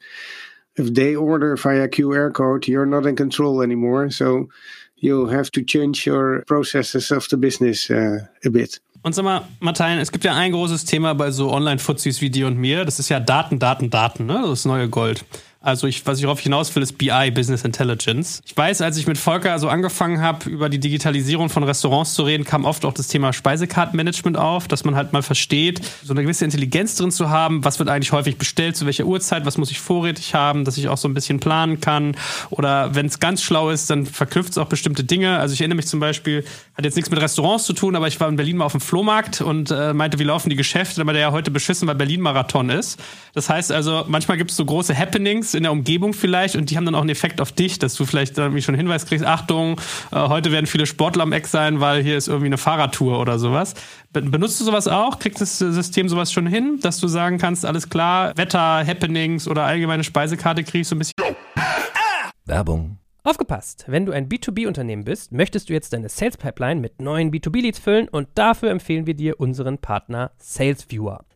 if 0.76 0.94
they 0.94 1.16
order 1.16 1.58
via 1.58 1.88
QR 1.88 2.32
code, 2.32 2.68
you're 2.68 2.86
not 2.86 3.06
in 3.06 3.16
control 3.16 3.62
anymore. 3.62 4.10
So, 4.10 4.48
you 5.00 5.30
have 5.30 5.52
to 5.52 5.62
change 5.62 6.08
your 6.10 6.44
processes 6.46 7.12
of 7.12 7.28
the 7.30 7.38
business 7.38 7.90
uh, 7.90 8.20
a 8.46 8.50
bit. 8.50 8.82
Und 9.04 9.14
sag 9.14 9.24
mal, 9.24 9.48
Martin, 9.60 10.00
es 10.00 10.12
gibt 10.12 10.26
ja 10.26 10.36
ein 10.36 10.52
großes 10.52 10.86
Thema 10.86 11.14
bei 11.14 11.32
so 11.32 11.52
Online-Fuzis 11.52 12.20
wie 12.20 12.30
dir 12.30 12.48
und 12.48 12.58
mir. 12.58 12.84
Das 12.84 13.00
ist 13.00 13.10
ja 13.10 13.20
Daten, 13.20 13.60
Daten, 13.60 13.90
Daten, 13.90 14.26
ne? 14.26 14.44
Das 14.46 14.66
neue 14.66 14.90
Gold. 14.90 15.24
Also 15.68 15.86
ich, 15.86 16.06
was 16.06 16.18
ich 16.18 16.24
darauf 16.24 16.40
hinaus 16.40 16.74
will, 16.74 16.82
ist 16.82 16.98
BI, 16.98 17.30
Business 17.32 17.66
Intelligence. 17.66 18.42
Ich 18.46 18.56
weiß, 18.56 18.80
als 18.80 18.96
ich 18.96 19.06
mit 19.06 19.18
Volker 19.18 19.60
so 19.60 19.68
angefangen 19.68 20.22
habe, 20.22 20.50
über 20.50 20.70
die 20.70 20.80
Digitalisierung 20.80 21.50
von 21.50 21.62
Restaurants 21.64 22.14
zu 22.14 22.24
reden, 22.24 22.46
kam 22.46 22.64
oft 22.64 22.86
auch 22.86 22.94
das 22.94 23.10
Thema 23.10 23.34
Speisekartenmanagement 23.34 24.38
auf, 24.38 24.70
dass 24.70 24.86
man 24.86 24.96
halt 24.96 25.12
mal 25.12 25.24
versteht, 25.24 25.82
so 26.06 26.14
eine 26.14 26.22
gewisse 26.22 26.46
Intelligenz 26.46 26.96
drin 26.96 27.12
zu 27.12 27.32
haben, 27.32 27.66
was 27.66 27.80
wird 27.80 27.90
eigentlich 27.90 28.14
häufig 28.14 28.38
bestellt, 28.38 28.78
zu 28.78 28.86
welcher 28.86 29.04
Uhrzeit, 29.04 29.46
was 29.46 29.58
muss 29.58 29.70
ich 29.70 29.82
vorrätig 29.82 30.34
haben, 30.34 30.64
dass 30.64 30.78
ich 30.78 30.88
auch 30.88 30.96
so 30.96 31.10
ein 31.10 31.14
bisschen 31.14 31.42
planen 31.42 31.82
kann. 31.82 32.16
Oder 32.50 32.96
wenn 32.96 33.08
es 33.08 33.20
ganz 33.20 33.44
schlau 33.44 33.70
ist, 33.70 33.90
dann 33.90 34.06
verknüpft 34.06 34.52
es 34.52 34.58
auch 34.58 34.68
bestimmte 34.68 35.04
Dinge. 35.04 35.38
Also 35.38 35.54
ich 35.54 35.60
erinnere 35.60 35.76
mich 35.76 35.88
zum 35.88 36.00
Beispiel, 36.00 36.46
hat 36.76 36.86
jetzt 36.86 36.96
nichts 36.96 37.12
mit 37.12 37.20
Restaurants 37.20 37.66
zu 37.66 37.74
tun, 37.74 37.98
aber 37.98 38.08
ich 38.08 38.18
war 38.22 38.30
in 38.30 38.38
Berlin 38.38 38.56
mal 38.56 38.64
auf 38.64 38.72
dem 38.72 38.80
Flohmarkt 38.80 39.42
und 39.42 39.70
äh, 39.72 39.94
meinte, 39.94 40.18
wie 40.18 40.24
laufen 40.24 40.50
die 40.50 40.56
Geschäfte, 40.56 41.02
dann 41.02 41.08
war 41.08 41.14
der 41.14 41.24
ja 41.24 41.32
heute 41.34 41.52
beschissen, 41.52 41.90
weil 41.90 41.96
Berlin 41.96 42.22
Marathon 42.22 42.70
ist. 42.70 42.98
Das 43.34 43.50
heißt 43.50 43.74
also, 43.74 44.06
manchmal 44.08 44.38
gibt 44.38 44.52
es 44.52 44.56
so 44.56 44.64
große 44.64 44.98
Happenings 44.98 45.57
in 45.58 45.64
der 45.64 45.72
Umgebung 45.72 46.14
vielleicht 46.14 46.56
und 46.56 46.70
die 46.70 46.78
haben 46.78 46.86
dann 46.86 46.96
auch 46.96 47.02
einen 47.02 47.10
Effekt 47.10 47.42
auf 47.42 47.52
dich, 47.52 47.80
dass 47.80 47.96
du 47.96 48.06
vielleicht 48.06 48.38
irgendwie 48.38 48.62
schon 48.62 48.76
einen 48.76 48.82
Hinweis 48.82 49.06
kriegst, 49.06 49.26
Achtung, 49.26 49.82
äh, 50.12 50.16
heute 50.16 50.52
werden 50.52 50.68
viele 50.68 50.86
Sportler 50.86 51.24
am 51.24 51.34
Eck 51.34 51.48
sein, 51.48 51.82
weil 51.82 52.04
hier 52.04 52.18
ist 52.18 52.28
irgendwie 52.28 52.48
eine 52.48 52.58
Fahrradtour 52.58 53.20
oder 53.20 53.40
sowas. 53.40 53.74
Benutzt 54.14 54.60
du 54.60 54.64
sowas 54.64 54.88
auch? 54.88 55.20
Kriegt 55.20 55.42
das 55.42 55.58
System 55.58 56.08
sowas 56.08 56.32
schon 56.32 56.48
hin, 56.48 56.80
dass 56.82 57.00
du 57.00 57.08
sagen 57.08 57.38
kannst, 57.38 57.66
alles 57.66 57.90
klar, 57.90 58.38
Wetter, 58.38 58.86
Happenings 58.86 59.48
oder 59.48 59.64
allgemeine 59.64 60.04
Speisekarte 60.04 60.64
kriegst 60.64 60.92
du 60.92 60.96
ein 60.96 61.00
bisschen... 61.00 61.14
Werbung. 62.46 62.98
Aufgepasst! 63.28 63.84
Wenn 63.88 64.06
du 64.06 64.14
ein 64.14 64.30
B2B-Unternehmen 64.30 65.04
bist, 65.04 65.34
möchtest 65.34 65.68
du 65.68 65.74
jetzt 65.74 65.92
deine 65.92 66.08
Sales 66.08 66.38
Pipeline 66.38 66.80
mit 66.80 67.02
neuen 67.02 67.30
B2B-Leads 67.30 67.78
füllen 67.78 68.08
und 68.08 68.30
dafür 68.36 68.70
empfehlen 68.70 69.06
wir 69.06 69.16
dir 69.16 69.38
unseren 69.38 69.80
Partner 69.80 70.32
SalesViewer. 70.38 71.27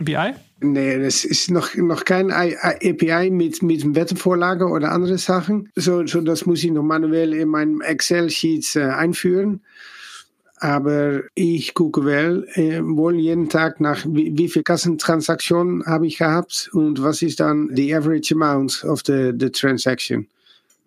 BI? 0.00 0.34
Nee, 0.60 0.98
das 0.98 1.24
ist 1.24 1.50
noch, 1.50 1.74
noch 1.74 2.04
kein 2.04 2.30
API 2.32 3.30
mit, 3.30 3.62
mit 3.62 3.94
Wettenvorlage 3.94 4.66
oder 4.66 4.92
andere 4.92 5.18
Sachen. 5.18 5.70
So, 5.76 6.06
so 6.06 6.20
das 6.20 6.46
muss 6.46 6.64
ich 6.64 6.70
noch 6.70 6.82
manuell 6.82 7.34
in 7.34 7.48
meinem 7.48 7.80
Excel-Sheet 7.80 8.76
äh, 8.76 8.84
einführen. 8.84 9.62
Aber 10.56 11.22
ich 11.34 11.74
gucke 11.74 12.04
wel, 12.04 12.48
äh, 12.54 12.80
wohl 12.82 13.16
jeden 13.16 13.48
Tag 13.50 13.80
nach, 13.80 14.06
wie, 14.08 14.36
wie 14.38 14.48
viel 14.48 14.62
Kassentransaktionen 14.62 15.84
habe 15.84 16.06
ich 16.06 16.18
gehabt 16.18 16.70
und 16.72 17.02
was 17.02 17.20
ist 17.20 17.40
dann 17.40 17.70
the 17.74 17.94
average 17.94 18.34
amount 18.34 18.84
of 18.84 19.02
the, 19.04 19.32
the 19.38 19.50
transaction. 19.50 20.28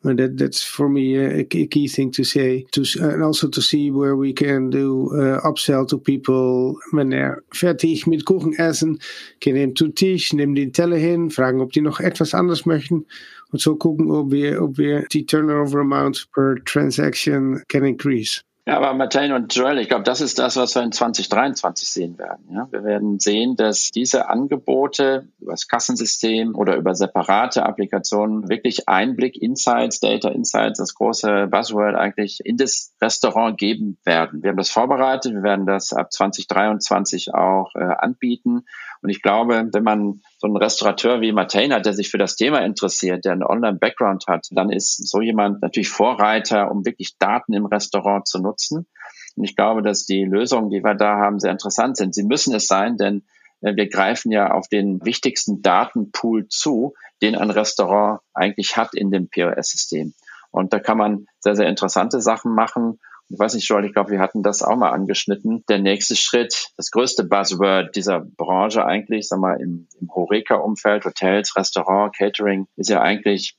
And 0.08 0.20
that, 0.20 0.38
that's 0.38 0.64
for 0.64 0.90
me 0.90 1.18
a, 1.18 1.44
key 1.44 1.88
thing 1.88 2.12
to 2.12 2.24
say. 2.24 2.66
To, 2.72 2.84
and 3.02 3.24
also 3.24 3.48
to 3.50 3.62
see 3.62 3.92
where 3.92 4.16
we 4.16 4.34
can 4.34 4.70
do 4.70 5.12
uh, 5.14 5.42
upsell 5.42 5.88
to 5.90 5.98
people. 5.98 6.76
Wenn 6.94 7.12
er 7.12 7.44
fertig 7.54 8.08
mit 8.08 8.26
Kuchen 8.26 8.54
essen, 8.58 9.00
gehen 9.40 9.56
eben 9.56 9.76
zu 9.76 9.90
Tisch, 9.90 10.34
nehmen 10.34 10.56
den 10.56 10.74
Teller 10.74 10.98
hin, 10.98 11.30
fragen, 11.30 11.62
ob 11.62 11.72
die 11.74 11.82
noch 11.82 12.00
etwas 12.00 12.34
anderes 12.34 12.66
möchten. 12.66 13.06
Und 13.52 13.62
so 13.62 13.76
gucken, 13.76 14.12
ob 14.12 14.32
wir, 14.32 14.62
ob 14.62 14.78
wir 14.78 15.06
die 15.12 15.26
Turnover 15.26 15.80
amount 15.82 16.28
per 16.34 16.56
transaction 16.66 17.64
can 17.68 17.86
increase. 17.86 18.42
Ja, 18.68 18.76
aber 18.76 18.94
Martin 18.94 19.32
und 19.32 19.56
Joel, 19.56 19.78
ich 19.78 19.88
glaube, 19.88 20.04
das 20.04 20.20
ist 20.20 20.40
das, 20.40 20.58
was 20.58 20.76
wir 20.76 20.84
in 20.84 20.92
2023 20.92 21.88
sehen 21.88 22.18
werden. 22.18 22.50
Ja? 22.52 22.68
Wir 22.70 22.84
werden 22.84 23.18
sehen, 23.18 23.56
dass 23.56 23.92
diese 23.92 24.28
Angebote 24.28 25.30
über 25.40 25.52
das 25.52 25.70
Kassensystem 25.70 26.54
oder 26.54 26.76
über 26.76 26.94
separate 26.94 27.66
Applikationen 27.66 28.50
wirklich 28.50 28.90
Einblick, 28.90 29.42
Insights, 29.42 30.02
Data 30.02 30.28
Insights, 30.28 30.80
das 30.80 30.96
große 30.96 31.48
Buzzword 31.48 31.96
eigentlich 31.96 32.42
in 32.44 32.58
das 32.58 32.94
Restaurant 33.02 33.58
geben 33.58 34.00
werden. 34.04 34.44
Wir 34.44 34.50
haben 34.50 34.58
das 34.58 34.70
vorbereitet, 34.70 35.34
wir 35.34 35.44
werden 35.44 35.66
das 35.66 35.94
ab 35.94 36.12
2023 36.12 37.34
auch 37.34 37.74
äh, 37.74 37.80
anbieten. 37.80 38.66
Und 39.02 39.10
ich 39.10 39.22
glaube, 39.22 39.70
wenn 39.72 39.84
man 39.84 40.22
so 40.40 40.48
einen 40.48 40.58
Restaurateur 40.58 41.22
wie 41.22 41.32
Martin 41.32 41.74
hat, 41.74 41.86
der 41.86 41.94
sich 41.94 42.10
für 42.10 42.18
das 42.18 42.36
Thema 42.36 42.60
interessiert, 42.60 43.26
der 43.26 43.34
einen 43.34 43.44
Online-Background 43.44 44.26
hat, 44.28 44.48
dann 44.52 44.70
ist 44.70 45.08
so 45.08 45.22
jemand 45.22 45.62
natürlich 45.62 45.90
Vorreiter, 45.90 46.72
um 46.72 46.86
wirklich 46.86 47.18
Daten 47.18 47.54
im 47.54 47.66
Restaurant 47.66 48.28
zu 48.28 48.40
nutzen. 48.40 48.57
Und 48.72 49.44
ich 49.44 49.56
glaube, 49.56 49.82
dass 49.82 50.06
die 50.06 50.24
Lösungen, 50.24 50.70
die 50.70 50.84
wir 50.84 50.96
da 50.96 51.18
haben, 51.18 51.40
sehr 51.40 51.52
interessant 51.52 51.98
sind. 51.98 52.14
Sie 52.16 52.24
müssen 52.24 52.54
es 52.56 52.68
sein, 52.68 52.98
denn 52.98 53.24
äh, 53.62 53.76
wir 53.76 53.90
greifen 53.90 54.32
ja 54.32 54.52
auf 54.52 54.68
den 54.68 55.04
wichtigsten 55.06 55.62
Datenpool 55.62 56.48
zu, 56.48 56.94
den 57.22 57.36
ein 57.36 57.52
Restaurant 57.52 58.22
eigentlich 58.34 58.78
hat 58.78 58.94
in 58.94 59.12
dem 59.12 59.30
POS-System. 59.30 60.14
Und 60.52 60.74
da 60.74 60.80
kann 60.80 60.98
man 60.98 61.26
sehr, 61.40 61.56
sehr 61.56 61.68
interessante 61.68 62.22
Sachen 62.22 62.54
machen 62.54 63.00
ich 63.30 63.40
weiß 63.40 63.56
nicht, 63.56 63.68
Joel, 63.68 63.86
ich 63.86 63.94
glaube, 63.94 64.12
wir 64.12 64.20
hatten 64.20 64.42
das 64.42 64.64
auch 64.64 64.78
mal 64.78 64.92
angeschnitten. 64.92 65.64
Der 65.68 65.80
nächste 65.80 66.16
Schritt, 66.16 66.70
das 66.78 66.92
größte 66.92 67.26
Buzzword 67.26 67.96
dieser 67.96 68.22
Branche 68.22 68.86
eigentlich, 68.86 69.28
sag 69.28 69.40
mal, 69.40 69.60
im, 69.60 69.88
im 70.00 70.10
Horeca-Umfeld, 70.14 71.04
Hotels, 71.04 71.56
Restaurant, 71.58 72.16
Catering, 72.16 72.68
ist 72.78 72.90
ja 72.90 73.02
eigentlich 73.02 73.58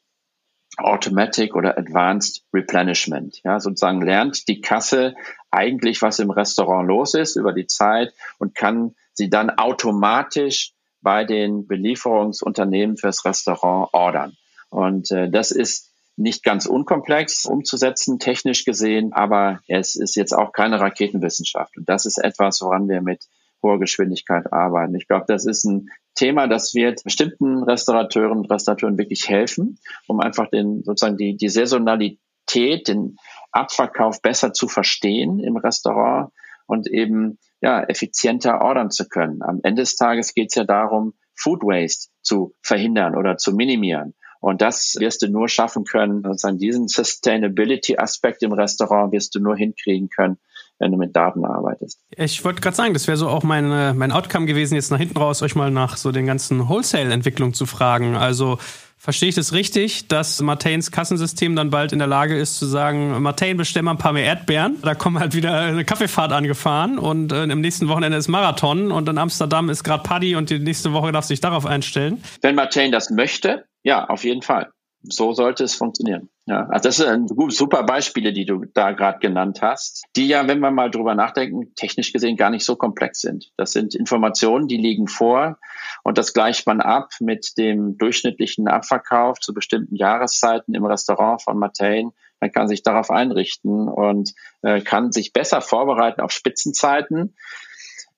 Automatic 0.79 1.55
oder 1.55 1.77
Advanced 1.77 2.43
Replenishment. 2.55 3.41
Ja, 3.45 3.61
sozusagen 3.61 4.01
lernt 4.03 4.49
die 4.49 4.61
Kasse 4.61 5.15
eigentlich, 5.51 6.03
was 6.03 6.19
im 6.19 6.31
Restaurant 6.31 6.87
los 6.87 7.15
ist 7.15 7.37
über 7.37 7.53
die 7.53 7.67
Zeit 7.67 8.13
und 8.39 8.55
kann 8.55 8.95
sie 9.13 9.31
dann 9.31 9.51
automatisch 9.51 10.73
bei 11.01 11.25
den 11.25 11.67
Belieferungsunternehmen 11.67 12.97
fürs 12.97 13.25
Restaurant 13.25 13.93
ordern. 13.93 14.37
Und 14.71 15.11
äh, 15.11 15.31
das 15.31 15.51
ist 15.51 15.91
nicht 16.17 16.43
ganz 16.43 16.67
unkomplex 16.67 17.45
umzusetzen, 17.45 18.19
technisch 18.19 18.65
gesehen, 18.65 19.13
aber 19.13 19.61
es 19.69 19.95
ist 19.95 20.17
jetzt 20.17 20.33
auch 20.33 20.53
keine 20.53 20.81
Raketenwissenschaft. 20.81 21.77
Und 21.77 21.89
das 21.89 22.07
ist 22.07 22.19
etwas, 22.19 22.61
woran 22.61 22.89
wir 22.89 23.01
mit 23.01 23.25
hoher 23.63 23.79
Geschwindigkeit 23.79 24.53
arbeiten. 24.53 24.95
Ich 24.97 25.07
glaube, 25.07 25.27
das 25.29 25.47
ist 25.47 25.65
ein 25.65 25.91
Thema, 26.19 26.49
das 26.49 26.75
wird 26.75 27.05
bestimmten 27.05 27.63
Restaurateuren 27.63 28.39
und 28.39 28.51
Restaurateuren 28.51 28.99
wirklich 28.99 29.29
helfen, 29.29 29.79
um 30.09 30.21
einfach 30.21 30.51
den, 30.51 30.83
sozusagen 30.83 31.17
die, 31.17 31.37
die 31.37 31.49
Saisonalität, 31.49 32.89
den 32.89 33.17
Abverkauf 33.53 34.21
besser 34.21 34.53
zu 34.53 34.67
verstehen 34.67 35.39
im 35.39 35.57
Restaurant 35.57 36.33
und 36.67 36.89
eben, 36.89 37.39
ja, 37.61 37.83
effizienter 37.85 38.61
ordern 38.61 38.91
zu 38.91 39.09
können. 39.09 39.43
Am 39.43 39.61
Ende 39.63 39.83
des 39.83 39.95
Tages 39.95 40.35
geht 40.35 40.49
es 40.49 40.57
ja 40.57 40.65
darum, 40.65 41.15
Food 41.37 41.63
Waste 41.63 42.11
zu 42.21 42.55
verhindern 42.63 43.17
oder 43.17 43.37
zu 43.37 43.55
minimieren. 43.55 44.15
Und 44.41 44.61
das 44.61 44.97
wirst 44.99 45.23
du 45.23 45.29
nur 45.29 45.49
schaffen 45.49 45.85
können, 45.85 46.23
sozusagen 46.23 46.59
diesen 46.59 46.89
Sustainability-Aspekt 46.89 48.43
im 48.43 48.53
Restaurant 48.53 49.13
wirst 49.13 49.35
du 49.35 49.41
nur 49.41 49.57
hinkriegen 49.57 50.09
können, 50.09 50.39
wenn 50.79 50.93
du 50.93 50.99
mit 50.99 51.15
Daten 51.15 51.45
arbeitest. 51.45 52.01
Ich 52.11 52.45
wollte 52.45 52.61
gerade 52.61 52.77
sagen, 52.77 52.95
das 52.95 53.07
wäre 53.07 53.17
so 53.17 53.29
auch 53.29 53.43
mein, 53.43 53.97
mein 53.97 54.13
Outcome 54.13 54.47
gewesen, 54.47 54.75
jetzt 54.75 54.91
nach 54.91 54.99
hinten 54.99 55.19
raus 55.19 55.43
euch 55.43 55.55
mal 55.55 55.71
nach 55.71 55.97
so 55.97 56.13
den 56.13 56.27
ganzen 56.27 56.69
Wholesale-Entwicklungen 56.69 57.55
zu 57.55 57.67
fragen. 57.67 58.17
Also 58.17 58.59
Verstehe 59.01 59.29
ich 59.29 59.37
das 59.37 59.53
richtig, 59.53 60.09
dass 60.09 60.43
Martins 60.43 60.91
Kassensystem 60.91 61.55
dann 61.55 61.71
bald 61.71 61.93
in 61.93 62.01
der 62.01 62.09
Lage 62.09 62.37
ist 62.37 62.59
zu 62.59 62.67
sagen, 62.67 63.23
Martin, 63.23 63.57
bestell 63.57 63.83
mal 63.83 63.93
ein 63.93 63.99
paar 63.99 64.13
mehr 64.13 64.25
Erdbeeren. 64.25 64.79
Da 64.83 64.97
kommt 64.97 65.21
halt 65.21 65.37
wieder 65.37 65.57
eine 65.61 65.85
Kaffeefahrt 65.85 66.33
angefahren 66.33 66.99
und 66.99 67.31
äh, 67.31 67.45
im 67.45 67.61
nächsten 67.61 67.87
Wochenende 67.87 68.19
ist 68.19 68.27
Marathon 68.27 68.91
und 68.91 69.09
in 69.09 69.17
Amsterdam 69.17 69.71
ist 69.71 69.85
gerade 69.85 70.03
Party 70.03 70.35
und 70.35 70.51
die 70.51 70.59
nächste 70.59 70.93
Woche 70.93 71.13
darf 71.13 71.25
sich 71.25 71.41
darauf 71.41 71.65
einstellen. 71.65 72.25
Wenn 72.43 72.57
Martin 72.57 72.91
das 72.91 73.09
möchte, 73.09 73.67
ja, 73.85 74.05
auf 74.09 74.25
jeden 74.25 74.43
Fall. 74.43 74.73
So 75.05 75.33
sollte 75.33 75.63
es 75.63 75.77
funktionieren. 75.77 76.29
Ja, 76.49 76.67
also 76.71 76.89
das 76.89 76.97
sind 76.97 77.31
super 77.53 77.83
Beispiele, 77.83 78.33
die 78.33 78.47
du 78.47 78.65
da 78.73 78.93
gerade 78.93 79.19
genannt 79.19 79.61
hast, 79.61 80.07
die 80.17 80.29
ja, 80.29 80.49
wenn 80.49 80.61
wir 80.61 80.71
mal 80.71 80.91
drüber 80.91 81.15
nachdenken, 81.15 81.75
technisch 81.75 82.11
gesehen 82.11 82.39
gar 82.39 82.49
nicht 82.49 82.65
so 82.65 82.75
komplex 82.75 83.21
sind. 83.21 83.53
Das 83.59 83.73
sind 83.73 83.95
Informationen, 83.95 84.67
die 84.67 84.79
liegen 84.79 85.09
vor 85.09 85.59
und 86.05 86.17
das 86.17 86.33
gleicht 86.33 86.67
man 86.67 86.81
ab 86.81 87.11
mit 87.21 87.59
dem 87.59 87.99
durchschnittlichen 87.99 88.67
Abverkauf 88.67 89.41
zu 89.41 89.53
bestimmten 89.53 89.95
Jahreszeiten 89.95 90.75
im 90.75 90.87
Restaurant 90.87 91.43
von 91.43 91.59
Mattain. 91.59 92.13
Man 92.41 92.51
kann 92.51 92.67
sich 92.67 92.83
darauf 92.83 93.11
einrichten 93.11 93.87
und 93.87 94.33
äh, 94.63 94.81
kann 94.81 95.13
sich 95.13 95.35
besser 95.35 95.61
vorbereiten 95.61 96.23
auf 96.23 96.33
Spitzenzeiten 96.33 97.35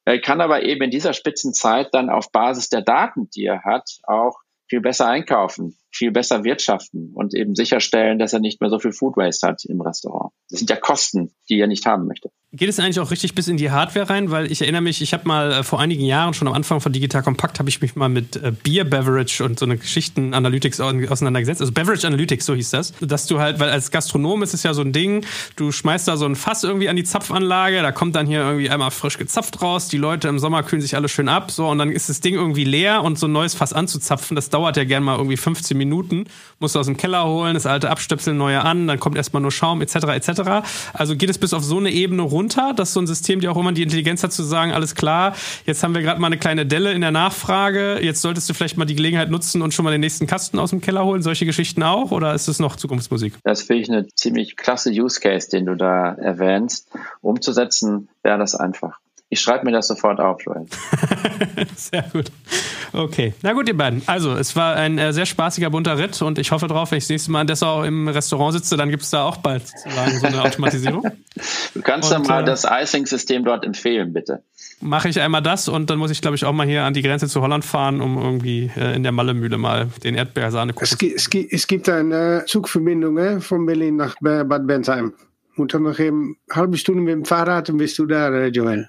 äh, 0.04 0.20
kann 0.20 0.40
aber 0.40 0.62
eben 0.62 0.82
in 0.82 0.90
dieser 0.92 1.14
Spitzenzeit 1.14 1.88
dann 1.92 2.10
auf 2.10 2.30
Basis 2.30 2.68
der 2.68 2.82
Daten, 2.82 3.28
die 3.30 3.44
er 3.44 3.64
hat, 3.64 3.98
auch 4.04 4.38
viel 4.68 4.80
besser 4.80 5.08
einkaufen, 5.08 5.76
viel 5.92 6.12
besser 6.12 6.44
wirtschaften 6.44 7.12
und 7.14 7.34
eben 7.34 7.54
sicherstellen, 7.54 8.18
dass 8.18 8.32
er 8.32 8.40
nicht 8.40 8.60
mehr 8.60 8.70
so 8.70 8.78
viel 8.78 8.92
Food 8.92 9.16
Waste 9.16 9.46
hat 9.46 9.64
im 9.64 9.80
Restaurant. 9.80 10.32
Das 10.48 10.60
sind 10.60 10.70
ja 10.70 10.76
Kosten, 10.76 11.34
die 11.48 11.58
er 11.58 11.66
nicht 11.66 11.86
haben 11.86 12.06
möchte. 12.06 12.30
Geht 12.52 12.68
es 12.68 12.80
eigentlich 12.80 12.98
auch 12.98 13.12
richtig 13.12 13.36
bis 13.36 13.46
in 13.46 13.56
die 13.56 13.70
Hardware 13.70 14.10
rein? 14.10 14.32
Weil 14.32 14.50
ich 14.50 14.60
erinnere 14.60 14.82
mich, 14.82 15.00
ich 15.02 15.12
habe 15.12 15.28
mal 15.28 15.52
äh, 15.52 15.62
vor 15.62 15.78
einigen 15.78 16.04
Jahren, 16.04 16.34
schon 16.34 16.48
am 16.48 16.54
Anfang 16.54 16.80
von 16.80 16.92
Digital 16.92 17.22
Compact, 17.22 17.60
habe 17.60 17.68
ich 17.68 17.80
mich 17.80 17.94
mal 17.94 18.08
mit 18.08 18.34
äh, 18.34 18.50
Beer 18.50 18.82
Beverage 18.82 19.44
und 19.44 19.56
so 19.56 19.66
eine 19.66 19.76
Geschichten 19.76 20.34
Analytics 20.34 20.80
auseinandergesetzt. 20.80 21.60
Also 21.60 21.72
Beverage 21.72 22.04
Analytics, 22.08 22.44
so 22.44 22.56
hieß 22.56 22.70
das. 22.70 22.92
Dass 22.98 23.28
du 23.28 23.38
halt, 23.38 23.60
weil 23.60 23.70
als 23.70 23.92
Gastronom 23.92 24.42
ist 24.42 24.52
es 24.52 24.64
ja 24.64 24.74
so 24.74 24.82
ein 24.82 24.92
Ding, 24.92 25.24
du 25.54 25.70
schmeißt 25.70 26.08
da 26.08 26.16
so 26.16 26.26
ein 26.26 26.34
Fass 26.34 26.64
irgendwie 26.64 26.88
an 26.88 26.96
die 26.96 27.04
Zapfanlage, 27.04 27.82
da 27.82 27.92
kommt 27.92 28.16
dann 28.16 28.26
hier 28.26 28.40
irgendwie 28.40 28.68
einmal 28.68 28.90
frisch 28.90 29.16
gezapft 29.16 29.62
raus, 29.62 29.86
die 29.86 29.98
Leute 29.98 30.26
im 30.26 30.40
Sommer 30.40 30.64
kühlen 30.64 30.82
sich 30.82 30.96
alle 30.96 31.08
schön 31.08 31.28
ab, 31.28 31.52
so, 31.52 31.68
und 31.68 31.78
dann 31.78 31.92
ist 31.92 32.08
das 32.08 32.18
Ding 32.18 32.34
irgendwie 32.34 32.64
leer 32.64 33.04
und 33.04 33.16
so 33.16 33.28
ein 33.28 33.32
neues 33.32 33.54
Fass 33.54 33.72
anzuzapfen, 33.72 34.34
das 34.34 34.50
dauert 34.50 34.76
ja 34.76 34.82
gern 34.82 35.04
mal 35.04 35.16
irgendwie 35.16 35.36
15 35.36 35.78
Minuten 35.78 36.24
musst 36.60 36.74
du 36.74 36.78
aus 36.78 36.86
dem 36.86 36.96
Keller 36.96 37.26
holen, 37.26 37.54
das 37.54 37.66
alte 37.66 37.90
abstöpseln, 37.90 38.36
neue 38.36 38.60
an, 38.62 38.86
dann 38.86 39.00
kommt 39.00 39.16
erstmal 39.16 39.40
nur 39.40 39.50
Schaum 39.50 39.80
etc. 39.80 39.94
etc. 40.08 40.40
Also 40.92 41.16
geht 41.16 41.30
es 41.30 41.38
bis 41.38 41.54
auf 41.54 41.64
so 41.64 41.78
eine 41.78 41.90
Ebene 41.90 42.22
runter, 42.22 42.39
dass 42.48 42.92
so 42.92 43.00
ein 43.00 43.06
System 43.06 43.40
dir 43.40 43.52
auch 43.52 43.56
immer 43.56 43.72
die 43.72 43.82
Intelligenz 43.82 44.22
hat 44.22 44.32
zu 44.32 44.42
sagen, 44.42 44.72
alles 44.72 44.94
klar, 44.94 45.34
jetzt 45.66 45.82
haben 45.82 45.94
wir 45.94 46.02
gerade 46.02 46.20
mal 46.20 46.28
eine 46.28 46.38
kleine 46.38 46.66
Delle 46.66 46.92
in 46.92 47.00
der 47.00 47.10
Nachfrage, 47.10 48.00
jetzt 48.02 48.22
solltest 48.22 48.48
du 48.48 48.54
vielleicht 48.54 48.76
mal 48.76 48.84
die 48.84 48.94
Gelegenheit 48.94 49.30
nutzen 49.30 49.62
und 49.62 49.74
schon 49.74 49.84
mal 49.84 49.90
den 49.90 50.00
nächsten 50.00 50.26
Kasten 50.26 50.58
aus 50.58 50.70
dem 50.70 50.80
Keller 50.80 51.04
holen, 51.04 51.22
solche 51.22 51.46
Geschichten 51.46 51.82
auch 51.82 52.10
oder 52.10 52.34
ist 52.34 52.48
es 52.48 52.58
noch 52.58 52.76
Zukunftsmusik? 52.76 53.34
Das 53.44 53.62
finde 53.62 53.82
ich 53.82 53.90
eine 53.90 54.06
ziemlich 54.08 54.56
klasse 54.56 54.90
Use 54.90 55.20
Case, 55.20 55.48
den 55.50 55.66
du 55.66 55.76
da 55.76 56.12
erwähnst. 56.14 56.88
Umzusetzen 57.20 58.08
wäre 58.22 58.38
das 58.38 58.54
einfach. 58.54 58.98
Ich 59.32 59.40
schreibe 59.40 59.64
mir 59.64 59.70
das 59.70 59.86
sofort 59.86 60.18
auf, 60.18 60.44
Joel. 60.44 60.66
sehr 61.76 62.02
gut. 62.12 62.32
Okay. 62.92 63.32
Na 63.42 63.52
gut, 63.52 63.68
ihr 63.68 63.76
beiden. 63.76 64.02
Also, 64.06 64.32
es 64.32 64.56
war 64.56 64.74
ein 64.74 64.98
äh, 64.98 65.12
sehr 65.12 65.24
spaßiger, 65.24 65.70
bunter 65.70 65.96
Ritt 65.96 66.20
und 66.20 66.36
ich 66.40 66.50
hoffe 66.50 66.66
drauf, 66.66 66.90
wenn 66.90 66.98
ich 66.98 67.04
das 67.04 67.10
nächste 67.10 67.30
Mal 67.30 67.42
in 67.42 67.46
Dessau 67.46 67.84
im 67.84 68.08
Restaurant 68.08 68.54
sitze, 68.54 68.76
dann 68.76 68.90
gibt 68.90 69.04
es 69.04 69.10
da 69.10 69.22
auch 69.22 69.36
bald 69.36 69.68
sozusagen 69.68 70.18
so 70.18 70.26
eine 70.26 70.42
Automatisierung. 70.42 71.04
du 71.74 71.80
kannst 71.80 72.12
und, 72.12 72.14
dann 72.14 72.22
mal 72.26 72.42
äh, 72.42 72.44
das 72.46 72.66
Icing-System 72.68 73.44
dort 73.44 73.64
empfehlen, 73.64 74.12
bitte. 74.12 74.42
Mache 74.80 75.08
ich 75.08 75.20
einmal 75.20 75.42
das 75.42 75.68
und 75.68 75.90
dann 75.90 76.00
muss 76.00 76.10
ich, 76.10 76.22
glaube 76.22 76.34
ich, 76.34 76.44
auch 76.44 76.52
mal 76.52 76.66
hier 76.66 76.82
an 76.82 76.94
die 76.94 77.02
Grenze 77.02 77.28
zu 77.28 77.40
Holland 77.40 77.64
fahren, 77.64 78.00
um 78.00 78.18
irgendwie 78.18 78.72
äh, 78.76 78.96
in 78.96 79.04
der 79.04 79.12
Mallemühle 79.12 79.58
mal 79.58 79.90
den 80.02 80.16
Erdbeersahne 80.16 80.74
es, 80.80 80.96
es, 81.00 81.28
es 81.32 81.66
gibt 81.68 81.88
eine 81.88 82.42
Zugverbindung 82.46 83.40
von 83.40 83.64
Berlin 83.64 83.94
nach 83.94 84.16
Bad 84.20 84.66
Bentheim. 84.66 85.12
Und 85.56 85.74
dann 85.74 85.82
noch 85.82 85.98
eben 85.98 86.36
eine 86.48 86.60
halbe 86.60 86.78
Stunde 86.78 87.02
mit 87.02 87.12
dem 87.12 87.24
Fahrrad 87.24 87.68
und 87.70 87.78
bist 87.78 87.98
du 87.98 88.06
da, 88.06 88.46
Joel. 88.46 88.88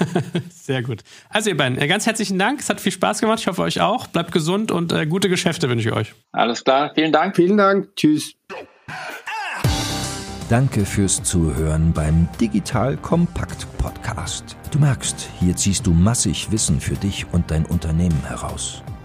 Sehr 0.50 0.82
gut. 0.82 1.02
Also 1.28 1.50
ihr 1.50 1.56
beiden, 1.56 1.78
äh, 1.78 1.86
ganz 1.86 2.06
herzlichen 2.06 2.38
Dank. 2.38 2.60
Es 2.60 2.70
hat 2.70 2.80
viel 2.80 2.92
Spaß 2.92 3.20
gemacht. 3.20 3.40
Ich 3.40 3.46
hoffe 3.46 3.62
euch 3.62 3.80
auch. 3.80 4.06
Bleibt 4.06 4.32
gesund 4.32 4.70
und 4.70 4.92
äh, 4.92 5.06
gute 5.06 5.28
Geschäfte 5.28 5.68
wünsche 5.68 5.88
ich 5.88 5.94
euch. 5.94 6.14
Alles 6.32 6.64
klar. 6.64 6.92
Vielen 6.94 7.12
Dank. 7.12 7.36
Vielen 7.36 7.56
Dank. 7.56 7.94
Tschüss. 7.96 8.34
Danke 10.48 10.86
fürs 10.86 11.22
Zuhören 11.22 11.92
beim 11.92 12.26
Digital 12.40 12.96
Kompakt 12.96 13.66
Podcast. 13.76 14.56
Du 14.70 14.78
merkst, 14.78 15.28
hier 15.40 15.54
ziehst 15.54 15.86
du 15.86 15.92
massig 15.92 16.50
Wissen 16.50 16.80
für 16.80 16.94
dich 16.94 17.26
und 17.32 17.50
dein 17.50 17.66
Unternehmen 17.66 18.24
heraus. 18.26 18.82